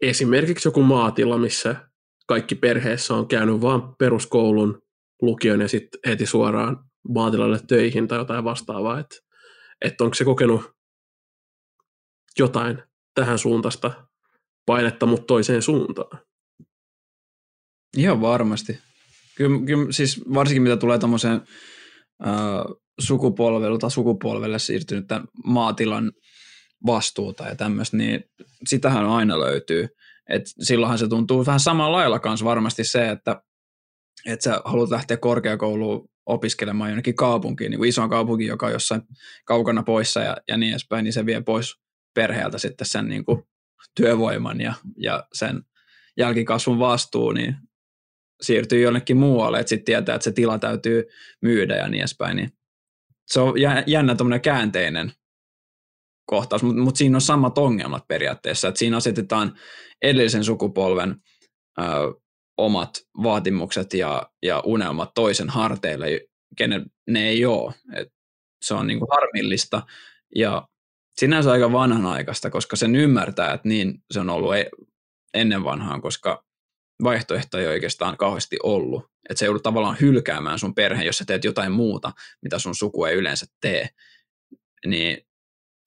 esimerkiksi 0.00 0.68
joku 0.68 0.82
maatila, 0.82 1.38
missä 1.38 1.90
kaikki 2.26 2.54
perheessä 2.54 3.14
on 3.14 3.28
käynyt 3.28 3.60
vain 3.60 3.82
peruskoulun, 3.98 4.82
lukion 5.22 5.60
ja 5.60 5.68
sitten 5.68 6.00
heti 6.06 6.26
suoraan 6.26 6.84
maatilalle 7.08 7.60
töihin 7.68 8.08
tai 8.08 8.18
jotain 8.18 8.44
vastaavaa. 8.44 8.98
Että 8.98 9.16
et 9.84 10.00
onko 10.00 10.14
se 10.14 10.24
kokenut 10.24 10.62
jotain 12.38 12.82
tähän 13.14 13.38
suuntaista 13.38 14.06
painetta, 14.66 15.06
mutta 15.06 15.26
toiseen 15.26 15.62
suuntaan. 15.62 16.20
Ihan 17.96 18.20
varmasti. 18.20 18.78
Kyllä, 19.36 19.66
kyllä 19.66 19.92
siis 19.92 20.20
varsinkin 20.34 20.62
mitä 20.62 20.76
tulee 20.76 20.98
tuommoiseen 20.98 21.40
äh, 22.26 22.32
sukupolvelle 23.00 23.78
tai 23.78 23.90
sukupolvelle 23.90 24.58
siirtynyttä 24.58 25.20
maatilan 25.44 26.12
vastuuta 26.86 27.44
ja 27.44 27.56
tämmöistä, 27.56 27.96
niin 27.96 28.24
sitähän 28.66 29.06
aina 29.06 29.40
löytyy. 29.40 29.88
Et 30.28 30.42
silloinhan 30.60 30.98
se 30.98 31.08
tuntuu 31.08 31.46
vähän 31.46 31.60
samalla 31.60 31.96
lailla 31.96 32.18
kanssa 32.18 32.44
varmasti 32.44 32.84
se, 32.84 33.08
että 33.08 33.42
et 34.26 34.40
sä 34.40 34.60
haluat 34.64 34.90
lähteä 34.90 35.16
korkeakouluun 35.16 36.08
opiskelemaan 36.26 36.90
jonnekin 36.90 37.16
kaupunkiin, 37.16 37.70
niin 37.70 37.78
kuin 37.78 37.88
isoon 37.88 38.10
kaupunkiin, 38.10 38.48
joka 38.48 38.66
on 38.66 38.72
jossain 38.72 39.02
kaukana 39.44 39.82
poissa 39.82 40.20
ja, 40.20 40.36
ja 40.48 40.56
niin 40.56 40.70
edespäin, 40.70 41.04
niin 41.04 41.12
se 41.12 41.26
vie 41.26 41.40
pois 41.40 41.74
perheeltä 42.14 42.58
sitten 42.58 42.86
sen 42.86 43.08
niin 43.08 43.24
kuin 43.24 43.42
työvoiman 43.94 44.60
ja, 44.60 44.74
ja 44.96 45.26
sen 45.32 45.62
jälkikasvun 46.16 46.78
vastuu, 46.78 47.32
niin 47.32 47.56
siirtyy 48.40 48.80
jonnekin 48.80 49.16
muualle, 49.16 49.60
että 49.60 49.68
sitten 49.68 49.84
tietää, 49.84 50.14
että 50.14 50.24
se 50.24 50.32
tila 50.32 50.58
täytyy 50.58 51.04
myydä 51.42 51.76
ja 51.76 51.88
niin 51.88 52.00
edespäin. 52.00 52.36
Niin 52.36 52.52
se 53.26 53.40
on 53.40 53.54
jännä 53.86 54.14
tuommoinen 54.14 54.40
käänteinen 54.40 55.12
kohtaus, 56.26 56.62
mutta 56.62 56.82
mut 56.82 56.96
siinä 56.96 57.16
on 57.16 57.20
samat 57.20 57.58
ongelmat 57.58 58.08
periaatteessa, 58.08 58.68
että 58.68 58.78
siinä 58.78 58.96
asetetaan 58.96 59.58
edellisen 60.02 60.44
sukupolven 60.44 61.16
ö, 61.78 61.82
omat 62.58 62.90
vaatimukset 63.22 63.94
ja, 63.94 64.30
ja 64.42 64.62
unelmat 64.64 65.10
toisen 65.14 65.48
harteille, 65.48 66.06
kenen 66.56 66.86
ne 67.06 67.28
ei 67.28 67.46
ole. 67.46 67.74
Et 67.96 68.08
se 68.62 68.74
on 68.74 68.86
niinku 68.86 69.06
harmillista 69.10 69.82
ja 70.34 70.68
sinänsä 71.20 71.50
aika 71.50 71.72
vanhanaikaista, 71.72 72.50
koska 72.50 72.76
sen 72.76 72.96
ymmärtää, 72.96 73.52
että 73.52 73.68
niin 73.68 74.02
se 74.10 74.20
on 74.20 74.30
ollut 74.30 74.56
e- 74.56 74.70
ennen 75.34 75.64
vanhaan, 75.64 76.00
koska 76.00 76.44
vaihtoehto 77.02 77.58
ei 77.58 77.66
oikeastaan 77.66 78.16
kauheasti 78.16 78.56
ollut. 78.62 79.04
Että 79.30 79.38
se 79.38 79.44
joudut 79.44 79.62
tavallaan 79.62 79.96
hylkäämään 80.00 80.58
sun 80.58 80.74
perheen, 80.74 81.06
jos 81.06 81.18
sä 81.18 81.24
teet 81.24 81.44
jotain 81.44 81.72
muuta, 81.72 82.12
mitä 82.42 82.58
sun 82.58 82.74
suku 82.74 83.04
ei 83.04 83.16
yleensä 83.16 83.46
tee. 83.60 83.88
Niin 84.86 85.18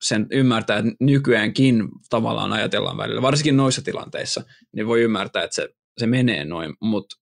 sen 0.02 0.26
ymmärtää, 0.30 0.78
että 0.78 0.92
nykyäänkin 1.00 1.88
tavallaan 2.10 2.52
ajatellaan 2.52 2.96
välillä, 2.96 3.22
varsinkin 3.22 3.56
noissa 3.56 3.82
tilanteissa, 3.82 4.44
niin 4.72 4.86
voi 4.86 5.02
ymmärtää, 5.02 5.44
että 5.44 5.54
se, 5.54 5.68
se 5.98 6.06
menee 6.06 6.44
noin, 6.44 6.74
mutta 6.80 7.16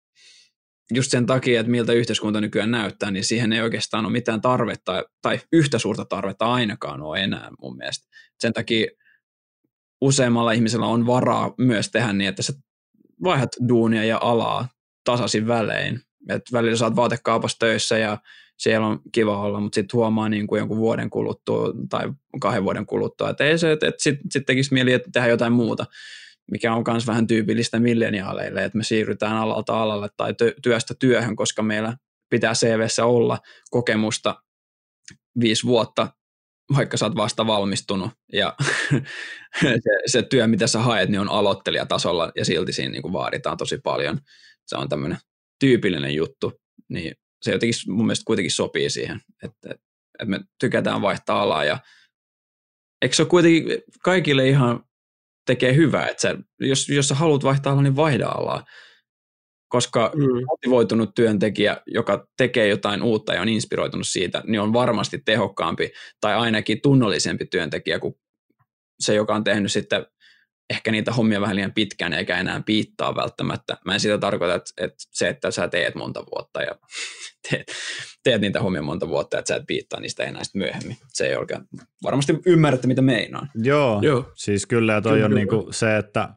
just 0.91 1.11
sen 1.11 1.27
takia, 1.27 1.61
että 1.61 1.71
miltä 1.71 1.93
yhteiskunta 1.93 2.41
nykyään 2.41 2.71
näyttää, 2.71 3.11
niin 3.11 3.25
siihen 3.25 3.53
ei 3.53 3.61
oikeastaan 3.61 4.05
ole 4.05 4.13
mitään 4.13 4.41
tarvetta 4.41 5.05
tai 5.23 5.41
yhtä 5.53 5.79
suurta 5.79 6.05
tarvetta 6.05 6.53
ainakaan 6.53 7.03
ole 7.03 7.25
enää 7.25 7.51
mun 7.63 7.77
mielestä. 7.77 8.09
Sen 8.39 8.53
takia 8.53 8.87
useammalla 10.01 10.53
ihmisellä 10.53 10.87
on 10.87 11.07
varaa 11.07 11.55
myös 11.59 11.91
tehdä 11.91 12.13
niin, 12.13 12.29
että 12.29 12.43
sä 12.43 12.53
vaihdat 13.25 13.51
duunia 13.69 14.05
ja 14.05 14.19
alaa 14.23 14.69
tasaisin 15.05 15.47
välein. 15.47 16.01
Et 16.29 16.43
välillä 16.53 16.85
oot 16.85 16.97
vaatekaupassa 16.97 17.59
töissä 17.59 17.99
ja 17.99 18.19
siellä 18.59 18.87
on 18.87 19.01
kiva 19.13 19.41
olla, 19.41 19.61
mutta 19.61 19.75
sitten 19.75 19.99
huomaa 19.99 20.29
niin 20.29 20.47
kuin 20.47 20.59
jonkun 20.59 20.79
vuoden 20.79 21.11
kuluttua 21.11 21.73
tai 21.89 22.13
kahden 22.41 22.65
vuoden 22.65 22.87
kuluttua, 22.87 23.31
että 23.31 23.45
ei 23.45 23.59
se, 23.59 23.73
että, 23.73 23.93
sitten 23.99 24.31
sit 24.31 24.47
tekisi 24.47 24.75
mieli, 24.75 24.93
että 24.93 25.11
tehdä 25.13 25.29
jotain 25.29 25.53
muuta 25.53 25.87
mikä 26.51 26.75
on 26.75 26.85
myös 26.89 27.07
vähän 27.07 27.27
tyypillistä 27.27 27.81
milleniaaleille, 27.81 28.65
että 28.65 28.79
me 28.79 28.85
siirrytään 28.85 29.37
alalta 29.37 29.83
alalle 29.83 30.09
tai 30.17 30.35
työstä 30.63 30.95
työhön, 30.95 31.37
koska 31.37 31.63
meillä 31.63 31.97
pitää 32.31 32.55
CVssä 32.55 33.05
olla 33.05 33.39
kokemusta 33.71 34.43
viisi 35.41 35.67
vuotta, 35.67 36.09
vaikka 36.77 36.97
sä 36.97 37.07
oot 37.07 37.17
vasta 37.17 37.47
valmistunut 37.47 38.11
ja 38.33 38.55
se, 39.61 39.79
se 40.07 40.23
työ, 40.23 40.47
mitä 40.47 40.67
sä 40.67 40.79
haet, 40.79 41.09
niin 41.09 41.21
on 41.21 41.29
aloittelijatasolla 41.29 42.33
ja 42.37 42.45
silti 42.45 42.73
siinä 42.73 42.93
niin 42.93 43.03
kuin 43.03 43.13
vaaditaan 43.13 43.57
tosi 43.57 43.79
paljon. 43.79 44.19
Se 44.67 44.77
on 44.77 44.89
tämmöinen 44.89 45.19
tyypillinen 45.61 46.15
juttu, 46.15 46.53
niin 46.89 47.15
se 47.43 47.53
jotenkin 47.53 47.75
mun 47.89 48.07
mielestä 48.07 48.25
kuitenkin 48.27 48.51
sopii 48.51 48.91
siihen, 48.91 49.21
että, 49.43 49.71
että 49.71 50.25
me 50.27 50.41
tykätään 50.61 51.03
vaihtaa 51.03 51.43
alaa 51.43 51.65
ja 51.65 51.79
eikö 53.03 53.17
se 53.17 53.23
ole 53.23 53.29
kuitenkin 53.29 53.83
kaikille 54.03 54.49
ihan 54.49 54.85
tekee 55.47 55.75
hyvää, 55.77 56.07
että 56.07 56.21
sä, 56.21 56.37
jos, 56.61 56.89
jos 56.89 57.09
sä 57.09 57.15
haluat 57.15 57.45
vaihtaa 57.45 57.73
alaa, 57.73 57.83
niin 57.83 57.97
vaihda 57.97 58.29
alaa. 58.29 58.65
koska 59.69 60.13
mm. 60.15 60.45
motivoitunut 60.47 61.15
työntekijä, 61.15 61.77
joka 61.87 62.27
tekee 62.37 62.69
jotain 62.69 63.03
uutta 63.03 63.35
ja 63.35 63.43
on 63.43 63.49
inspiroitunut 63.49 64.07
siitä, 64.07 64.43
niin 64.47 64.61
on 64.61 64.73
varmasti 64.73 65.19
tehokkaampi 65.25 65.91
tai 66.21 66.35
ainakin 66.35 66.81
tunnollisempi 66.83 67.47
työntekijä 67.47 67.99
kuin 67.99 68.15
se, 69.01 69.15
joka 69.15 69.35
on 69.35 69.45
tehnyt 69.45 69.73
sitten 69.73 70.07
ehkä 70.71 70.93
niitä 70.93 71.13
hommia 71.13 71.41
vähän 71.41 71.57
liian 71.57 71.73
pitkään 71.73 72.13
eikä 72.13 72.39
enää 72.39 72.63
piittaa 72.67 73.15
välttämättä. 73.15 73.77
Mä 73.85 73.95
en 73.95 74.01
sitä 74.01 74.19
tarkoita, 74.19 74.55
että, 74.55 74.71
että 74.85 74.97
se, 74.99 75.29
että 75.29 75.51
sä 75.51 75.69
teet 75.69 75.95
monta 75.95 76.25
vuotta 76.27 76.63
ja 76.63 76.75
teet, 77.51 77.73
teet 78.25 78.41
niitä 78.41 78.61
hommia 78.61 78.83
monta 78.83 79.09
vuotta, 79.09 79.39
että 79.39 79.49
sä 79.49 79.57
et 79.57 79.67
piittaa 79.67 80.01
niistä 80.01 80.25
enää 80.25 80.45
sitten 80.45 80.63
myöhemmin. 80.63 80.97
Se 81.09 81.27
ei 81.27 81.37
oikein, 81.37 81.61
varmasti 82.03 82.39
ymmärrätte, 82.47 82.87
mitä 82.87 83.03
meinaan. 83.03 83.51
Joo, 83.55 84.01
Joo. 84.03 84.33
siis 84.35 84.67
kyllä 84.67 84.93
ja 84.93 85.01
toi 85.01 85.13
kyllä, 85.13 85.27
on 85.27 85.35
niinku 85.35 85.69
se, 85.71 85.97
että 85.97 86.29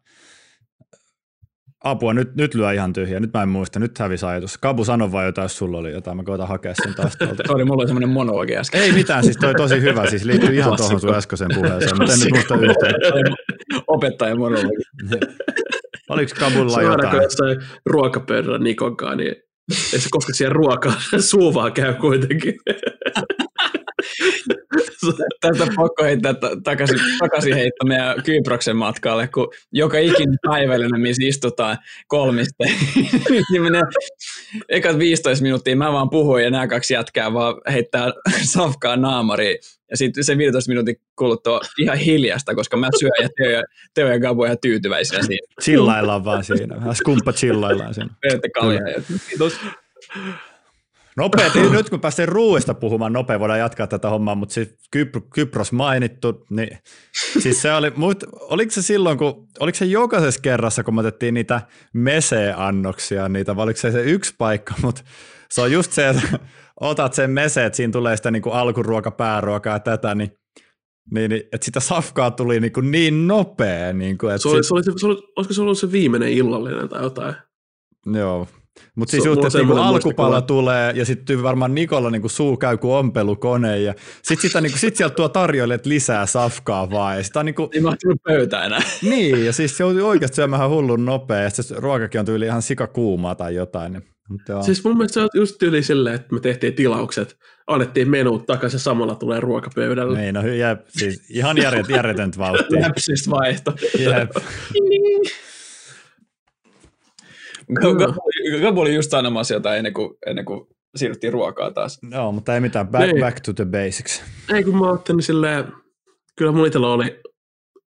Apua, 1.86 2.14
nyt, 2.14 2.36
nyt 2.36 2.56
lyö 2.56 2.74
ihan 2.74 2.94
tyhjä. 2.94 3.20
Nyt 3.20 3.34
mä 3.34 3.42
en 3.44 3.50
muista. 3.50 3.80
Nyt 3.80 4.00
hävisi 4.00 4.26
ajatus. 4.26 4.58
Kabu, 4.58 4.86
sano 4.86 5.12
vaan 5.12 5.26
jotain, 5.26 5.44
jos 5.44 5.58
sulla 5.58 5.78
oli 5.78 5.92
jotain. 5.92 6.18
Mä 6.18 6.24
koitan 6.24 6.48
hakea 6.48 6.74
sen 6.84 6.96
taas 6.96 7.16
tuolta. 7.18 7.44
Sori, 7.48 7.66
mulla 7.66 7.82
oli 7.82 7.88
semmoinen 7.88 8.10
monologi 8.10 8.58
äsken. 8.58 8.82
Ei 8.82 8.92
mitään, 8.92 9.24
siis 9.24 9.38
toi 9.38 9.56
tosi 9.56 9.82
hyvä. 9.82 10.10
Siis 10.10 10.24
liittyy 10.24 10.56
ihan 10.56 10.78
tuohon 10.78 11.00
sun 11.00 11.16
äskeiseen 11.16 11.52
puheeseen, 11.56 11.98
mutta 11.98 12.14
en 12.14 12.20
nyt 12.20 12.32
muista 12.32 12.56
yhtään. 12.56 12.94
Opettaja 13.88 14.36
monologi. 14.36 14.84
Oliko 16.10 16.32
Kabulla 16.40 16.82
jotain? 16.82 17.02
Suoraan 17.02 17.24
jossain 17.24 17.58
ruokapöydällä 17.86 18.58
Nikonkaan, 18.58 19.18
niin 19.18 19.36
ei 19.94 20.00
se 20.00 20.08
koske 20.12 20.34
siihen 20.34 20.52
ruokaan. 20.52 20.98
Suu 21.30 21.54
vaan 21.54 21.74
käy 21.74 21.94
kuitenkin. 21.94 22.54
Tästä 25.42 25.66
pakko 25.76 26.04
heittää 26.04 26.34
takaisin, 26.64 27.00
takaisin 27.20 27.56
heitto 27.56 27.86
meidän 27.86 28.24
Kyproksen 28.24 28.76
matkalle, 28.76 29.28
kun 29.28 29.48
joka 29.72 29.98
ikinen 29.98 30.38
päivällinen, 30.48 31.02
missä 31.02 31.24
istutaan 31.26 31.78
kolmiste, 32.08 32.64
niin 33.52 33.62
menee 33.62 33.82
ekat 34.70 34.98
15 34.98 35.44
minuuttia, 35.44 35.76
mä 35.76 35.94
vaan 35.94 36.10
puhun 36.10 36.44
ja 36.44 36.50
nämä 36.50 36.68
kaksi 36.68 36.94
jätkää 36.94 37.34
vaan 37.34 37.56
heittää 37.72 38.12
safkaa 38.54 38.96
naamariin. 38.96 39.58
Ja 39.92 39.98
sitten 39.98 40.24
se 40.24 40.38
15 40.38 40.72
minuutin 40.72 40.96
kuluttua 41.16 41.62
ihan 41.80 41.98
hiljasta, 41.98 42.56
koska 42.56 42.78
mä 42.78 42.90
syön 43.00 43.12
ja 43.22 43.30
Teo 43.38 43.50
ja, 43.50 43.64
Teo 43.94 44.08
ja 44.08 44.20
Gabu 44.20 44.44
ihan 44.44 44.58
tyytyväisinä 44.62 45.24
siinä. 45.24 45.48
Chillaillaan 45.62 46.26
vaan 46.26 46.44
siinä. 46.44 46.94
Skumppa 46.94 47.34
chillaillaan 47.34 47.94
siinä. 47.94 48.10
Kaljaa. 48.54 49.02
Kiitos. 49.30 49.60
Nopeasti, 51.18 51.70
nyt 51.70 51.90
kun 51.90 52.02
päästiin 52.02 52.28
ruuista 52.28 52.74
puhumaan 52.74 53.14
nopea, 53.14 53.40
voidaan 53.40 53.60
jatkaa 53.60 53.88
tätä 53.88 54.10
hommaa, 54.10 54.36
mutta 54.36 54.54
siis 54.54 54.70
Kyp- 54.98 55.28
Kypros 55.34 55.72
mainittu, 55.72 56.46
niin 56.50 56.78
siis 57.40 57.62
se 57.62 57.74
oli, 57.74 57.92
mut, 57.96 58.24
oliko 58.40 58.72
se 58.72 58.82
silloin, 58.82 59.18
kun, 59.18 59.48
oliko 59.60 59.76
se 59.76 59.86
jokaisessa 59.86 60.42
kerrassa, 60.42 60.84
kun 60.84 60.96
me 60.96 61.00
otettiin 61.00 61.34
niitä 61.34 61.62
mese-annoksia, 61.94 63.30
niitä, 63.30 63.56
vai 63.56 63.64
oliko 63.64 63.80
se 63.80 63.92
se 63.92 64.02
yksi 64.02 64.36
paikka, 64.38 64.74
mutta 64.82 65.02
se 65.50 65.62
on 65.62 65.72
just 65.72 65.92
se, 65.92 66.10
että 66.10 66.40
otat 66.82 67.14
sen 67.14 67.32
mese, 67.32 67.66
että 67.66 67.78
siinä 67.78 67.92
tulee 67.92 68.18
sitä 68.18 68.32
niin 68.32 68.42
kuin 68.42 68.56
alkuruoka, 68.56 69.12
pääruokaa 69.12 69.74
ja 69.74 69.80
tätä, 69.80 70.16
niin 70.16 70.32
niin, 71.12 71.30
niin 71.30 71.44
että 71.52 71.66
sitä 71.66 71.80
safkaa 71.80 72.32
tuli 72.32 72.60
niin, 72.60 72.74
kuin 72.74 72.92
niin 72.92 73.28
nopea. 73.28 73.94
Niin 73.94 74.18
kuin, 74.18 74.32
että 74.32 74.42
se 74.42 74.50
oli, 74.50 74.64
sit... 74.64 74.68
se 74.68 74.74
oli, 74.74 75.00
se 75.00 75.06
oli, 75.08 75.34
olisiko 75.38 75.54
se 75.54 75.62
ollut 75.62 75.78
se 75.78 75.92
viimeinen 75.92 76.30
illallinen 76.30 76.90
tai 76.90 77.04
jotain? 77.04 77.36
Joo, 78.06 78.48
mutta 78.96 79.12
siis 79.12 79.26
just, 79.26 79.46
että 79.46 79.58
niinku 79.58 79.76
alkupala 79.76 80.42
tulee 80.42 80.94
ja 80.96 81.06
sitten 81.06 81.44
varmaan 81.44 81.76
Nikolla 81.76 82.10
niinku 82.10 82.30
suu 82.30 82.58
käy 82.58 82.78
kuin 82.78 82.94
ompelukone 82.94 83.80
ja 83.80 83.94
sitten 84.22 84.50
sitä, 84.50 84.62
niinku, 84.62 84.78
sit 84.78 84.96
sieltä 84.96 85.16
tuo 85.16 85.30
tarjoilijat 85.30 85.86
lisää 85.86 86.26
safkaa 86.26 86.90
vaan. 86.90 87.18
Ja 87.18 87.24
sitä 87.24 87.40
on 87.40 87.46
niinku, 87.46 87.70
Ei 87.74 87.82
mahtunut 87.82 88.24
pöytä 88.24 88.64
enää. 88.64 88.82
Niin, 89.02 89.46
ja 89.46 89.54
siis 89.54 89.78
se 89.78 89.84
on 89.84 90.02
oikeasti 90.02 90.36
syömään 90.36 90.70
hullun 90.70 91.06
nopea 91.06 91.42
ja 91.42 91.50
se 91.50 91.76
ruokakin 91.78 92.20
on 92.20 92.26
tyyli 92.26 92.46
ihan 92.46 92.62
sikakuumaa 92.62 93.36
tai 93.36 93.56
jotain. 93.56 93.94
Niin, 93.94 94.04
mutta 94.30 94.62
siis 94.62 94.84
mun 94.84 94.98
mielestä 94.98 95.14
se 95.14 95.22
on 95.22 95.30
just 95.34 95.56
tyyli 95.60 95.84
silleen, 95.84 96.16
että 96.16 96.36
me 96.36 96.40
tehtiin 96.40 96.74
tilaukset, 96.74 97.38
annettiin 97.68 98.10
menut 98.10 98.46
takaisin 98.46 98.76
ja 98.76 98.80
samalla 98.80 99.16
tulee 99.16 99.40
ruokapöydälle. 99.40 100.22
Niin, 100.22 100.34
no 100.34 100.48
jep, 100.48 100.80
siis 100.88 101.30
ihan 101.30 101.58
järjet, 101.58 101.90
järjetöntä 101.90 102.38
vauhtia. 102.38 102.82
Läpsistä 102.82 103.32
vaihto. 103.32 103.74
Jep. 104.00 104.32
Gabu 108.62 108.82
oli 108.82 108.96
just 108.96 109.12
sanomassa 109.12 109.54
jotain 109.54 109.78
ennen 109.78 109.94
kuin, 109.94 110.10
ennen 110.26 110.46
kuin 110.46 110.68
siirryttiin 110.96 111.34
ruokaa 111.34 111.72
taas. 111.72 112.00
No, 112.02 112.32
mutta 112.32 112.56
ei 112.56 112.60
mitään. 112.60 112.88
Back, 112.88 113.04
ei. 113.04 113.20
back 113.20 113.40
to 113.40 113.54
the 113.54 113.66
basics. 113.66 114.24
Ei, 114.54 114.64
kun 114.64 114.78
mä 114.78 114.90
ajattelin 114.90 115.24
silleen, 115.24 115.66
kyllä 116.38 116.52
mun 116.52 116.68
itsellä 116.68 116.92
oli 116.92 117.22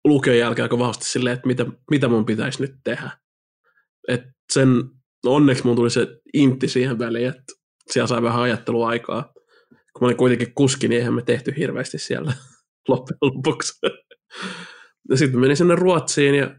lukion 0.05 0.39
jälkeen 0.39 0.65
aika 0.65 0.79
vahvasti 0.79 1.05
silleen, 1.05 1.35
että 1.35 1.47
mitä, 1.47 1.67
mitä 1.91 2.09
mun 2.09 2.25
pitäisi 2.25 2.63
nyt 2.63 2.75
tehdä. 2.85 3.11
Et 4.09 4.23
sen, 4.53 4.69
no 5.25 5.35
onneksi 5.35 5.67
mun 5.67 5.77
tuli 5.77 5.91
se 5.91 6.07
intti 6.35 6.69
siihen 6.69 6.99
väliin, 6.99 7.29
että 7.29 7.43
siellä 7.91 8.07
sai 8.07 8.23
vähän 8.23 8.43
ajatteluaikaa. 8.43 9.33
Kun 9.69 10.01
mä 10.01 10.07
olin 10.07 10.17
kuitenkin 10.17 10.55
kuski, 10.55 10.89
niin 10.89 10.99
eihän 10.99 11.15
me 11.15 11.23
tehty 11.23 11.55
hirveästi 11.57 11.99
siellä 11.99 12.33
loppujen 12.89 13.19
lopuksi. 13.23 13.79
ja 15.11 15.17
sitten 15.17 15.41
menin 15.41 15.57
sinne 15.57 15.75
Ruotsiin 15.75 16.35
ja 16.35 16.57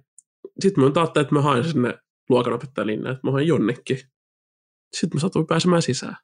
sitten 0.60 0.84
mä 0.84 0.92
ajattelin, 0.96 1.26
että 1.26 1.36
mä 1.36 1.42
hain 1.42 1.64
sinne 1.64 1.94
luokanopettaja 2.30 2.88
linna, 2.88 3.12
että 3.12 3.28
mä 3.28 3.32
hain 3.32 3.48
jonnekin. 3.48 4.00
Sitten 4.94 5.10
mä 5.14 5.20
satuin 5.20 5.48
pääsemään 5.48 5.82
sisään. 5.82 6.18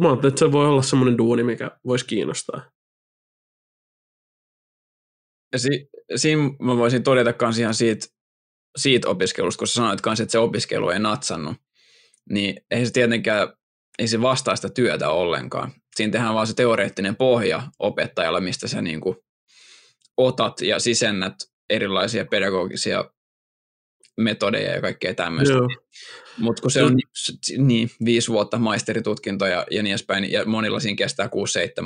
Mä 0.00 0.08
ajattelin, 0.08 0.32
että 0.32 0.38
se 0.38 0.52
voi 0.52 0.66
olla 0.66 0.82
semmoinen 0.82 1.18
duuni, 1.18 1.42
mikä 1.42 1.70
voisi 1.86 2.06
kiinnostaa. 2.06 2.70
Ja 5.52 5.58
si- 5.58 5.88
siinä 6.16 6.42
mä 6.60 6.76
voisin 6.76 7.02
todeta 7.02 7.32
kans 7.32 7.58
ihan 7.58 7.74
siitä, 7.74 8.06
siitä 8.76 9.08
opiskelusta, 9.08 9.58
kun 9.58 9.66
sä 9.66 9.74
sanoit 9.74 10.00
kans, 10.00 10.20
että 10.20 10.32
se 10.32 10.38
opiskelu 10.38 10.90
ei 10.90 10.98
natsannut, 10.98 11.56
niin 12.30 12.60
ei 12.70 12.86
se 12.86 12.92
tietenkään, 12.92 13.48
ei 13.98 14.08
se 14.08 14.22
vastaa 14.22 14.56
sitä 14.56 14.68
työtä 14.68 15.10
ollenkaan. 15.10 15.72
Siinä 15.96 16.12
tehdään 16.12 16.34
vaan 16.34 16.46
se 16.46 16.54
teoreettinen 16.54 17.16
pohja 17.16 17.62
opettajalla, 17.78 18.40
mistä 18.40 18.68
sä 18.68 18.82
niin 18.82 19.00
otat 20.16 20.60
ja 20.60 20.78
sisennät 20.78 21.34
erilaisia 21.70 22.24
pedagogisia 22.24 23.10
metodeja 24.16 24.74
ja 24.74 24.80
kaikkea 24.80 25.14
tämmöistä. 25.14 25.54
Mutta 26.38 26.62
kun 26.62 26.70
se 26.70 26.82
on 26.82 26.96
niin, 27.58 27.90
viisi 28.04 28.28
vuotta 28.28 28.58
maisteritutkinto 28.58 29.46
ja, 29.46 29.66
ja 29.70 29.82
niin 29.82 29.92
edespäin, 29.92 30.32
ja 30.32 30.44
monilla 30.44 30.80
siinä 30.80 30.96
kestää 30.96 31.26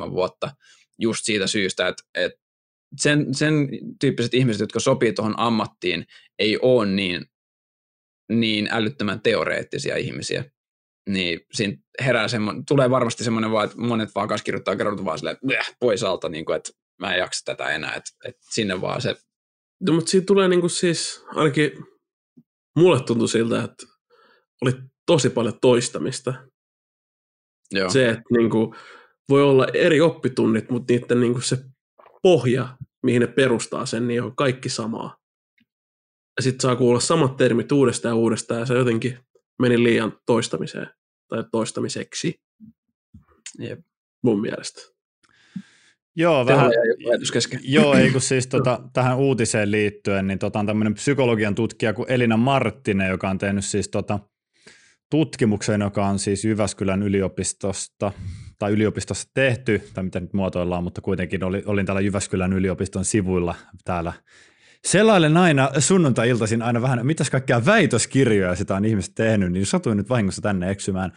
6-7 0.07 0.11
vuotta 0.11 0.51
just 0.99 1.24
siitä 1.24 1.47
syystä, 1.47 1.89
että, 1.89 2.03
että 2.14 2.41
sen, 2.97 3.35
sen 3.35 3.68
tyyppiset 4.01 4.35
ihmiset, 4.35 4.61
jotka 4.61 4.81
sopii 4.81 5.12
tuohon 5.12 5.35
ammattiin, 5.37 6.07
ei 6.39 6.59
ole 6.62 6.87
niin, 6.87 7.26
niin 8.28 8.68
älyttömän 8.70 9.20
teoreettisia 9.20 9.97
ihmisiä. 9.97 10.45
Niin 11.09 11.41
siinä 11.53 11.76
herää 12.01 12.28
semmoinen, 12.28 12.64
tulee 12.64 12.91
varmasti 12.91 13.24
semmoinen 13.24 13.51
vaan, 13.51 13.64
että 13.64 13.81
monet 13.81 14.14
vaan 14.14 14.28
kanssa 14.28 14.45
kirjoittaa 14.45 14.76
kerrot 14.76 15.05
vaan 15.05 15.18
silleen, 15.18 15.37
pois 15.81 16.03
alta, 16.03 16.28
niin 16.28 16.45
kuin, 16.45 16.57
että 16.57 16.70
mä 16.99 17.14
en 17.14 17.18
jaksa 17.18 17.45
tätä 17.45 17.68
enää, 17.68 17.95
että, 17.95 18.11
että 18.24 18.41
sinne 18.51 18.81
vaan 18.81 19.01
se. 19.01 19.16
No, 19.81 19.93
mutta 19.93 20.11
siitä 20.11 20.26
tulee 20.26 20.49
niin 20.49 20.61
kuin 20.61 20.70
siis, 20.70 21.24
ainakin 21.35 21.72
mulle 22.77 23.03
tuntui 23.03 23.29
siltä, 23.29 23.64
että 23.64 23.87
oli 24.62 24.73
tosi 25.07 25.31
paljon 25.31 25.59
toistamista. 25.61 26.35
Joo. 27.71 27.91
Se, 27.91 28.09
että 28.09 28.23
niin 28.31 28.51
kuin, 28.51 28.75
voi 29.29 29.43
olla 29.43 29.66
eri 29.75 30.01
oppitunnit, 30.01 30.71
mutta 30.71 30.93
niiden 30.93 31.21
niin 31.21 31.33
kuin 31.33 31.43
se 31.43 31.59
pohja, 32.23 32.77
mihin 33.03 33.21
ne 33.21 33.27
perustaa 33.27 33.87
sen, 33.87 34.09
niin 34.09 34.23
on 34.23 34.37
kaikki 34.37 34.68
samaa. 34.68 35.16
Ja 36.37 36.43
sitten 36.43 36.61
saa 36.61 36.77
kuulla 36.77 37.01
samat 37.01 37.37
termit 37.37 37.73
uudestaan 37.73 38.11
ja 38.11 38.16
uudestaan, 38.16 38.61
ja 38.61 38.66
se 38.66 38.75
jotenkin 38.75 39.18
meni 39.59 39.83
liian 39.83 40.18
toistamiseen, 40.27 40.91
tai 41.29 41.45
toistamiseksi. 41.53 42.41
Jep. 43.59 43.81
Mun 44.23 44.41
mielestä. 44.41 44.83
Joo, 46.21 46.47
vähän, 46.47 46.71
joo, 47.62 47.95
ei 47.95 48.11
kun 48.11 48.21
siis 48.21 48.47
tota, 48.47 48.81
tähän 48.93 49.18
uutiseen 49.18 49.71
liittyen, 49.71 50.27
niin 50.27 50.39
tota, 50.39 50.59
on 50.59 50.66
tämmöinen 50.66 50.95
psykologian 50.95 51.55
tutkija 51.55 51.93
kuin 51.93 52.12
Elina 52.12 52.37
Marttinen, 52.37 53.09
joka 53.09 53.31
on 53.31 53.39
tehnyt 53.39 53.64
siis 53.64 53.89
tota, 53.89 54.18
tutkimuksen, 55.11 55.81
joka 55.81 56.07
on 56.07 56.18
siis 56.18 56.45
Jyväskylän 56.45 57.03
yliopistosta, 57.03 58.12
tai 58.59 58.73
yliopistossa 58.73 59.29
tehty, 59.35 59.83
tai 59.95 60.05
mitä 60.05 60.21
nyt 60.21 60.33
muotoillaan, 60.33 60.85
mutta 60.85 61.01
kuitenkin 61.01 61.45
oli, 61.45 61.62
olin 61.66 61.87
täällä 61.87 62.01
Jyväskylän 62.01 62.53
yliopiston 62.53 63.05
sivuilla 63.05 63.55
täällä 63.85 64.12
Selailen 64.85 65.37
aina 65.37 65.71
sunnuntai-iltaisin 65.79 66.62
aina 66.62 66.83
vähän, 66.83 67.07
mitäs 67.07 67.31
kaikkia 67.31 67.66
väitöskirjoja 67.66 68.55
sitä 68.55 68.75
on 68.75 68.85
ihmiset 68.85 69.14
tehnyt, 69.14 69.53
niin 69.53 69.66
satuin 69.66 69.97
nyt 69.97 70.09
vahingossa 70.09 70.43
tänne 70.43 70.71
eksymään. 70.71 71.12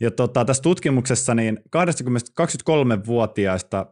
Ja 0.00 0.10
tota, 0.10 0.44
tässä 0.44 0.62
tutkimuksessa 0.62 1.34
niin 1.34 1.58
23-vuotiaista 1.76 3.86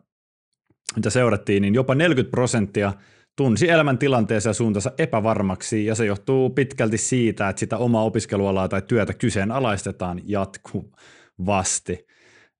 mitä 0.96 1.10
seurattiin, 1.10 1.62
niin 1.62 1.74
jopa 1.74 1.94
40 1.94 2.30
prosenttia 2.30 2.92
tunsi 3.36 3.68
elämäntilanteensa 3.68 4.48
ja 4.48 4.54
suuntansa 4.54 4.92
epävarmaksi, 4.98 5.86
ja 5.86 5.94
se 5.94 6.06
johtuu 6.06 6.50
pitkälti 6.50 6.98
siitä, 6.98 7.48
että 7.48 7.60
sitä 7.60 7.76
omaa 7.76 8.04
opiskelualaa 8.04 8.68
tai 8.68 8.82
työtä 8.82 9.14
kyseenalaistetaan 9.14 10.20
jatkuvasti. 10.24 12.06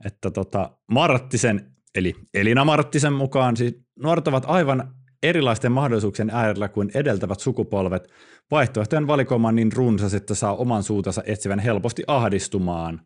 Että 0.04 0.30
tota, 0.30 0.70
Marttisen, 0.90 1.70
eli 1.94 2.14
Elina 2.34 2.64
Marttisen 2.64 3.12
mukaan, 3.12 3.56
siis 3.56 3.74
nuoret 4.02 4.28
ovat 4.28 4.44
aivan 4.46 4.94
erilaisten 5.22 5.72
mahdollisuuksien 5.72 6.30
äärellä 6.30 6.68
kuin 6.68 6.90
edeltävät 6.94 7.40
sukupolvet. 7.40 8.08
Vaihtoehtojen 8.50 9.06
valikoima 9.06 9.48
on 9.48 9.56
niin 9.56 9.72
runsas, 9.72 10.14
että 10.14 10.34
saa 10.34 10.56
oman 10.56 10.82
suutansa 10.82 11.22
etsivän 11.26 11.58
helposti 11.58 12.02
ahdistumaan. 12.06 13.00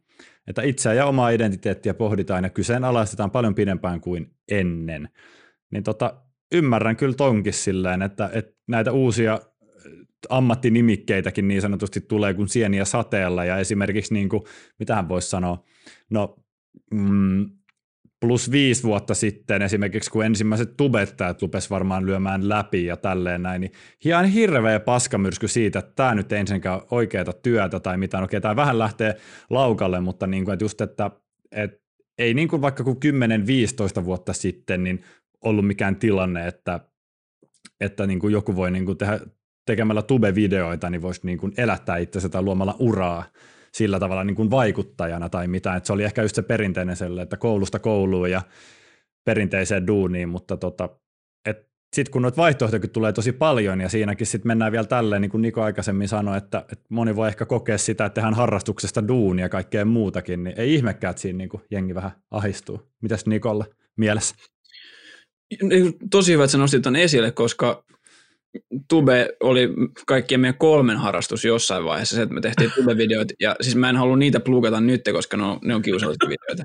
Että 0.46 0.62
itseä 0.62 0.92
ja 0.92 1.06
omaa 1.06 1.30
identiteettiä 1.30 1.94
pohditaan 1.94 2.44
ja 2.44 2.50
kyseenalaistetaan 2.50 3.30
paljon 3.30 3.54
pidempään 3.54 4.00
kuin 4.00 4.30
ennen. 4.50 5.08
Niin 5.70 5.82
tota, 5.82 6.22
ymmärrän 6.52 6.96
kyllä 6.96 7.14
tonkin 7.14 7.52
silleen, 7.52 8.02
että, 8.02 8.30
että 8.32 8.52
näitä 8.68 8.92
uusia 8.92 9.40
ammattinimikkeitäkin 10.28 11.48
niin 11.48 11.62
sanotusti 11.62 12.00
tulee 12.00 12.34
kuin 12.34 12.48
sieniä 12.48 12.84
sateella 12.84 13.44
ja 13.44 13.58
esimerkiksi 13.58 14.14
niin 14.14 14.28
kuin, 14.28 14.42
mitähän 14.78 15.08
voisi 15.08 15.30
sanoa, 15.30 15.64
no 16.10 16.36
mm, 16.90 17.50
plus 18.24 18.50
viisi 18.50 18.82
vuotta 18.82 19.14
sitten 19.14 19.62
esimerkiksi, 19.62 20.10
kun 20.10 20.24
ensimmäiset 20.24 20.76
tubettajat 20.76 21.42
lupes 21.42 21.70
varmaan 21.70 22.06
lyömään 22.06 22.48
läpi 22.48 22.84
ja 22.84 22.96
tälleen 22.96 23.42
näin, 23.42 23.60
niin 23.60 23.72
ihan 24.04 24.24
hirveä 24.24 24.80
paskamyrsky 24.80 25.48
siitä, 25.48 25.78
että 25.78 25.92
tämä 25.96 26.14
nyt 26.14 26.32
ei 26.32 26.40
ensinnäkään 26.40 26.80
oikeata 26.90 27.32
työtä 27.32 27.80
tai 27.80 27.96
mitään. 27.96 28.24
Okei, 28.24 28.40
tämä 28.40 28.56
vähän 28.56 28.78
lähtee 28.78 29.16
laukalle, 29.50 30.00
mutta 30.00 30.26
niin 30.26 30.44
kuin, 30.44 30.52
että 30.52 30.64
just, 30.64 30.80
että, 30.80 31.10
että 31.52 31.78
ei 32.18 32.34
niin 32.34 32.48
kuin 32.48 32.62
vaikka 32.62 32.84
kuin 32.84 32.96
10-15 34.00 34.04
vuotta 34.04 34.32
sitten, 34.32 34.84
niin 34.84 35.02
ollut 35.44 35.66
mikään 35.66 35.96
tilanne, 35.96 36.46
että, 36.46 36.80
että 37.80 38.06
niin 38.06 38.18
kuin 38.18 38.32
joku 38.32 38.56
voi 38.56 38.70
niin 38.70 38.86
kuin 38.86 38.98
tehdä, 38.98 39.20
tekemällä 39.66 40.02
tube-videoita, 40.02 40.90
niin 40.90 41.02
voisi 41.02 41.20
niin 41.24 41.38
kuin 41.38 41.52
elättää 41.56 41.96
itsensä 41.96 42.28
tai 42.28 42.42
luomalla 42.42 42.76
uraa 42.78 43.24
sillä 43.74 44.00
tavalla 44.00 44.24
niin 44.24 44.36
kuin 44.36 44.50
vaikuttajana 44.50 45.28
tai 45.28 45.48
mitään. 45.48 45.76
Et 45.76 45.84
se 45.84 45.92
oli 45.92 46.04
ehkä 46.04 46.22
just 46.22 46.34
se 46.34 46.42
perinteinen 46.42 46.96
selle, 46.96 47.22
että 47.22 47.36
koulusta 47.36 47.78
kouluun 47.78 48.30
ja 48.30 48.42
perinteiseen 49.24 49.86
duuniin, 49.86 50.28
mutta 50.28 50.56
tota, 50.56 50.88
sitten 51.94 52.12
kun 52.12 52.22
noita 52.22 52.36
vaihtoehtoja 52.36 52.88
tulee 52.88 53.12
tosi 53.12 53.32
paljon 53.32 53.80
ja 53.80 53.88
siinäkin 53.88 54.26
sitten 54.26 54.48
mennään 54.48 54.72
vielä 54.72 54.86
tälleen, 54.86 55.22
niin 55.22 55.30
kuin 55.30 55.42
Niko 55.42 55.62
aikaisemmin 55.62 56.08
sanoi, 56.08 56.38
että, 56.38 56.58
että 56.58 56.84
moni 56.88 57.16
voi 57.16 57.28
ehkä 57.28 57.46
kokea 57.46 57.78
sitä, 57.78 58.04
että 58.04 58.14
tehdään 58.14 58.34
harrastuksesta 58.34 59.08
duunia 59.08 59.44
ja 59.44 59.48
kaikkea 59.48 59.84
muutakin, 59.84 60.44
niin 60.44 60.60
ei 60.60 60.74
ihmekään, 60.74 61.10
että 61.10 61.20
siinä 61.20 61.36
niin 61.36 61.48
kuin 61.48 61.62
jengi 61.70 61.94
vähän 61.94 62.10
ahistuu. 62.30 62.80
Mitäs 63.02 63.26
Nikolle 63.26 63.64
mielessä? 63.96 64.34
Niin, 65.62 65.94
tosi 66.10 66.32
hyvä, 66.32 66.44
että 66.44 66.52
sä 66.52 66.58
nostit 66.58 66.82
ton 66.82 66.96
esille, 66.96 67.30
koska 67.30 67.84
Tube 68.88 69.28
oli 69.42 69.68
kaikkien 70.06 70.40
meidän 70.40 70.58
kolmen 70.58 70.96
harrastus 70.96 71.44
jossain 71.44 71.84
vaiheessa, 71.84 72.16
se, 72.16 72.22
että 72.22 72.34
me 72.34 72.40
tehtiin 72.40 72.70
Tube-videoita, 72.70 73.34
ja 73.40 73.56
siis 73.60 73.76
mä 73.76 73.88
en 73.88 73.96
halua 73.96 74.16
niitä 74.16 74.40
plugata 74.40 74.80
nyt, 74.80 75.00
koska 75.12 75.36
ne 75.36 75.42
on, 75.42 75.58
ne 75.64 75.74
on 75.74 75.82
kiusallisia 75.82 76.28
videoita. 76.28 76.62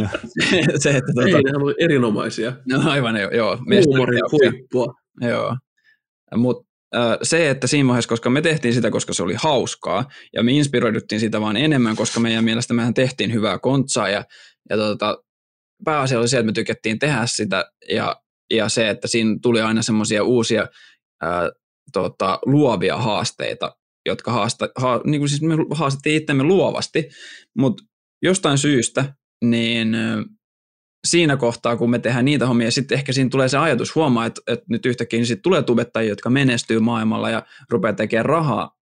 se, 0.82 0.90
että, 0.90 1.12
tuota, 1.14 1.28
Ei, 1.28 1.42
ne 1.42 1.50
on 1.54 1.74
erinomaisia. 1.78 2.52
No 2.68 2.90
aivan, 2.90 3.16
joo. 3.32 3.58
Huumorin 3.86 4.20
huippua. 4.32 4.94
Joo. 5.20 5.56
Mutta 6.36 6.70
se, 7.22 7.50
että 7.50 7.66
siinä 7.66 7.88
vaiheessa, 7.88 8.08
koska 8.08 8.30
me 8.30 8.42
tehtiin 8.42 8.74
sitä, 8.74 8.90
koska 8.90 9.12
se 9.12 9.22
oli 9.22 9.34
hauskaa, 9.38 10.08
ja 10.32 10.42
me 10.42 10.52
inspiroiduttiin 10.52 11.20
sitä 11.20 11.40
vaan 11.40 11.56
enemmän, 11.56 11.96
koska 11.96 12.20
meidän 12.20 12.44
mielestä 12.44 12.74
mehän 12.74 12.94
tehtiin 12.94 13.32
hyvää 13.32 13.58
kontsaa, 13.58 14.08
ja, 14.08 14.24
ja 14.70 14.76
tuota, 14.76 15.22
pääasia 15.84 16.18
oli 16.18 16.28
se, 16.28 16.36
että 16.38 16.46
me 16.46 16.52
tykättiin 16.52 16.98
tehdä 16.98 17.22
sitä, 17.24 17.70
ja, 17.90 18.16
ja 18.50 18.68
se, 18.68 18.88
että 18.88 19.08
siinä 19.08 19.38
tuli 19.42 19.60
aina 19.60 19.82
semmoisia 19.82 20.24
uusia 20.24 20.68
ää, 21.22 21.50
tota, 21.92 22.38
luovia 22.46 22.96
haasteita, 22.96 23.76
jotka 24.06 24.32
haasta, 24.32 24.68
ha, 24.76 25.00
niin 25.04 25.20
kuin 25.20 25.28
siis 25.28 25.42
me 25.42 25.54
haastettiin 25.70 26.22
itsemme 26.22 26.42
luovasti, 26.42 27.08
mutta 27.58 27.84
jostain 28.22 28.58
syystä, 28.58 29.14
niin 29.44 29.96
siinä 31.06 31.36
kohtaa, 31.36 31.76
kun 31.76 31.90
me 31.90 31.98
tehdään 31.98 32.24
niitä 32.24 32.46
hommia, 32.46 32.70
sitten 32.70 32.98
ehkä 32.98 33.12
siinä 33.12 33.30
tulee 33.30 33.48
se 33.48 33.58
ajatus 33.58 33.94
huomaa, 33.94 34.26
että, 34.26 34.40
että 34.46 34.64
nyt 34.68 34.86
yhtäkkiä 34.86 35.18
niin 35.18 35.26
sit 35.26 35.42
tulee 35.42 35.62
tubettajia, 35.62 36.08
jotka 36.08 36.30
menestyy 36.30 36.80
maailmalla 36.80 37.30
ja 37.30 37.42
rupeaa 37.70 37.92
tekemään 37.92 38.26
rahaa 38.26 38.76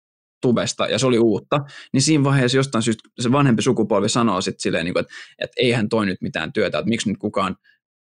tubesta, 0.41 0.87
ja 0.87 0.99
se 0.99 1.07
oli 1.07 1.19
uutta, 1.19 1.59
niin 1.93 2.01
siinä 2.01 2.23
vaiheessa 2.23 2.57
jostain 2.57 2.81
syystä 2.81 3.09
se 3.19 3.31
vanhempi 3.31 3.61
sukupolvi 3.61 4.09
sanoo 4.09 4.41
sitten 4.41 4.61
silleen, 4.61 4.87
että, 4.87 5.13
että 5.39 5.55
eihän 5.57 5.89
toi 5.89 6.05
nyt 6.05 6.21
mitään 6.21 6.53
työtä, 6.53 6.77
että 6.77 6.89
miksi 6.89 7.09
nyt 7.09 7.17
kukaan 7.17 7.55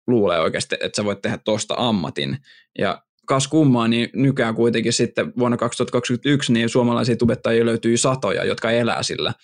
luulee 0.07 0.41
oikeasti, 0.41 0.77
että 0.81 0.97
sä 0.97 1.05
voit 1.05 1.23
tehdä 1.23 1.39
tosta 1.45 1.75
ammatin. 1.79 2.39
Ja 2.79 3.04
kas 3.27 3.49
kummaa, 3.49 3.89
niin 3.89 4.09
nykään 4.15 4.55
kuitenkin 4.55 4.93
sitten 4.93 5.33
vuonna 5.39 5.57
2021 5.57 6.53
niin 6.53 6.69
suomalaisia 6.69 7.17
tubettajia 7.17 7.67
löytyy 7.67 7.97
satoja, 7.97 8.45
jotka 8.45 8.71
elää 8.71 9.03
sillä. 9.03 9.35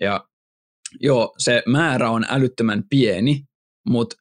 Ja 0.00 0.24
joo, 1.00 1.34
se 1.38 1.62
määrä 1.66 2.10
on 2.10 2.26
älyttömän 2.28 2.82
pieni, 2.90 3.40
mutta 3.88 4.16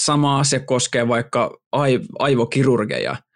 sama 0.00 0.40
asia 0.40 0.60
koskee 0.60 1.08
vaikka 1.08 1.58
aivokirurgeja– 2.18 3.16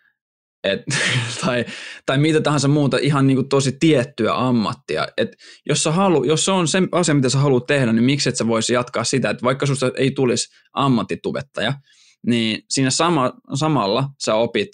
et, 0.64 0.80
tai, 1.44 1.64
tai 2.06 2.18
mitä 2.18 2.40
tahansa 2.40 2.68
muuta 2.68 2.98
ihan 2.98 3.26
niin 3.26 3.36
kuin 3.36 3.48
tosi 3.48 3.76
tiettyä 3.80 4.34
ammattia. 4.34 5.08
Et 5.16 5.28
jos, 5.66 5.82
sä 5.82 5.92
halu, 5.92 6.24
jos 6.24 6.44
se 6.44 6.50
on 6.50 6.68
se 6.68 6.78
asia, 6.92 7.14
mitä 7.14 7.28
sä 7.28 7.38
haluat 7.38 7.66
tehdä, 7.66 7.92
niin 7.92 8.04
miksi 8.04 8.28
et 8.28 8.36
sä 8.36 8.46
voisi 8.46 8.72
jatkaa 8.72 9.04
sitä, 9.04 9.30
että 9.30 9.44
vaikka 9.44 9.66
susta 9.66 9.90
ei 9.96 10.10
tulisi 10.10 10.48
ammattitubettaja, 10.72 11.72
niin 12.26 12.62
siinä 12.70 12.90
sama, 12.90 13.32
samalla 13.54 14.08
sä 14.24 14.34
opit 14.34 14.70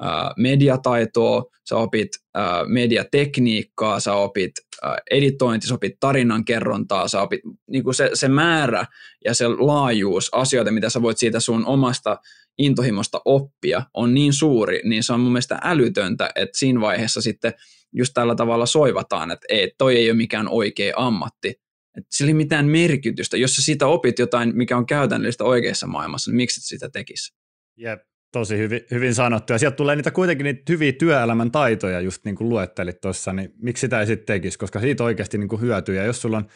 ää, 0.00 0.32
mediataitoa, 0.36 1.44
sä 1.68 1.76
opit 1.76 2.08
ää, 2.34 2.64
mediatekniikkaa, 2.66 4.00
sä 4.00 4.14
opit 4.14 4.52
ää, 4.82 4.98
editointi, 5.10 5.66
sä 5.66 5.74
opit 5.74 5.94
tarinankerrontaa, 6.00 7.08
sä 7.08 7.22
opit 7.22 7.40
niin 7.70 7.84
kuin 7.84 7.94
se, 7.94 8.10
se 8.14 8.28
määrä 8.28 8.86
ja 9.24 9.34
se 9.34 9.48
laajuus 9.48 10.28
asioita, 10.32 10.70
mitä 10.70 10.90
sä 10.90 11.02
voit 11.02 11.18
siitä 11.18 11.40
sun 11.40 11.66
omasta 11.66 12.18
intohimosta 12.58 13.20
oppia 13.24 13.82
on 13.94 14.14
niin 14.14 14.32
suuri, 14.32 14.80
niin 14.84 15.02
se 15.02 15.12
on 15.12 15.20
mun 15.20 15.32
mielestä 15.32 15.58
älytöntä, 15.62 16.30
että 16.34 16.58
siinä 16.58 16.80
vaiheessa 16.80 17.22
sitten 17.22 17.52
just 17.92 18.10
tällä 18.14 18.34
tavalla 18.34 18.66
soivataan, 18.66 19.30
että 19.30 19.46
ei, 19.48 19.72
toi 19.78 19.96
ei 19.96 20.10
ole 20.10 20.16
mikään 20.16 20.48
oikea 20.48 20.94
ammatti. 20.96 21.54
Että 21.98 22.16
sillä 22.16 22.30
ei 22.30 22.34
mitään 22.34 22.66
merkitystä. 22.66 23.36
Jos 23.36 23.56
sä 23.56 23.62
siitä 23.62 23.86
opit 23.86 24.18
jotain, 24.18 24.56
mikä 24.56 24.76
on 24.76 24.86
käytännöllistä 24.86 25.44
oikeassa 25.44 25.86
maailmassa, 25.86 26.30
niin 26.30 26.36
miksi 26.36 26.60
et 26.60 26.64
sitä 26.64 26.90
tekisi? 26.90 27.34
Jep, 27.76 28.02
tosi 28.32 28.58
hyvin, 28.58 28.80
hyvin 28.90 29.14
sanottu. 29.14 29.52
Ja 29.52 29.58
sieltä 29.58 29.76
tulee 29.76 29.96
niitä 29.96 30.10
kuitenkin 30.10 30.44
niitä 30.44 30.62
hyviä 30.68 30.92
työelämän 30.92 31.50
taitoja, 31.50 32.00
just 32.00 32.24
niin 32.24 32.36
kuin 32.36 32.48
luettelit 32.48 33.00
tuossa, 33.00 33.32
niin 33.32 33.52
miksi 33.62 33.80
sitä 33.80 34.00
ei 34.00 34.06
sitten 34.06 34.26
tekisi, 34.26 34.58
koska 34.58 34.80
siitä 34.80 35.04
oikeasti 35.04 35.38
niin 35.38 35.48
kuin 35.48 35.60
hyötyy. 35.60 35.96
Ja 35.96 36.04
jos 36.04 36.22
sulla 36.22 36.36
on 36.36 36.46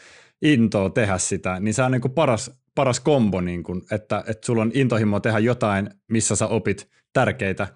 intoa 0.43 0.91
tehdä 0.91 1.19
sitä, 1.19 1.61
niin 1.61 1.75
se 1.75 1.83
on 1.83 1.93
niin 1.93 2.01
kuin 2.01 2.13
paras, 2.13 2.51
paras 2.75 3.01
kombo, 3.01 3.41
niin 3.41 3.63
kuin, 3.63 3.83
että, 3.91 4.25
että 4.27 4.47
sulla 4.47 4.63
on 4.63 4.71
intohimo 4.75 5.21
tehdä 5.21 5.39
jotain, 5.39 5.91
missä 6.09 6.37
sä 6.37 6.47
opit 6.47 6.89
tärkeitä 7.13 7.69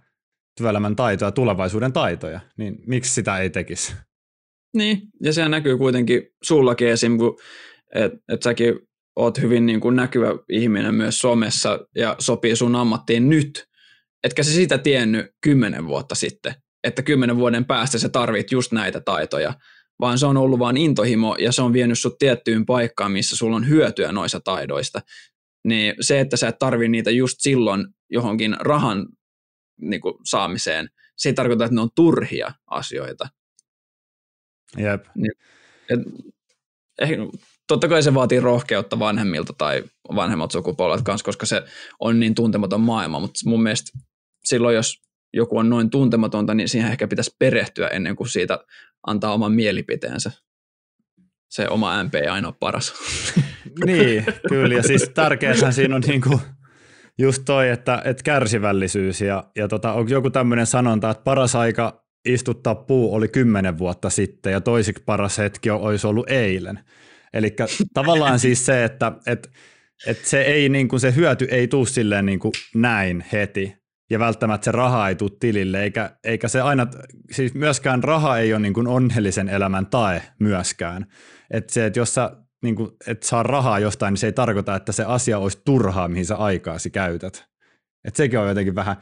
työelämän 0.58 0.96
taitoja, 0.96 1.30
tulevaisuuden 1.30 1.92
taitoja, 1.92 2.40
niin 2.56 2.82
miksi 2.86 3.14
sitä 3.14 3.38
ei 3.38 3.50
tekisi? 3.50 3.94
Niin, 4.76 5.02
ja 5.22 5.32
se 5.32 5.48
näkyy 5.48 5.78
kuitenkin 5.78 6.22
sullakin 6.42 6.88
esim. 6.88 7.18
että 7.94 8.18
et 8.28 8.42
säkin 8.42 8.74
oot 9.16 9.40
hyvin 9.40 9.66
niin 9.66 9.80
kuin 9.80 9.96
näkyvä 9.96 10.28
ihminen 10.48 10.94
myös 10.94 11.18
somessa 11.18 11.86
ja 11.96 12.16
sopii 12.18 12.56
sun 12.56 12.76
ammattiin 12.76 13.28
nyt. 13.28 13.66
Etkä 14.24 14.42
se 14.42 14.52
sitä 14.52 14.78
tiennyt 14.78 15.26
kymmenen 15.40 15.86
vuotta 15.86 16.14
sitten, 16.14 16.54
että 16.84 17.02
kymmenen 17.02 17.36
vuoden 17.36 17.64
päästä 17.64 17.98
sä 17.98 18.08
tarvit 18.08 18.52
just 18.52 18.72
näitä 18.72 19.00
taitoja, 19.00 19.54
vaan 20.00 20.18
se 20.18 20.26
on 20.26 20.36
ollut 20.36 20.58
vain 20.58 20.76
intohimo 20.76 21.36
ja 21.38 21.52
se 21.52 21.62
on 21.62 21.72
vienyt 21.72 21.98
sut 21.98 22.18
tiettyyn 22.18 22.66
paikkaan, 22.66 23.12
missä 23.12 23.36
sulla 23.36 23.56
on 23.56 23.68
hyötyä 23.68 24.12
noista 24.12 24.40
taidoista. 24.40 25.00
Niin 25.64 25.94
se, 26.00 26.20
että 26.20 26.36
sä 26.36 26.48
et 26.48 26.58
tarvi 26.58 26.88
niitä 26.88 27.10
just 27.10 27.36
silloin 27.40 27.86
johonkin 28.10 28.56
rahan 28.60 29.06
niin 29.80 30.00
kuin, 30.00 30.14
saamiseen, 30.24 30.88
se 31.16 31.28
ei 31.28 31.34
tarkoita, 31.34 31.64
että 31.64 31.74
ne 31.74 31.80
on 31.80 31.90
turhia 31.94 32.52
asioita. 32.66 33.28
Jep. 34.78 35.04
Niin, 35.14 35.32
et, 35.90 36.00
ehkä, 37.00 37.16
totta 37.68 37.88
kai 37.88 38.02
se 38.02 38.14
vaatii 38.14 38.40
rohkeutta 38.40 38.98
vanhemmilta 38.98 39.52
tai 39.58 39.84
vanhemmat 40.14 40.50
sukupolvet 40.50 41.02
kanssa, 41.02 41.24
koska 41.24 41.46
se 41.46 41.62
on 42.00 42.20
niin 42.20 42.34
tuntematon 42.34 42.80
maailma, 42.80 43.20
mutta 43.20 43.40
mun 43.44 43.62
mielestä 43.62 43.98
silloin, 44.44 44.74
jos 44.74 45.02
joku 45.32 45.58
on 45.58 45.68
noin 45.68 45.90
tuntematonta, 45.90 46.54
niin 46.54 46.68
siihen 46.68 46.90
ehkä 46.90 47.08
pitäisi 47.08 47.36
perehtyä 47.38 47.88
ennen 47.88 48.16
kuin 48.16 48.28
siitä 48.28 48.58
antaa 49.06 49.34
oman 49.34 49.52
mielipiteensä. 49.52 50.30
Se 51.50 51.68
oma 51.68 52.02
MP 52.02 52.14
ei 52.14 52.26
aina 52.26 52.48
ole 52.48 52.54
paras. 52.60 52.94
niin, 53.86 54.24
kyllä. 54.48 54.74
Ja 54.74 54.82
siis 54.82 55.08
tärkeäthän 55.14 55.72
siinä 55.72 55.96
on 55.96 56.02
niinku 56.06 56.40
just 57.18 57.42
toi, 57.46 57.68
että, 57.68 58.02
että 58.04 58.22
kärsivällisyys 58.22 59.20
ja, 59.20 59.44
ja 59.56 59.68
tota, 59.68 59.92
on 59.92 60.10
joku 60.10 60.30
tämmöinen 60.30 60.66
sanonta, 60.66 61.10
että 61.10 61.22
paras 61.22 61.54
aika 61.56 62.04
istuttaa 62.24 62.74
puu 62.74 63.14
oli 63.14 63.28
kymmenen 63.28 63.78
vuotta 63.78 64.10
sitten 64.10 64.52
ja 64.52 64.60
toisiksi 64.60 65.02
paras 65.06 65.38
hetki 65.38 65.70
olisi 65.70 66.06
ollut 66.06 66.30
eilen. 66.30 66.80
Eli 67.32 67.56
tavallaan 67.94 68.38
siis 68.38 68.66
se, 68.66 68.84
että, 68.84 69.12
että, 69.26 69.48
että 70.06 70.28
se, 70.28 70.42
ei, 70.42 70.68
niin 70.68 70.88
kuin, 70.88 71.00
se 71.00 71.14
hyöty 71.14 71.44
ei 71.50 71.68
tule 71.68 71.86
silleen 71.86 72.26
niin 72.26 72.38
kuin 72.38 72.52
näin 72.74 73.24
heti, 73.32 73.82
ja 74.10 74.18
välttämättä 74.18 74.64
se 74.64 74.72
raha 74.72 75.08
ei 75.08 75.14
tule 75.14 75.30
tilille, 75.40 75.82
eikä, 75.82 76.16
eikä 76.24 76.48
se 76.48 76.60
aina, 76.60 76.86
siis 77.30 77.54
myöskään 77.54 78.04
raha 78.04 78.38
ei 78.38 78.52
ole 78.52 78.60
niin 78.60 78.74
kuin 78.74 78.86
onnellisen 78.86 79.48
elämän 79.48 79.86
tae 79.86 80.22
myöskään. 80.38 81.06
Että 81.50 81.72
se, 81.72 81.86
että 81.86 81.98
jos 81.98 82.14
sä 82.14 82.36
niin 82.62 82.76
kuin, 82.76 82.90
et 83.06 83.22
saa 83.22 83.42
rahaa 83.42 83.78
jostain, 83.78 84.12
niin 84.12 84.18
se 84.18 84.26
ei 84.26 84.32
tarkoita, 84.32 84.76
että 84.76 84.92
se 84.92 85.04
asia 85.04 85.38
olisi 85.38 85.62
turhaa, 85.64 86.08
mihin 86.08 86.26
sä 86.26 86.36
aikaasi 86.36 86.90
käytät. 86.90 87.44
Että 88.04 88.16
sekin 88.16 88.38
on 88.38 88.48
jotenkin 88.48 88.74
vähän 88.74 88.96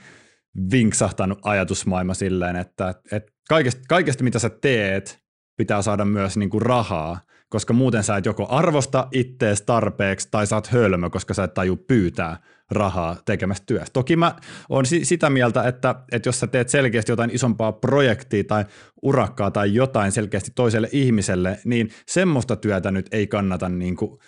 vinksahtanut 0.73 1.39
ajatusmaailma 1.43 2.15
silleen, 2.15 2.57
että, 2.57 2.95
että 3.13 3.33
kaikesta, 3.49 3.81
kaikesta, 3.89 4.25
mitä 4.25 4.39
sä 4.39 4.51
teet, 4.51 5.19
pitää 5.57 5.83
saada 5.83 6.05
myös 6.05 6.37
niin 6.37 6.51
kuin 6.51 6.63
rahaa, 6.63 7.21
koska 7.49 7.73
muuten 7.73 8.03
sä 8.03 8.17
et 8.17 8.27
joko 8.27 8.47
arvosta 8.51 9.09
ittees 9.13 9.63
tarpeeksi 9.63 10.29
tai 10.31 10.47
saat 10.47 10.67
hölmö, 10.67 11.11
koska 11.11 11.35
sä 11.35 11.45
et 11.45 11.55
taju 11.55 11.77
pyytää 11.77 12.37
rahaa 12.71 13.17
tekemästä 13.25 13.67
työstä. 13.67 13.93
Toki 13.93 14.17
mä 14.17 14.35
oon 14.69 14.87
si- 14.87 15.05
sitä 15.05 15.31
mieltä, 15.31 15.63
että, 15.63 15.95
että 16.13 16.29
jos 16.29 16.41
sä 16.41 16.47
teet 16.47 16.69
selkeästi 16.69 17.13
jotain 17.13 17.31
isompaa 17.35 17.73
projektia 17.73 18.45
tai 18.45 18.65
urakkaa 19.03 19.51
tai 19.51 19.75
jotain 19.75 20.13
selkeästi 20.13 20.51
toiselle 20.55 20.89
ihmiselle, 20.93 21.59
niin 21.65 21.91
semmoista 22.07 22.57
työtä 22.57 22.91
nyt 22.91 23.07
ei 23.13 23.27
kannata 23.27 23.69
niin 23.69 23.97
kuin 23.97 24.19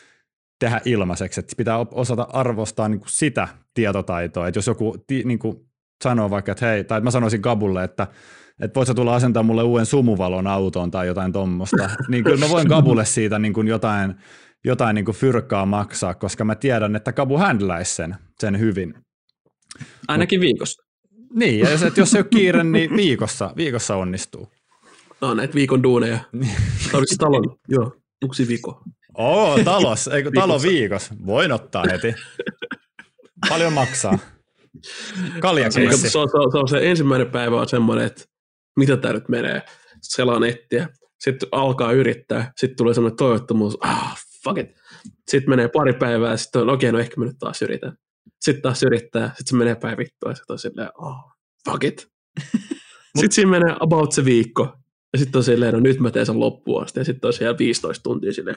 tehdä 0.58 0.80
ilmaiseksi. 0.84 1.40
Että 1.40 1.54
pitää 1.56 1.78
osata 1.78 2.22
arvostaa 2.22 2.88
niin 2.88 3.00
kuin 3.00 3.10
sitä 3.10 3.48
tietotaitoa. 3.74 4.48
Että 4.48 4.58
jos 4.58 4.66
joku 4.66 4.96
niin 5.24 5.38
kuin 5.38 5.71
sanoo 6.02 6.30
vaikka, 6.30 6.52
että 6.52 6.66
hei, 6.66 6.84
tai 6.84 7.00
mä 7.00 7.10
sanoisin 7.10 7.40
Gabulle, 7.40 7.84
että 7.84 8.06
että 8.60 8.74
voit 8.74 8.88
sä 8.88 8.94
tulla 8.94 9.14
asentaa 9.14 9.42
mulle 9.42 9.62
uuden 9.62 9.86
sumuvalon 9.86 10.46
autoon 10.46 10.90
tai 10.90 11.06
jotain 11.06 11.32
tuommoista, 11.32 11.90
niin 12.08 12.24
kyllä 12.24 12.36
mä 12.46 12.48
voin 12.48 12.68
Kabulle 12.68 13.04
siitä 13.04 13.38
niin 13.38 13.52
kuin 13.52 13.68
jotain, 13.68 14.14
jotain 14.64 14.94
niin 14.94 15.04
kuin 15.04 15.16
fyrkkaa 15.16 15.66
maksaa, 15.66 16.14
koska 16.14 16.44
mä 16.44 16.54
tiedän, 16.54 16.96
että 16.96 17.12
Kabu 17.12 17.38
handlaisi 17.38 17.94
sen, 17.94 18.16
sen 18.40 18.58
hyvin. 18.58 18.94
Ainakin 20.08 20.40
Mut, 20.40 20.42
viikossa. 20.42 20.82
Niin, 21.34 21.60
ja 21.60 21.70
jos, 21.70 21.80
jos 21.96 22.10
se 22.10 22.18
ei 22.18 22.22
ole 22.22 22.28
kiire, 22.30 22.64
niin 22.72 22.96
viikossa, 22.96 23.52
viikossa 23.56 23.96
onnistuu. 23.96 24.48
No 25.20 25.34
näitä 25.34 25.54
viikon 25.54 25.82
duuneja. 25.82 26.18
Tarvitsi 26.92 27.16
talon, 27.16 27.56
joo, 27.68 27.96
yksi 28.24 28.48
viikko. 28.48 28.82
Oo, 29.18 29.58
talos, 29.64 30.08
eikö 30.08 30.30
talo 30.34 30.62
viikos? 30.62 31.10
Voin 31.26 31.52
ottaa 31.52 31.84
heti. 31.90 32.14
Paljon 33.48 33.72
maksaa. 33.72 34.18
Kaljakeissi. 35.40 36.02
Se, 36.02 36.08
se, 36.08 36.18
on, 36.18 36.28
se, 36.28 36.58
on 36.58 36.68
se 36.68 36.90
ensimmäinen 36.90 37.30
päivä 37.30 37.60
on 37.60 37.68
semmoinen, 37.68 38.06
että 38.06 38.24
mitä 38.76 38.96
tämä 38.96 39.14
nyt 39.14 39.28
menee, 39.28 39.62
selaa 40.02 40.40
nettiä, 40.40 40.88
sitten 41.20 41.48
alkaa 41.52 41.92
yrittää, 41.92 42.52
sitten 42.56 42.76
tulee 42.76 42.94
semmoinen 42.94 43.16
toivottomuus, 43.16 43.78
ah, 43.80 44.16
fuck 44.44 44.58
it. 44.58 44.66
Sitten 45.30 45.50
menee 45.50 45.68
pari 45.68 45.92
päivää, 45.92 46.36
sitten 46.36 46.62
on, 46.62 46.70
okei, 46.70 46.88
okay, 46.88 46.98
no 46.98 47.04
ehkä 47.04 47.20
mä 47.20 47.24
nyt 47.24 47.38
taas 47.38 47.62
yritän. 47.62 47.96
Sitten 48.40 48.62
taas 48.62 48.82
yrittää, 48.82 49.28
sitten 49.28 49.46
se 49.46 49.56
menee 49.56 49.74
päin 49.74 49.98
vittua, 49.98 50.30
ja 50.30 50.34
sitten 50.34 50.54
on 50.54 50.58
silleen, 50.58 50.88
oh, 50.98 51.16
fuck 51.70 51.84
it. 51.84 52.08
sitten 53.18 53.32
siinä 53.32 53.50
menee 53.50 53.76
about 53.80 54.12
se 54.12 54.24
viikko, 54.24 54.76
ja 55.12 55.18
sitten 55.18 55.38
on 55.38 55.44
silleen, 55.44 55.74
no 55.74 55.80
nyt 55.80 56.00
mä 56.00 56.10
teen 56.10 56.26
sen 56.26 56.40
loppuun 56.40 56.82
asti, 56.82 57.00
ja 57.00 57.04
sitten 57.04 57.28
on 57.28 57.32
siellä 57.32 57.58
15 57.58 58.02
tuntia 58.02 58.32
silleen. 58.32 58.56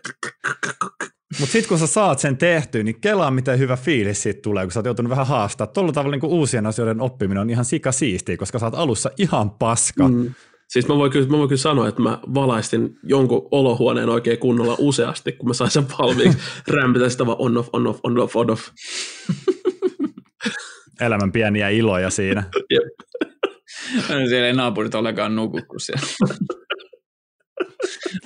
Mutta 1.40 1.52
sitten 1.52 1.70
kun 1.70 1.80
sä 1.80 1.88
saat 1.88 2.20
sen 2.20 2.38
tehtyä, 2.38 2.84
niin 2.84 3.02
kelaa 3.02 3.32
miten 3.32 3.60
hyvä 3.60 3.78
fiilis 3.78 4.24
siitä 4.24 4.42
tulee, 4.42 4.66
kun 4.66 4.72
sä 4.72 4.80
oot 4.80 4.86
joutunut 4.86 5.10
vähän 5.10 5.28
haastaa. 5.28 5.68
Tuolla 5.68 5.92
tavalla 5.92 6.18
niin 6.18 6.32
uusien 6.32 6.66
asioiden 6.66 7.02
oppiminen 7.02 7.42
on 7.42 7.50
ihan 7.50 7.66
sika 7.66 7.92
siistiä, 7.92 8.38
koska 8.38 8.60
sä 8.60 8.66
oot 8.66 8.76
alussa 8.76 9.10
ihan 9.18 9.52
paska. 9.52 10.08
Mm. 10.08 10.34
Siis 10.68 10.88
mä 10.88 10.96
voin, 10.96 11.12
kyllä, 11.12 11.28
mä 11.28 11.38
voin 11.38 11.50
kyllä 11.50 11.62
sanoa, 11.62 11.88
että 11.88 12.02
mä 12.02 12.20
valaistin 12.34 12.98
jonkun 13.04 13.48
olohuoneen 13.52 14.10
oikein 14.10 14.40
kunnolla 14.40 14.76
useasti, 14.80 15.32
kun 15.32 15.48
mä 15.48 15.54
sain 15.54 15.72
sen 15.72 15.86
valmiiksi. 16.00 16.40
Rämpitä 16.68 17.10
sitä 17.10 17.26
vaan 17.26 17.38
on 17.40 17.58
off, 17.58 17.70
on 17.74 17.88
off, 17.88 18.00
on 18.04 18.20
off, 18.20 18.36
on 18.36 18.52
off. 18.52 18.62
Elämän 21.02 21.32
pieniä 21.32 21.70
iloja 21.70 22.10
siinä. 22.10 22.44
Jep. 22.70 22.84
Siellä 24.30 24.48
ei 24.48 24.54
naapurit 24.54 24.96
olekaan 24.96 25.36
nuku, 25.36 25.62
kun 25.68 25.80
siellä 25.80 26.08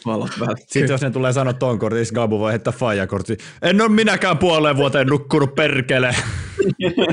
valot 0.05 0.31
Sitten 0.59 0.89
jos 0.89 1.01
ne 1.01 1.11
tulee 1.11 1.33
sanoa 1.33 1.53
ton 1.53 1.79
kortin, 1.79 1.97
siis 2.05 2.11
Gabu 2.11 2.39
voi 2.39 2.51
heittää 2.51 2.73
faijakortti. 2.73 3.37
En 3.61 3.81
ole 3.81 3.89
minäkään 3.89 4.37
puoleen 4.37 4.77
vuoteen 4.77 5.07
nukkunut 5.07 5.55
perkele. 5.55 6.15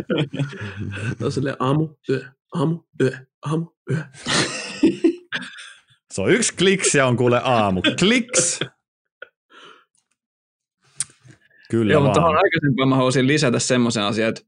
on 1.22 1.32
silleen 1.32 1.56
aamu, 1.58 1.88
yö, 2.08 2.24
aamu, 2.54 2.80
yö, 3.02 3.10
aamu, 3.42 3.66
yö. 3.90 3.98
Se 6.12 6.22
on 6.22 6.30
yksi 6.30 6.54
kliks 6.54 6.94
ja 6.94 7.06
on 7.06 7.16
kuule 7.16 7.40
aamu. 7.44 7.82
Kliks! 7.98 8.60
Kyllä 11.70 11.92
Joo, 11.92 12.02
vaan. 12.02 12.08
mutta 12.08 12.26
aikaisempaan 12.26 12.88
mä 12.88 12.94
haluaisin 12.96 13.26
lisätä 13.26 13.58
semmoisen 13.58 14.02
asian, 14.02 14.28
että 14.28 14.42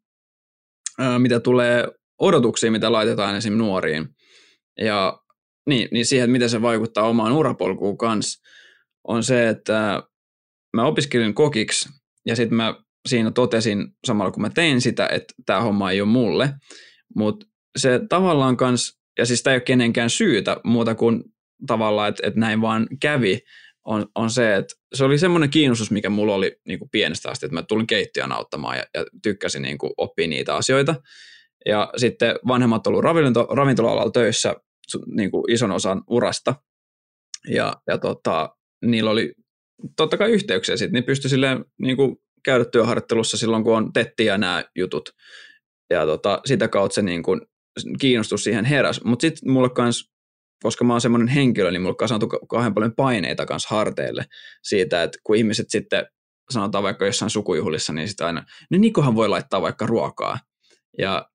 mitä 1.18 1.40
tulee 1.40 1.88
odotuksiin, 2.18 2.72
mitä 2.72 2.92
laitetaan 2.92 3.36
esim. 3.36 3.52
nuoriin. 3.52 4.08
Ja 4.80 5.20
niin, 5.68 5.88
niin 5.92 6.06
siihen, 6.06 6.24
että 6.24 6.32
miten 6.32 6.50
se 6.50 6.62
vaikuttaa 6.62 7.08
omaan 7.08 7.32
urapolkuun 7.32 7.98
kanssa, 7.98 8.42
on 9.08 9.24
se, 9.24 9.48
että 9.48 10.02
mä 10.76 10.86
opiskelin 10.86 11.34
kokiksi 11.34 11.88
ja 12.26 12.36
sitten 12.36 12.56
mä 12.56 12.74
siinä 13.08 13.30
totesin 13.30 13.86
samalla 14.06 14.30
kun 14.30 14.42
mä 14.42 14.50
tein 14.50 14.80
sitä, 14.80 15.08
että 15.12 15.34
tämä 15.46 15.60
homma 15.60 15.90
ei 15.90 16.00
ole 16.00 16.08
mulle, 16.08 16.50
mutta 17.16 17.46
se 17.78 18.00
tavallaan 18.08 18.56
kans, 18.56 18.98
ja 19.18 19.26
siis 19.26 19.42
tämä 19.42 19.54
ei 19.54 19.56
ole 19.56 19.62
kenenkään 19.62 20.10
syytä 20.10 20.56
muuta 20.64 20.94
kuin 20.94 21.24
tavallaan, 21.66 22.08
että, 22.08 22.26
että 22.26 22.40
näin 22.40 22.60
vaan 22.60 22.86
kävi, 23.02 23.40
on, 23.84 24.06
on 24.14 24.30
se, 24.30 24.56
että 24.56 24.74
se 24.94 25.04
oli 25.04 25.18
semmoinen 25.18 25.50
kiinnostus, 25.50 25.90
mikä 25.90 26.10
mulla 26.10 26.34
oli 26.34 26.56
niin 26.66 26.78
kuin 26.78 26.90
pienestä 26.90 27.30
asti, 27.30 27.46
että 27.46 27.54
mä 27.54 27.62
tulin 27.62 27.86
keittiön 27.86 28.32
auttamaan 28.32 28.76
ja, 28.76 28.84
ja 28.94 29.04
tykkäsin 29.22 29.62
niin 29.62 29.78
kuin 29.78 29.92
oppia 29.96 30.28
niitä 30.28 30.54
asioita. 30.54 30.94
Ja 31.66 31.90
sitten 31.96 32.36
vanhemmat 32.48 32.82
ravinto, 33.02 33.46
ravintola-alalla 33.50 34.10
töissä 34.10 34.54
niin 35.06 35.30
kuin 35.30 35.44
ison 35.48 35.70
osan 35.70 36.02
urasta. 36.10 36.54
Ja, 37.48 37.72
ja 37.86 37.98
tota, 37.98 38.56
niillä 38.84 39.10
oli 39.10 39.32
totta 39.96 40.16
kai 40.16 40.30
yhteyksiä 40.30 40.76
sitten, 40.76 40.92
niin 40.92 41.04
pystyi 41.04 41.30
silleen 41.30 41.64
niin 41.78 41.96
kuin 41.96 42.16
käydä 42.44 42.64
työharjoittelussa 42.64 43.36
silloin, 43.36 43.64
kun 43.64 43.76
on 43.76 43.92
tettiä 43.92 44.38
nämä 44.38 44.64
jutut. 44.76 45.10
Ja 45.90 46.06
tota, 46.06 46.40
sitä 46.44 46.68
kautta 46.68 46.94
se 46.94 47.02
niin 47.02 47.22
kuin 47.22 47.40
kiinnostus 48.00 48.44
siihen 48.44 48.64
heräs. 48.64 49.04
Mutta 49.04 49.22
sitten 49.22 49.52
mulle 49.52 49.70
kans, 49.70 50.10
koska 50.62 50.84
mä 50.84 50.92
oon 50.94 51.00
semmoinen 51.00 51.28
henkilö, 51.28 51.70
niin 51.70 51.82
mulle 51.82 51.96
kasaantui 51.96 52.28
kauhean 52.48 52.74
paljon 52.74 52.94
paineita 52.96 53.46
kans 53.46 53.66
harteille 53.66 54.24
siitä, 54.62 55.02
että 55.02 55.18
kun 55.24 55.36
ihmiset 55.36 55.66
sitten 55.70 56.06
sanotaan 56.50 56.84
vaikka 56.84 57.06
jossain 57.06 57.30
sukujuhlissa, 57.30 57.92
niin 57.92 58.08
sitten 58.08 58.26
aina, 58.26 58.44
niin 58.70 58.80
Nikohan 58.80 59.14
voi 59.14 59.28
laittaa 59.28 59.62
vaikka 59.62 59.86
ruokaa. 59.86 60.38
Ja 60.98 61.28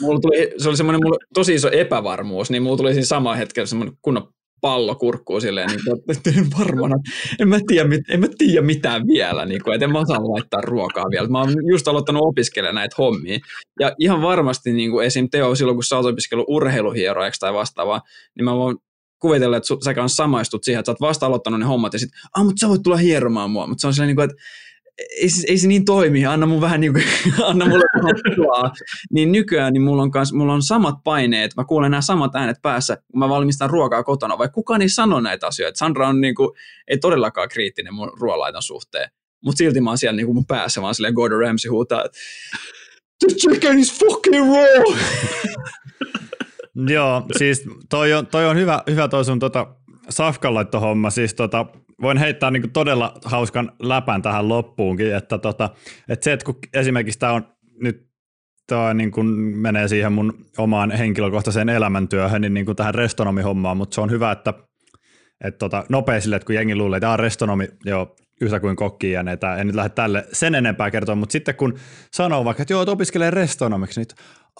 mulla 0.00 0.20
tuli, 0.20 0.50
se 0.58 0.68
oli 0.68 0.76
semmoinen 0.76 1.00
mulla 1.04 1.18
tosi 1.34 1.54
iso 1.54 1.70
epävarmuus, 1.70 2.50
niin 2.50 2.62
mulla 2.62 2.76
tuli 2.76 2.92
siinä 2.92 3.06
samaan 3.06 3.38
hetkellä 3.38 3.66
semmoinen 3.66 3.96
kunnon 4.02 4.28
pallo 4.60 4.94
kurkkuu 4.94 5.40
silleen, 5.40 5.68
niin 5.68 5.80
kuin, 5.84 6.16
että 6.16 6.30
en 6.30 6.46
varmana, 6.58 6.96
en 7.40 7.48
mä 7.48 7.58
tiedä, 7.66 7.88
en 8.10 8.20
mä 8.20 8.26
tiedä 8.38 8.66
mitään 8.66 9.06
vielä, 9.06 9.46
niin 9.46 9.62
kuin, 9.62 9.74
että 9.74 9.84
en 9.84 9.92
mä 9.92 9.98
osaa 9.98 10.18
laittaa 10.18 10.60
ruokaa 10.60 11.04
vielä. 11.10 11.28
Mä 11.28 11.40
oon 11.40 11.54
just 11.70 11.88
aloittanut 11.88 12.22
opiskelemaan 12.24 12.74
näitä 12.74 12.96
hommia. 12.98 13.38
Ja 13.80 13.92
ihan 13.98 14.22
varmasti 14.22 14.72
niin 14.72 14.90
kuin 14.90 15.06
esim. 15.06 15.28
Teo, 15.30 15.54
silloin 15.54 15.76
kun 15.76 15.84
sä 15.84 15.96
oot 15.96 16.06
opiskellut 16.06 16.46
urheiluhieroajaksi 16.48 17.40
tai 17.40 17.54
vastaavaa, 17.54 18.02
niin 18.36 18.44
mä 18.44 18.56
voin 18.56 18.76
kuvitella, 19.18 19.56
että 19.56 19.68
sä 19.84 19.94
samaistut 20.06 20.64
siihen, 20.64 20.80
että 20.80 20.88
sä 20.88 20.92
oot 20.92 21.00
vasta 21.00 21.26
aloittanut 21.26 21.60
ne 21.60 21.66
hommat 21.66 21.92
ja 21.92 21.98
sitten, 21.98 22.20
ah, 22.36 22.44
mutta 22.44 22.60
sä 22.60 22.68
voit 22.68 22.82
tulla 22.82 22.96
hieromaan 22.96 23.50
mua. 23.50 23.66
Mutta 23.66 23.80
se 23.80 23.86
on 23.86 23.94
silleen, 23.94 24.06
niin 24.06 24.16
kuin, 24.16 24.30
että 24.30 24.42
ei, 24.98 25.28
ei 25.48 25.58
se 25.58 25.68
niin 25.68 25.84
toimi, 25.84 26.26
anna 26.26 26.46
mun 26.46 26.60
vähän 26.60 26.80
niin 26.80 26.92
kuin, 26.92 27.04
anna 27.50 27.66
mulle 27.66 27.84
vähän 27.94 28.72
Niin 29.10 29.32
nykyään 29.32 29.72
niin 29.72 29.82
mulla, 29.82 30.02
on 30.02 30.10
kans, 30.10 30.32
mulla 30.32 30.52
on 30.52 30.62
samat 30.62 30.94
paineet, 31.04 31.56
mä 31.56 31.64
kuulen 31.64 31.90
nämä 31.90 32.00
samat 32.00 32.34
äänet 32.34 32.62
päässä, 32.62 32.96
kun 32.96 33.18
mä 33.18 33.28
valmistan 33.28 33.70
ruokaa 33.70 34.02
kotona, 34.02 34.38
vai 34.38 34.48
kukaan 34.48 34.82
ei 34.82 34.88
sano 34.88 35.20
näitä 35.20 35.46
asioita. 35.46 35.78
Sandra 35.78 36.08
on 36.08 36.20
niin 36.20 36.34
kuin, 36.34 36.50
ei 36.88 36.98
todellakaan 36.98 37.48
kriittinen 37.48 37.94
mun 37.94 38.12
ruoanlaiton 38.20 38.62
suhteen, 38.62 39.10
mutta 39.44 39.58
silti 39.58 39.80
mä 39.80 39.90
oon 39.90 39.98
siellä 39.98 40.16
niin 40.16 40.26
kuin 40.26 40.36
mun 40.36 40.46
päässä, 40.46 40.82
vaan 40.82 40.94
silleen 40.94 41.14
Gordon 41.14 41.40
Ramsay 41.40 41.70
huutaa, 41.70 42.04
The 43.18 43.34
chicken 43.34 43.78
is 43.78 43.98
fucking 43.98 44.54
raw! 44.54 44.96
Joo, 46.94 47.22
siis 47.36 47.64
toi 47.90 48.12
on, 48.12 48.26
toi 48.26 48.46
on 48.46 48.56
hyvä, 48.56 48.82
hyvä 48.90 49.08
toi 49.08 49.24
sun 49.24 49.38
tota, 49.38 49.66
safkanlaittohomma, 50.08 51.10
siis 51.10 51.34
tota, 51.34 51.66
voin 52.02 52.18
heittää 52.18 52.50
niin 52.50 52.70
todella 52.72 53.18
hauskan 53.24 53.72
läpän 53.82 54.22
tähän 54.22 54.48
loppuunkin, 54.48 55.14
että, 55.14 55.38
tota, 55.38 55.70
että 56.08 56.24
se, 56.24 56.32
että 56.32 56.44
kun 56.44 56.58
esimerkiksi 56.74 57.18
tämä 57.18 57.32
on 57.32 57.46
nyt 57.82 58.08
tämä 58.66 58.94
niin 58.94 59.10
kuin 59.10 59.26
menee 59.56 59.88
siihen 59.88 60.12
mun 60.12 60.46
omaan 60.58 60.90
henkilökohtaiseen 60.90 61.68
elämäntyöhön, 61.68 62.40
niin, 62.40 62.54
niin 62.54 62.66
kuin 62.66 62.76
tähän 62.76 62.94
restonomihommaan, 62.94 63.76
mutta 63.76 63.94
se 63.94 64.00
on 64.00 64.10
hyvä, 64.10 64.32
että, 64.32 64.54
että 65.44 65.58
tota, 65.58 65.84
nopea 65.88 66.20
sille, 66.20 66.36
että 66.36 66.46
kun 66.46 66.54
jengi 66.54 66.74
luulee, 66.74 66.96
että 66.96 67.16
restonomi, 67.16 67.68
joo, 67.84 68.16
yhtä 68.40 68.60
kuin 68.60 68.76
kokki 68.76 69.10
ja 69.10 69.22
näitä, 69.22 69.56
en 69.56 69.66
nyt 69.66 69.76
lähde 69.76 69.88
tälle 69.88 70.26
sen 70.32 70.54
enempää 70.54 70.90
kertoa, 70.90 71.14
mutta 71.14 71.32
sitten 71.32 71.54
kun 71.54 71.74
sanoo 72.12 72.44
vaikka, 72.44 72.62
että 72.62 72.72
joo, 72.72 72.82
että 72.82 72.92
opiskelee 72.92 73.30
restonomiksi, 73.30 74.00
niin 74.00 74.08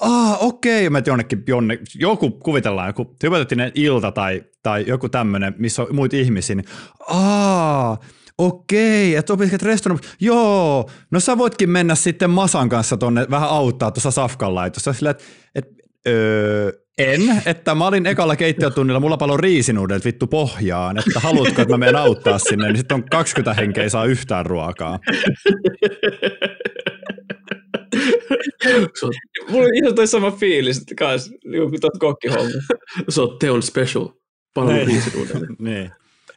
ah, 0.00 0.42
okei, 0.42 0.86
okay. 0.86 0.90
mä 0.90 1.02
jonnekin, 1.06 1.44
jonne, 1.46 1.78
joku 1.94 2.30
kuvitellaan, 2.30 2.88
joku 2.88 3.16
hypoteettinen 3.22 3.72
ilta 3.74 4.12
tai, 4.12 4.42
tai 4.62 4.84
joku 4.86 5.08
tämmöinen, 5.08 5.54
missä 5.58 5.82
on 5.82 5.94
muita 5.94 6.16
ihmisiä, 6.16 6.56
niin 6.56 6.68
ah, 7.08 7.98
okei, 8.38 9.16
että 9.16 9.32
opiskelet 9.32 9.62
restonomiksi, 9.62 10.10
joo, 10.20 10.90
no 11.10 11.20
sä 11.20 11.38
voitkin 11.38 11.70
mennä 11.70 11.94
sitten 11.94 12.30
Masan 12.30 12.68
kanssa 12.68 12.96
tonne 12.96 13.26
vähän 13.30 13.48
auttaa 13.48 13.90
tuossa 13.90 14.10
Safkan 14.10 14.54
laitossa, 14.54 14.92
sillä 14.92 15.10
että 15.10 15.24
et, 15.54 15.68
öö, 16.08 16.72
en, 16.98 17.42
että 17.46 17.74
mä 17.74 17.86
olin 17.86 18.06
ekalla 18.06 18.36
keittiötunnilla, 18.36 19.00
mulla 19.00 19.16
paljon 19.16 19.40
riisinuudet 19.40 20.04
vittu 20.04 20.26
pohjaan, 20.26 20.98
että 20.98 21.20
haluatko, 21.20 21.62
että 21.62 21.74
mä 21.74 21.78
menen 21.78 21.96
auttaa 21.96 22.38
sinne, 22.38 22.66
niin 22.68 22.76
sitten 22.76 22.94
on 22.94 23.04
20 23.10 23.54
henkeä 23.54 23.82
ei 23.84 23.90
saa 23.90 24.04
yhtään 24.04 24.46
ruokaa. 24.46 24.98
On, 29.02 29.12
Mulla 29.50 29.66
on 29.66 29.74
ihan 29.74 29.94
toi 29.94 30.06
sama 30.06 30.30
fiilis 30.30 30.84
kans, 30.98 31.30
niin 31.44 31.70
kuin 31.70 31.80
tuot 31.80 31.98
kokkihommassa. 31.98 32.58
se 33.08 33.20
on 33.20 33.36
teon 33.40 33.62
special. 33.62 34.08
Paljon 34.54 34.74
Niin. 34.76 34.86
biisit 34.88 35.14
uudelleen. 35.14 35.56
Niin. 35.68 35.90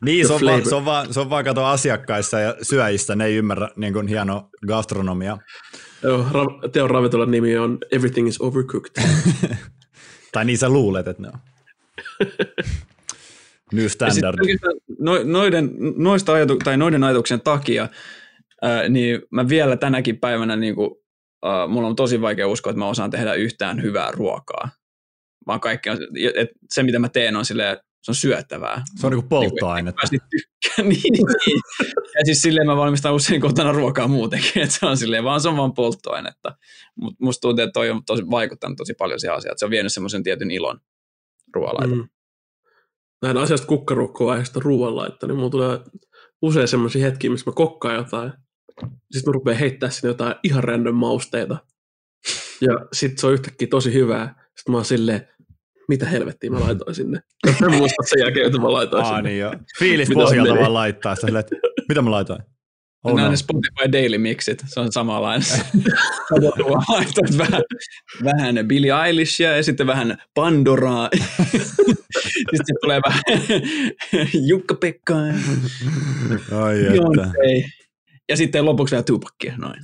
Niin, 0.05 0.27
se 0.27 0.33
on, 0.33 0.41
vaan, 0.45 0.65
se, 0.69 0.75
on 0.75 0.85
vaan, 0.85 1.13
se 1.13 1.19
on 1.19 1.29
vaan 1.29 1.45
kato 1.45 1.65
asiakkaissa 1.65 2.39
ja 2.39 2.55
syöjissä, 2.61 3.15
ne 3.15 3.25
ei 3.25 3.35
ymmärrä 3.35 3.69
niin 3.75 3.93
kuin 3.93 4.07
hieno 4.07 4.49
gastronomia. 4.67 5.37
Joo, 6.03 6.25
ra- 6.31 6.69
teon 6.69 6.89
ravintolan 6.89 7.31
nimi 7.31 7.57
on 7.57 7.77
Everything 7.91 8.27
is 8.27 8.41
Overcooked. 8.41 8.91
Tai 10.31 10.45
niin 10.45 10.57
sä 10.57 10.69
luulet, 10.69 11.07
että 11.07 11.21
ne 11.21 11.29
on. 11.29 11.39
New 13.73 13.87
standard. 13.87 14.37
no, 14.99 15.23
noiden, 15.23 15.71
noista 15.97 16.33
ajatu, 16.33 16.57
tai 16.57 16.77
noiden 16.77 17.03
ajatuksien 17.03 17.41
takia, 17.41 17.87
ää, 18.61 18.89
niin 18.89 19.21
mä 19.31 19.49
vielä 19.49 19.77
tänäkin 19.77 20.19
päivänä, 20.19 20.55
niin 20.55 20.75
kuin, 20.75 20.91
ää, 21.43 21.67
mulla 21.67 21.87
on 21.87 21.95
tosi 21.95 22.21
vaikea 22.21 22.47
uskoa, 22.47 22.71
että 22.71 22.79
mä 22.79 22.87
osaan 22.87 23.11
tehdä 23.11 23.33
yhtään 23.33 23.81
hyvää 23.81 24.11
ruokaa. 24.11 24.69
Vaan 25.47 25.59
kaikki 25.59 25.89
on, 25.89 25.97
et 26.35 26.49
se 26.69 26.83
mitä 26.83 26.99
mä 26.99 27.09
teen 27.09 27.35
on 27.35 27.45
silleen, 27.45 27.77
se 28.01 28.11
on 28.11 28.15
syöttävää. 28.15 28.83
Se 28.95 29.07
on 29.07 29.11
niin 29.11 29.21
kuin 29.21 29.29
polttoainetta. 29.29 30.07
Tykkään, 30.09 30.89
niin, 30.89 31.13
niin. 31.13 31.59
Ja 32.15 32.25
siis 32.25 32.41
silleen 32.41 32.67
mä 32.67 32.77
valmistan 32.77 33.13
usein 33.13 33.41
kotona 33.41 33.71
ruokaa 33.71 34.07
muutenkin, 34.07 34.61
että 34.61 34.75
se 34.79 34.85
on 34.85 34.97
silleen, 34.97 35.23
vaan 35.23 35.41
se 35.41 35.49
on 35.49 35.57
vaan 35.57 35.73
polttoainetta. 35.73 36.57
Mutta 36.95 37.25
musta 37.25 37.41
tuntuu, 37.41 37.63
että 37.63 37.73
toi 37.73 37.89
on 37.89 38.05
tosi, 38.05 38.23
vaikuttanut 38.29 38.77
tosi 38.77 38.93
paljon 38.93 39.19
siihen 39.19 39.35
asiaan, 39.35 39.51
että 39.51 39.59
se 39.59 39.65
on 39.65 39.71
vienyt 39.71 39.93
semmoisen 39.93 40.23
tietyn 40.23 40.51
ilon 40.51 40.79
ruoanlaitoon. 41.55 41.99
Mm. 41.99 42.09
Näin 43.21 43.37
asiasta 43.37 43.67
kukkarukkoa 43.67 44.31
aiheesta 44.31 44.59
ruoanlaitto, 44.63 45.27
niin 45.27 45.35
mulla 45.35 45.49
tulee 45.49 45.79
usein 46.41 46.67
semmoisia 46.67 47.05
hetkiä, 47.05 47.29
missä 47.29 47.49
mä 47.49 47.55
kokkaan 47.55 47.95
jotain. 47.95 48.33
Sitten 49.11 49.29
mä 49.29 49.33
rupean 49.33 49.57
heittää 49.57 49.89
sinne 49.89 50.07
jotain 50.07 50.35
ihan 50.43 50.63
random 50.63 50.95
mausteita. 50.95 51.57
Ja 52.61 52.87
sitten 52.93 53.17
se 53.17 53.27
on 53.27 53.33
yhtäkkiä 53.33 53.67
tosi 53.67 53.93
hyvää. 53.93 54.45
Sitten 54.57 54.71
mä 54.71 54.77
oon 54.77 54.85
silleen, 54.85 55.27
mitä 55.91 56.05
helvettiä 56.05 56.49
mä 56.49 56.59
laitoin 56.59 56.95
sinne. 56.95 57.19
Mä 57.61 57.67
en 57.67 57.77
muista 57.77 58.03
sen 58.03 58.19
jälkeen, 58.19 58.45
mitä 58.45 58.61
mä 58.61 58.71
laitoin 58.71 59.05
Aa, 59.05 59.15
sinne. 59.15 59.29
niin. 59.29 59.45
Fiilis 59.79 60.09
Mitä 60.09 60.21
pohjalta 60.21 60.55
vaan 60.55 60.73
laittaa 60.73 61.15
sitä 61.15 61.27
silleen, 61.27 61.39
että 61.39 61.55
mitä 61.89 62.01
mä 62.01 62.11
laitoin? 62.11 62.41
Oh, 63.03 63.15
Nämä 63.15 63.25
no. 63.27 63.31
ne 63.31 63.37
Spotify 63.37 63.91
Daily 63.91 64.17
Mixit, 64.17 64.63
se 64.65 64.79
on 64.79 64.91
samanlainen. 64.91 65.47
Laitat 66.89 67.37
vähän, 67.37 67.61
vähän 68.23 68.67
Billie 68.67 69.05
Eilishia 69.05 69.55
ja 69.55 69.63
sitten 69.63 69.87
vähän 69.87 70.17
Pandoraa. 70.33 71.09
sitten 72.55 72.75
tulee 72.81 73.01
vähän 73.05 73.21
Jukka-Pekka 74.47 75.15
Ai 76.63 76.85
että. 76.85 77.31
Ja 78.29 78.37
sitten 78.37 78.65
lopuksi 78.65 78.91
vähän 78.95 79.05
Tupacia, 79.05 79.57
noin. 79.57 79.79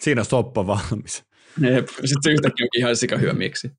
Siinä 0.00 0.20
on 0.20 0.24
soppa 0.24 0.66
valmis. 0.66 1.24
Jep. 1.60 1.88
Sitten 1.88 2.22
se 2.22 2.30
yhtäkkiä 2.32 2.64
onkin 2.64 2.80
ihan 2.80 2.96
sika 2.96 3.18
hyvä 3.18 3.32
miksi. 3.32 3.70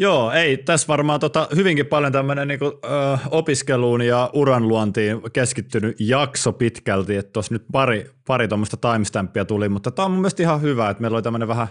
Joo, 0.00 0.32
ei, 0.32 0.56
tässä 0.56 0.86
varmaan 0.88 1.20
tota, 1.20 1.48
hyvinkin 1.56 1.86
paljon 1.86 2.12
tämmöinen 2.12 2.48
niinku, 2.48 2.64
ö, 2.64 3.18
opiskeluun 3.30 4.02
ja 4.02 4.30
uranluontiin 4.32 5.20
keskittynyt 5.32 5.96
jakso 5.98 6.52
pitkälti, 6.52 7.16
että 7.16 7.32
tuossa 7.32 7.54
nyt 7.54 7.64
pari, 7.72 8.10
pari 8.26 8.48
tuommoista 8.48 8.92
timestampia 8.92 9.44
tuli, 9.44 9.68
mutta 9.68 9.90
tämä 9.90 10.06
on 10.06 10.12
mun 10.12 10.20
mielestä 10.20 10.42
ihan 10.42 10.62
hyvä, 10.62 10.90
että 10.90 11.00
meillä 11.00 11.16
oli 11.16 11.22
tämmöinen 11.22 11.48
vähän 11.48 11.68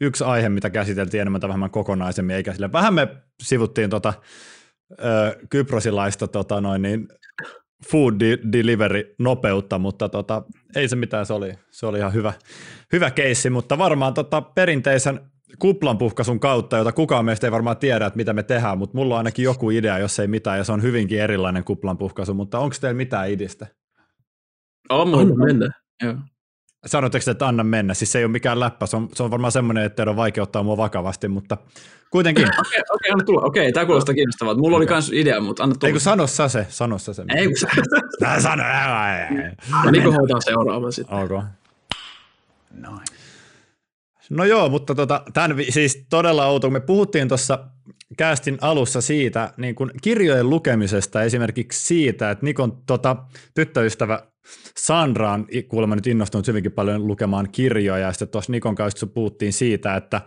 yksi 0.00 0.24
aihe, 0.24 0.48
mitä 0.48 0.70
käsiteltiin 0.70 1.20
enemmän 1.20 1.40
tai 1.40 1.48
vähemmän 1.48 1.70
kokonaisemmin, 1.70 2.36
eikä 2.36 2.52
sille, 2.52 2.72
vähän 2.72 2.94
me 2.94 3.08
sivuttiin 3.42 3.90
tota, 3.90 4.14
ö, 4.92 5.38
kyprosilaista 5.50 6.28
tota, 6.28 6.60
noin 6.60 6.82
niin, 6.82 7.08
food 7.90 8.14
de- 8.20 8.38
delivery 8.52 9.14
nopeutta, 9.18 9.78
mutta 9.78 10.08
tota, 10.08 10.42
ei 10.76 10.88
se 10.88 10.96
mitään, 10.96 11.26
se 11.26 11.32
oli, 11.32 11.52
se 11.70 11.86
oli 11.86 11.98
ihan 11.98 12.14
hyvä, 12.14 12.32
hyvä 12.92 13.10
keissi, 13.10 13.50
mutta 13.50 13.78
varmaan 13.78 14.14
tota, 14.14 14.40
perinteisen 14.40 15.20
kuplanpuhkaisun 15.58 16.40
kautta, 16.40 16.76
jota 16.76 16.92
kukaan 16.92 17.24
meistä 17.24 17.46
ei 17.46 17.52
varmaan 17.52 17.76
tiedä, 17.76 18.06
että 18.06 18.16
mitä 18.16 18.32
me 18.32 18.42
tehdään, 18.42 18.78
mutta 18.78 18.96
mulla 18.96 19.14
on 19.14 19.18
ainakin 19.18 19.42
joku 19.42 19.70
idea, 19.70 19.98
jos 19.98 20.18
ei 20.18 20.26
mitään, 20.26 20.58
ja 20.58 20.64
se 20.64 20.72
on 20.72 20.82
hyvinkin 20.82 21.20
erilainen 21.20 21.64
kuplanpuhkaisu, 21.64 22.34
mutta 22.34 22.58
onko 22.58 22.76
teillä 22.80 22.96
mitään 22.96 23.30
idistä? 23.30 23.66
On 24.88 25.00
Anna 25.00 25.16
mun. 25.16 25.38
mennä. 25.46 25.70
Joo. 26.02 26.14
Sanoitteko 26.86 27.24
te, 27.24 27.30
että 27.30 27.48
anna 27.48 27.64
mennä? 27.64 27.94
Siis 27.94 28.12
se 28.12 28.18
ei 28.18 28.24
ole 28.24 28.32
mikään 28.32 28.60
läppä, 28.60 28.86
se 28.86 28.96
on, 28.96 29.08
se 29.14 29.22
on 29.22 29.30
varmaan 29.30 29.52
semmoinen, 29.52 29.84
että 29.84 29.96
teidän 29.96 30.10
on 30.10 30.16
vaikea 30.16 30.42
ottaa 30.42 30.62
mua 30.62 30.76
vakavasti, 30.76 31.28
mutta 31.28 31.56
kuitenkin. 32.10 32.44
Okei, 32.66 32.80
okei, 32.94 33.10
anna 33.12 33.24
tulla. 33.24 33.40
Okei, 33.42 33.72
tämä 33.72 33.86
kuulostaa 33.86 34.14
kiinnostavaa. 34.14 34.54
Mulla 34.54 34.76
oli 34.76 34.86
myös 34.86 35.10
idea, 35.14 35.40
mutta 35.40 35.62
anna 35.62 35.74
tulla. 35.74 35.88
Ei 35.88 35.92
kun 35.92 36.00
sano 36.00 36.26
sä 36.26 36.48
se, 36.48 36.66
sano 36.68 36.98
sä 36.98 37.12
se. 37.12 37.24
Ei 37.36 37.46
kun 37.46 37.56
sä. 37.56 37.66
Tää 38.20 38.40
sano, 38.40 38.62
Ja 39.84 39.90
Niko 39.90 40.12
hoitaa 40.12 40.40
seuraavan 40.40 40.92
sitten. 40.92 41.18
Ok. 41.18 41.44
Noin. 42.70 43.00
No 44.32 44.44
joo, 44.44 44.68
mutta 44.68 44.94
tota, 44.94 45.22
tämän, 45.32 45.56
siis 45.70 46.06
todella 46.10 46.46
outo, 46.46 46.66
kun 46.66 46.72
me 46.72 46.80
puhuttiin 46.80 47.28
tuossa 47.28 47.58
kästin 48.16 48.58
alussa 48.60 49.00
siitä 49.00 49.52
niin 49.56 49.74
kuin 49.74 49.90
kirjojen 50.02 50.50
lukemisesta, 50.50 51.22
esimerkiksi 51.22 51.86
siitä, 51.86 52.30
että 52.30 52.44
Nikon 52.44 52.82
tota, 52.86 53.16
tyttöystävä 53.54 54.22
Sandra 54.76 55.32
on 55.32 55.46
kuulemma 55.68 55.94
nyt 55.94 56.06
innostunut 56.06 56.46
hyvinkin 56.46 56.72
paljon 56.72 57.06
lukemaan 57.06 57.48
kirjoja, 57.52 58.06
ja 58.06 58.12
sitten 58.12 58.28
tuossa 58.28 58.52
Nikon 58.52 58.74
kanssa 58.74 59.06
puhuttiin 59.06 59.52
siitä, 59.52 59.96
että, 59.96 60.20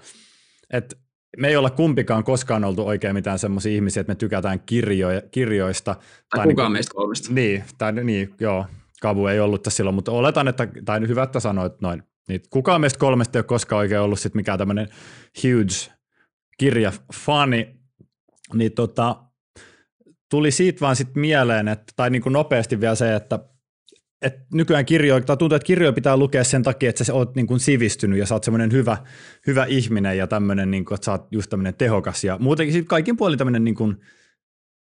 että 0.74 0.96
me 1.38 1.48
ei 1.48 1.56
olla 1.56 1.70
kumpikaan 1.70 2.24
koskaan 2.24 2.64
oltu 2.64 2.88
oikein 2.88 3.16
mitään 3.16 3.40
semmoisia 3.40 3.76
ihmisiä, 3.76 4.02
että 4.02 4.12
me 4.12 4.16
tykätään 4.16 4.60
kirjoja, 4.60 5.22
kirjoista. 5.32 5.96
Tai 6.30 6.46
niin 6.46 6.56
kukaan 6.56 6.68
kuin- 6.68 6.74
meistä 6.74 6.94
kolmesta. 6.94 7.34
niin, 7.34 7.64
tai 7.78 7.94
niin, 7.94 8.34
joo, 8.40 8.66
Kavu 9.02 9.28
ei 9.28 9.40
ollut 9.40 9.64
tässä 9.64 9.78
silloin, 9.78 9.96
mutta 9.96 10.12
oletan, 10.12 10.48
että, 10.48 10.68
tai 10.86 11.08
hyvä, 11.08 11.24
että 11.24 11.40
sanoit 11.40 11.82
noin, 11.82 12.04
niin 12.30 12.42
kukaan 12.50 12.82
meistä 12.82 13.00
kolmesta 13.00 13.38
ei 13.38 13.40
ole 13.40 13.46
koskaan 13.46 13.80
oikein 13.80 14.02
ollut 14.02 14.20
sit 14.20 14.36
mikään 14.36 14.60
tämmöinen 14.60 14.88
huge 15.44 15.96
kirjafani, 16.58 17.76
niin 18.54 18.72
tota, 18.72 19.24
tuli 20.30 20.52
siitä 20.52 20.82
vaan 20.82 20.96
sitten 20.96 21.22
mieleen, 21.22 21.68
että, 21.68 21.94
tai 21.96 22.10
niin 22.10 22.22
kuin 22.22 22.34
nopeasti 22.34 22.82
vielä 22.82 22.96
se, 22.96 23.16
että 23.16 23.40
että 24.22 24.46
nykyään 24.54 24.86
kirjoja, 24.86 25.22
tai 25.22 25.38
tuntuu, 25.38 25.56
että 25.56 25.66
kirjoja 25.66 25.94
pitää 25.94 26.18
lukea 26.18 26.44
sen 26.44 26.64
takia, 26.64 26.90
että 26.90 27.04
sä 27.04 27.14
oot 27.14 27.36
niin 27.36 27.48
kuin 27.48 27.60
sivistynyt 27.60 28.20
ja 28.20 28.26
sä 28.26 28.36
oot 28.36 28.44
semmoinen 28.44 28.72
hyvä, 28.72 28.98
hyvä 29.48 29.66
ihminen 29.66 30.18
ja 30.18 30.28
tämmöinen, 30.28 30.72
niin 30.72 30.86
kuin, 30.86 30.96
että 30.96 31.06
sä 31.06 31.12
oot 31.12 31.28
just 31.32 31.50
tämmöinen 31.50 31.74
tehokas. 31.74 32.24
Ja 32.24 32.38
muutenkin 32.40 32.74
sit 32.74 32.88
kaikin 32.88 33.18
puolin 33.18 33.38
tämmöinen 33.38 33.64
niin 33.64 33.76
kuin, 33.76 33.98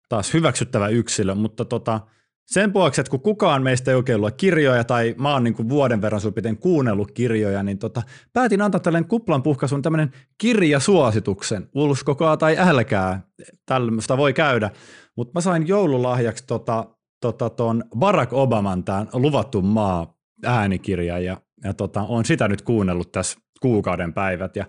taas 0.09 0.33
hyväksyttävä 0.33 0.87
yksilö, 0.87 1.35
mutta 1.35 1.65
tota, 1.65 2.01
sen 2.45 2.73
vuoksi, 2.73 3.01
että 3.01 3.11
kun 3.11 3.21
kukaan 3.21 3.63
meistä 3.63 3.91
ei 3.91 3.97
oikein 3.97 4.21
kirjoja 4.37 4.83
tai 4.83 5.15
mä 5.17 5.33
oon 5.33 5.43
niin 5.43 5.53
kuin 5.53 5.69
vuoden 5.69 6.01
verran 6.01 6.21
suurin 6.21 6.57
kuunnellut 6.57 7.11
kirjoja, 7.11 7.63
niin 7.63 7.77
tota, 7.77 8.01
päätin 8.33 8.61
antaa 8.61 8.79
tällainen 8.79 9.09
kuplan 9.09 9.43
puhkaisun 9.43 9.81
tämmöinen 9.81 10.11
kirjasuosituksen, 10.37 11.69
uskokaa 11.75 12.37
tai 12.37 12.57
älkää, 12.59 13.21
tällaista 13.65 14.17
voi 14.17 14.33
käydä, 14.33 14.71
mutta 15.17 15.31
mä 15.35 15.41
sain 15.41 15.67
joululahjaksi 15.67 16.43
tota, 16.47 16.85
tota, 17.21 17.49
ton 17.49 17.83
Barack 17.97 18.33
Obaman 18.33 18.83
tämän 18.83 19.07
Luvattu 19.13 19.61
maa 19.61 20.17
äänikirja 20.45 21.19
ja, 21.19 21.37
ja 21.63 21.73
tota, 21.73 22.01
on 22.01 22.25
sitä 22.25 22.47
nyt 22.47 22.61
kuunnellut 22.61 23.11
tässä 23.11 23.39
kuukauden 23.61 24.13
päivät. 24.13 24.55
Ja 24.55 24.65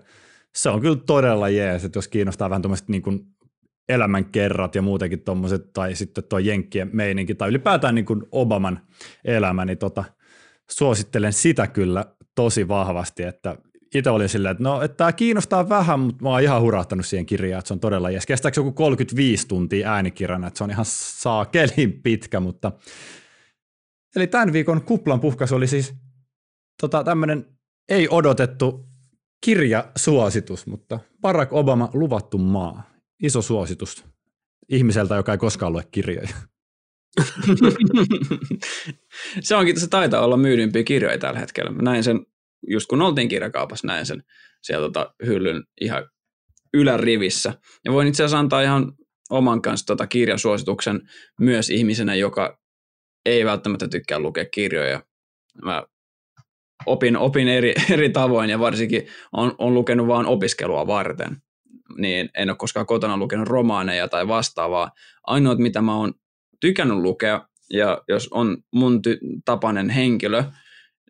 se 0.55 0.69
on 0.69 0.81
kyllä 0.81 0.97
todella 1.05 1.49
jees, 1.49 1.85
että 1.85 1.97
jos 1.97 2.07
kiinnostaa 2.07 2.49
vähän 2.49 2.61
tuommoiset 2.61 2.89
niin 2.89 3.03
elämän 3.89 4.25
kerrat 4.25 4.75
ja 4.75 4.81
muutenkin 4.81 5.21
tuommoiset, 5.21 5.73
tai 5.73 5.95
sitten 5.95 6.23
tuo 6.23 6.39
Jenkkien 6.39 6.89
meininki, 6.93 7.35
tai 7.35 7.49
ylipäätään 7.49 7.95
niin 7.95 8.05
kuin 8.05 8.23
Obaman 8.31 8.79
elämä, 9.25 9.65
niin 9.65 9.77
tota, 9.77 10.03
suosittelen 10.71 11.33
sitä 11.33 11.67
kyllä 11.67 12.05
tosi 12.35 12.67
vahvasti, 12.67 13.23
että 13.23 13.57
itse 13.95 14.09
olin 14.09 14.29
silleen, 14.29 14.51
että 14.51 14.63
no, 14.63 14.81
että 14.81 14.97
tämä 14.97 15.11
kiinnostaa 15.11 15.69
vähän, 15.69 15.99
mutta 15.99 16.23
mä 16.23 16.29
oon 16.29 16.41
ihan 16.41 16.61
hurahtanut 16.61 17.05
siihen 17.05 17.25
kirjaan, 17.25 17.59
että 17.59 17.67
se 17.67 17.73
on 17.73 17.79
todella 17.79 18.09
jees. 18.09 18.25
Kestääkö 18.25 18.59
joku 18.59 18.71
35 18.71 19.47
tuntia 19.47 19.93
äänikirjana, 19.93 20.47
että 20.47 20.57
se 20.57 20.63
on 20.63 20.71
ihan 20.71 20.85
saakelin 20.87 22.01
pitkä, 22.03 22.39
mutta 22.39 22.71
eli 24.15 24.27
tämän 24.27 24.53
viikon 24.53 24.81
kuplan 24.81 25.19
puhkaisu 25.19 25.55
oli 25.55 25.67
siis 25.67 25.93
tota, 26.81 27.03
tämmöinen 27.03 27.45
ei 27.89 28.07
odotettu 28.09 28.89
kirjasuositus, 29.45 30.67
mutta 30.67 30.99
Barack 31.21 31.53
Obama 31.53 31.89
luvattu 31.93 32.37
maa. 32.37 32.96
Iso 33.23 33.41
suositus 33.41 34.05
ihmiseltä, 34.69 35.15
joka 35.15 35.31
ei 35.31 35.37
koskaan 35.37 35.73
lue 35.73 35.83
kirjoja. 35.91 36.29
se 39.41 39.55
onkin, 39.55 39.79
se 39.79 39.87
taitaa 39.87 40.25
olla 40.25 40.37
myydympiä 40.37 40.83
kirjoja 40.83 41.17
tällä 41.17 41.39
hetkellä. 41.39 41.71
Mä 41.71 41.81
näin 41.81 42.03
sen, 42.03 42.25
just 42.67 42.87
kun 42.87 43.01
oltiin 43.01 43.27
kirjakaupassa, 43.27 43.87
näin 43.87 44.05
sen 44.05 44.23
siellä 44.61 44.87
tota 44.87 45.13
hyllyn 45.25 45.63
ihan 45.81 46.09
ylärivissä. 46.73 47.53
Ja 47.85 47.91
voin 47.91 48.07
itse 48.07 48.23
asiassa 48.23 48.39
antaa 48.39 48.61
ihan 48.61 48.93
oman 49.29 49.61
kanssa 49.61 49.85
tota 49.85 50.07
kirjasuosituksen 50.07 51.01
myös 51.39 51.69
ihmisenä, 51.69 52.15
joka 52.15 52.59
ei 53.25 53.45
välttämättä 53.45 53.87
tykkää 53.87 54.19
lukea 54.19 54.45
kirjoja. 54.45 55.03
Mä 55.65 55.83
opin, 56.85 57.17
opin 57.17 57.47
eri, 57.47 57.73
eri 57.93 58.09
tavoin 58.09 58.49
ja 58.49 58.59
varsinkin 58.59 59.07
on, 59.33 59.55
on 59.57 59.73
lukenut 59.73 60.07
vain 60.07 60.25
opiskelua 60.25 60.87
varten. 60.87 61.37
Niin 61.97 62.29
en 62.37 62.49
ole 62.49 62.57
koskaan 62.57 62.85
kotona 62.85 63.17
lukenut 63.17 63.47
romaaneja 63.47 64.07
tai 64.07 64.27
vastaavaa. 64.27 64.91
Ainoat, 65.23 65.57
mitä 65.57 65.81
mä 65.81 65.95
oon 65.95 66.13
tykännyt 66.59 66.97
lukea, 66.97 67.47
ja 67.69 68.03
jos 68.07 68.27
on 68.31 68.57
mun 68.73 69.01
ty- 69.07 69.41
tapainen 69.45 69.89
henkilö, 69.89 70.43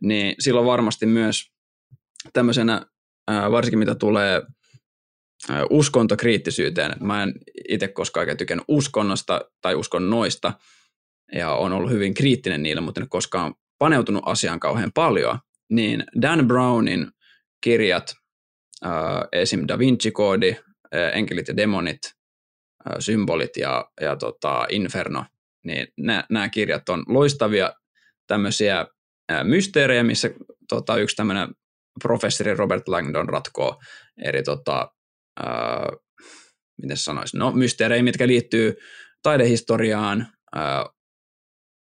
niin 0.02 0.36
silloin 0.40 0.66
varmasti 0.66 1.06
myös 1.06 1.52
tämmöisenä, 2.34 2.86
varsinkin 3.52 3.80
mitä 3.80 3.96
tulee 3.96 4.42
uskontokriittisyyteen. 5.70 6.96
Mä 7.00 7.24
en 7.24 7.34
itse 7.70 7.88
koskaan 7.88 8.22
oikein 8.22 8.38
tykännyt 8.38 8.66
uskonnosta 8.68 9.42
tai 9.62 9.76
uskonnoista 9.76 10.54
ja 11.34 11.52
on 11.52 11.74
ollut 11.74 11.92
hyvin 11.92 12.14
kriittinen 12.14 12.64
niille, 12.64 12.82
mutta 12.82 13.00
en 13.00 13.04
ole 13.04 13.10
koskaan 13.10 13.54
paneutunut 13.78 14.24
asiaan 14.26 14.60
kauhean 14.60 14.92
paljon. 14.94 15.40
Niin 15.70 16.04
Dan 16.22 16.48
Brownin 16.48 17.08
kirjat, 17.62 18.16
esim. 19.32 19.66
Da 19.68 19.80
Vinci-koodi, 19.80 20.56
Enkelit 21.14 21.48
ja 21.48 21.58
demonit, 21.58 22.00
symbolit 23.00 23.58
ja, 23.58 23.92
ja 24.02 24.16
tota 24.16 24.66
Inferno, 24.70 25.26
niin 25.66 25.88
nämä 26.30 26.50
kirjat 26.50 26.90
on 26.90 27.04
loistavia 27.08 27.74
tämmöisiä 28.28 28.86
mysteerejä, 29.44 30.04
missä 30.04 30.30
tota, 30.70 30.98
yksi 30.98 31.16
tämmöinen 31.16 31.50
professori 32.04 32.54
Robert 32.54 32.88
Langdon 32.88 33.30
ratkoo 33.30 33.82
eri 34.24 34.44
tota, 34.44 34.92
ää, 35.40 35.90
miten 36.82 36.98
sanoisin, 36.98 37.40
no 37.40 37.52
mysteerejä, 37.52 38.04
mitkä 38.04 38.28
liittyy 38.28 38.78
taidehistoriaan, 39.22 40.28
ää, 40.56 40.86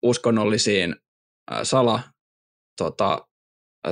uskonnollisiin 0.02 0.96
ää, 1.50 1.64
sala 1.64 2.02
tota, 2.78 3.28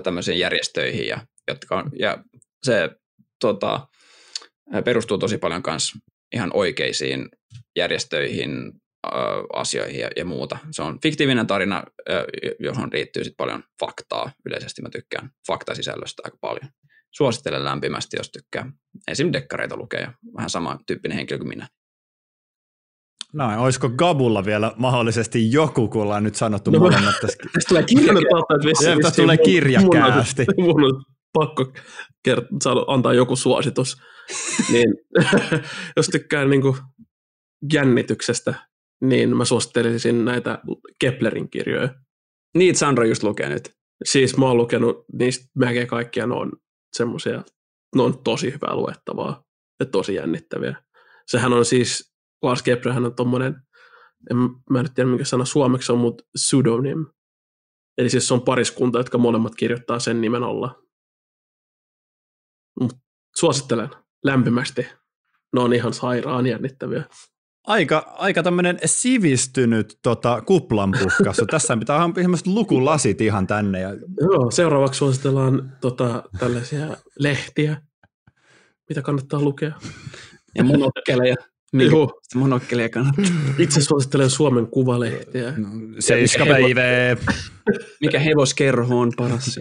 tämmöisiin 0.03 0.39
järjestöihin, 0.39 1.07
ja, 1.07 1.27
jotka 1.49 1.77
on, 1.77 1.91
ja 1.99 2.25
se 2.63 2.91
tota, 3.41 3.89
perustuu 4.85 5.19
tosi 5.19 5.39
paljon 5.39 5.63
myös 5.67 5.93
ihan 6.35 6.51
oikeisiin 6.55 7.29
järjestöihin, 7.77 8.73
asioihin 9.53 10.01
ja, 10.01 10.11
ja 10.17 10.25
muuta. 10.25 10.59
Se 10.71 10.83
on 10.83 10.99
fiktiivinen 11.03 11.47
tarina, 11.47 11.85
johon 12.59 12.89
liittyy 12.93 13.25
sit 13.25 13.35
paljon 13.37 13.63
faktaa. 13.81 14.33
Yleisesti 14.47 14.83
mä 14.83 14.89
tykkään 14.91 15.31
faktasisällöstä 15.47 16.23
aika 16.25 16.37
paljon. 16.41 16.71
Suosittelen 17.11 17.65
lämpimästi, 17.65 18.17
jos 18.17 18.31
tykkää. 18.31 18.73
Esim. 19.09 19.33
dekkareita 19.33 19.77
lukee 19.77 20.01
ja 20.01 20.13
vähän 20.37 20.51
sama 20.51 20.79
tyyppinen 20.87 21.17
henkilö 21.17 21.39
kuin 21.39 21.49
minä. 21.49 21.69
No, 23.33 23.63
olisiko 23.63 23.89
Gabulla 23.89 24.45
vielä 24.45 24.73
mahdollisesti 24.77 25.53
joku, 25.53 25.89
kun 25.89 26.03
ollaan 26.03 26.25
nyt 26.25 26.35
sanottu 26.35 26.71
no, 26.71 26.79
molemmat 26.79 27.15
tässä. 27.21 27.39
Tästä 27.53 27.69
tulee 27.69 27.83
kirjakäästi. 27.83 29.03
Tästä 29.03 29.23
tulee 29.23 29.37
kirjakäästi. 29.37 30.47
Mun 30.59 30.85
on 30.85 31.05
pakko 31.39 31.73
kert- 32.29 32.85
antaa 32.87 33.15
joku 33.15 33.37
suositus. 33.37 33.97
niin, 34.73 34.95
jos 35.97 36.09
tykkää 36.09 36.45
niin 36.45 36.63
kuin 36.63 36.77
jännityksestä, 37.73 38.55
niin 39.01 39.37
mä 39.37 39.45
suosittelisin 39.45 40.25
näitä 40.25 40.59
Keplerin 40.99 41.51
kirjoja. 41.51 41.89
Niitä 42.55 42.79
Sandra 42.79 43.07
just 43.07 43.23
lukee 43.23 43.49
nyt. 43.49 43.71
Siis 44.05 44.37
mä 44.37 44.47
oon 44.47 44.57
lukenut 44.57 45.05
niistä 45.13 45.45
melkein 45.55 45.87
kaikkia, 45.87 46.27
ne 46.27 46.35
on 46.35 46.53
semmoisia, 46.97 47.43
ne 47.97 48.03
on 48.03 48.23
tosi 48.25 48.53
hyvää 48.53 48.77
luettavaa 48.77 49.45
ja 49.81 49.87
tosi 49.87 50.15
jännittäviä. 50.15 50.77
Sehän 51.27 51.53
on 51.53 51.65
siis, 51.65 52.15
Lars 52.43 52.63
Keplerhän 52.63 53.05
on 53.05 53.15
tommonen, 53.15 53.55
en, 54.31 54.37
mä 54.71 54.81
en 54.81 54.95
tiedä 54.95 55.11
mikä 55.11 55.25
sana 55.25 55.45
suomeksi 55.45 55.93
on, 55.93 55.99
mutta 55.99 56.25
pseudonym. 56.39 57.07
Eli 57.99 58.11
siis 58.11 58.29
se 58.29 58.35
on 58.35 58.43
pariskunta, 58.43 58.99
jotka 58.99 59.19
molemmat 59.19 59.55
kirjoittaa 59.55 59.99
sen 59.99 60.21
nimen 60.21 60.43
alla. 60.43 60.84
Suosittelen 63.39 63.89
lämpimästi. 64.25 64.87
Ne 65.53 65.61
on 65.61 65.73
ihan 65.73 65.93
sairaan 65.93 66.47
jännittäviä. 66.47 67.05
Aika, 67.67 68.15
aika 68.19 68.43
tämmöinen 68.43 68.79
sivistynyt 68.85 69.99
tota, 70.03 70.41
kuplanpuhkasu. 70.41 71.47
Tässä 71.47 71.77
pitää 71.77 71.97
ihan 71.97 72.39
lukulasit 72.47 73.21
ihan 73.21 73.47
tänne. 73.47 73.81
Ja... 73.81 73.89
Joo, 74.21 74.51
seuraavaksi 74.51 74.99
suositellaan 74.99 75.73
tota, 75.81 76.23
tällaisia 76.39 76.97
lehtiä, 77.19 77.77
mitä 78.89 79.03
kannattaa 79.03 79.41
lukea. 79.41 79.73
Ja 80.55 80.65
monokkeleja. 80.65 81.35
Mikä 81.73 81.91
Joo. 81.91 82.21
monokkeleja 82.35 82.89
kannattaa. 82.89 83.25
Itse 83.59 83.81
suosittelen 83.81 84.31
Suomen 84.31 84.67
kuvalehtiä. 84.67 85.53
No, 85.57 85.69
Seiskapäivä. 85.99 86.81
Mikä 88.01 88.19
hevoskerho 88.19 89.01
on 89.01 89.13
paras? 89.17 89.61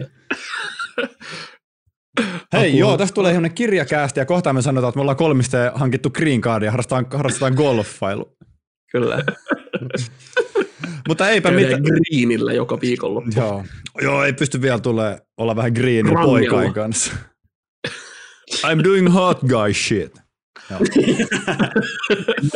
Hei, 2.54 2.68
Apua. 2.70 2.80
joo, 2.80 2.96
tästä 2.96 3.14
tulee 3.14 3.32
ihan 3.32 3.50
kirjakäästi 3.54 4.20
ja 4.20 4.26
kohta 4.26 4.52
me 4.52 4.62
sanotaan, 4.62 4.88
että 4.88 4.98
me 4.98 5.00
ollaan 5.00 5.16
kolmista 5.16 5.72
hankittu 5.74 6.10
green 6.10 6.40
cardia 6.40 6.66
ja 6.66 6.70
harrastetaan, 6.70 7.06
harrastetaan 7.12 7.54
golfailu. 7.54 8.36
Kyllä. 8.92 9.24
Mutta 11.08 11.30
eipä 11.30 11.50
mitään. 11.50 11.82
greenillä 11.82 12.52
joka 12.52 12.80
viikolla. 12.80 13.22
Joo. 13.36 13.64
joo, 14.02 14.24
ei 14.24 14.32
pysty 14.32 14.62
vielä 14.62 14.78
tulee 14.78 15.18
olla 15.36 15.56
vähän 15.56 15.72
greenin 15.72 16.14
poikain 16.24 16.72
kanssa. 16.72 17.12
I'm 18.66 18.84
doing 18.84 19.14
hot 19.14 19.38
guy 19.40 19.74
shit. 19.74 20.12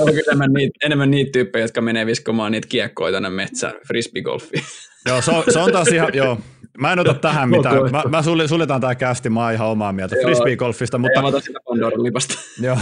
on 0.00 0.10
enemmän 0.26 0.52
niitä, 0.52 0.78
enemmän 0.84 1.10
niitä 1.10 1.30
tyyppejä, 1.32 1.64
jotka 1.64 1.80
menee 1.80 2.06
viskomaan 2.06 2.52
niitä 2.52 2.68
kiekkoja 2.68 3.12
tänne 3.12 3.30
metsään, 3.30 3.74
frisbeegolfiin. 3.86 4.64
Joo, 5.08 5.22
se 5.22 5.30
on, 5.30 5.44
se 5.48 5.58
on 5.58 5.72
taas 5.72 5.88
ihan, 5.88 6.10
joo, 6.14 6.38
Mä 6.78 6.92
en 6.92 6.98
ota 6.98 7.14
tähän 7.14 7.48
mitään. 7.48 7.76
Mä, 7.90 8.02
mä 8.08 8.22
suljetaan 8.22 8.80
tämä 8.80 8.94
kästi, 8.94 9.30
mä 9.30 9.44
oon 9.44 9.52
ihan 9.52 9.68
omaa 9.68 9.92
mieltä 9.92 10.16
frisbee-golfista. 10.16 10.98
Mutta... 10.98 11.20
Ei 11.20 11.26
ota 11.26 11.40
sitä 11.40 11.58
Pandoran 11.64 12.02
lipasta. 12.02 12.34
Joo, 12.60 12.78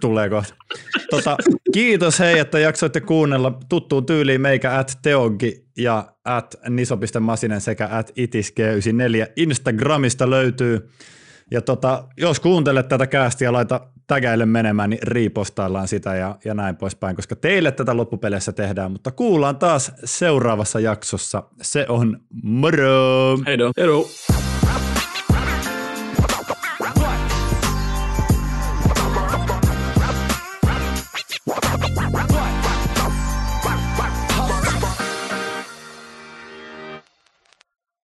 tulee 0.00 0.28
kohta. 0.28 0.54
Tota, 1.10 1.36
kiitos 1.74 2.18
hei, 2.18 2.38
että 2.38 2.58
jaksoitte 2.58 3.00
kuunnella 3.00 3.58
tuttuun 3.68 4.06
tyyliin 4.06 4.40
meikä 4.40 4.78
at 4.78 4.98
teogi 5.02 5.64
ja 5.78 6.12
at 6.24 6.54
niso.masinen 6.68 7.60
sekä 7.60 7.88
at 7.92 8.10
itisg94 8.10 9.32
Instagramista 9.36 10.30
löytyy. 10.30 10.88
Ja 11.50 11.60
tota, 11.60 12.04
jos 12.16 12.40
kuuntelet 12.40 12.88
tätä 12.88 13.06
käästiä, 13.06 13.52
laita 13.52 13.80
tägäille 14.12 14.46
menemään, 14.46 14.90
niin 14.90 15.02
riipostaillaan 15.02 15.88
sitä 15.88 16.14
ja, 16.14 16.36
ja 16.44 16.54
näin 16.54 16.76
poispäin, 16.76 17.16
koska 17.16 17.36
teille 17.36 17.72
tätä 17.72 17.96
loppupeleissä 17.96 18.52
tehdään, 18.52 18.92
mutta 18.92 19.10
kuullaan 19.10 19.56
taas 19.56 19.92
seuraavassa 20.04 20.80
jaksossa. 20.80 21.42
Se 21.62 21.86
on 21.88 22.20
moro! 22.42 23.38
Heido! 23.46 23.72
Heido! 23.76 24.06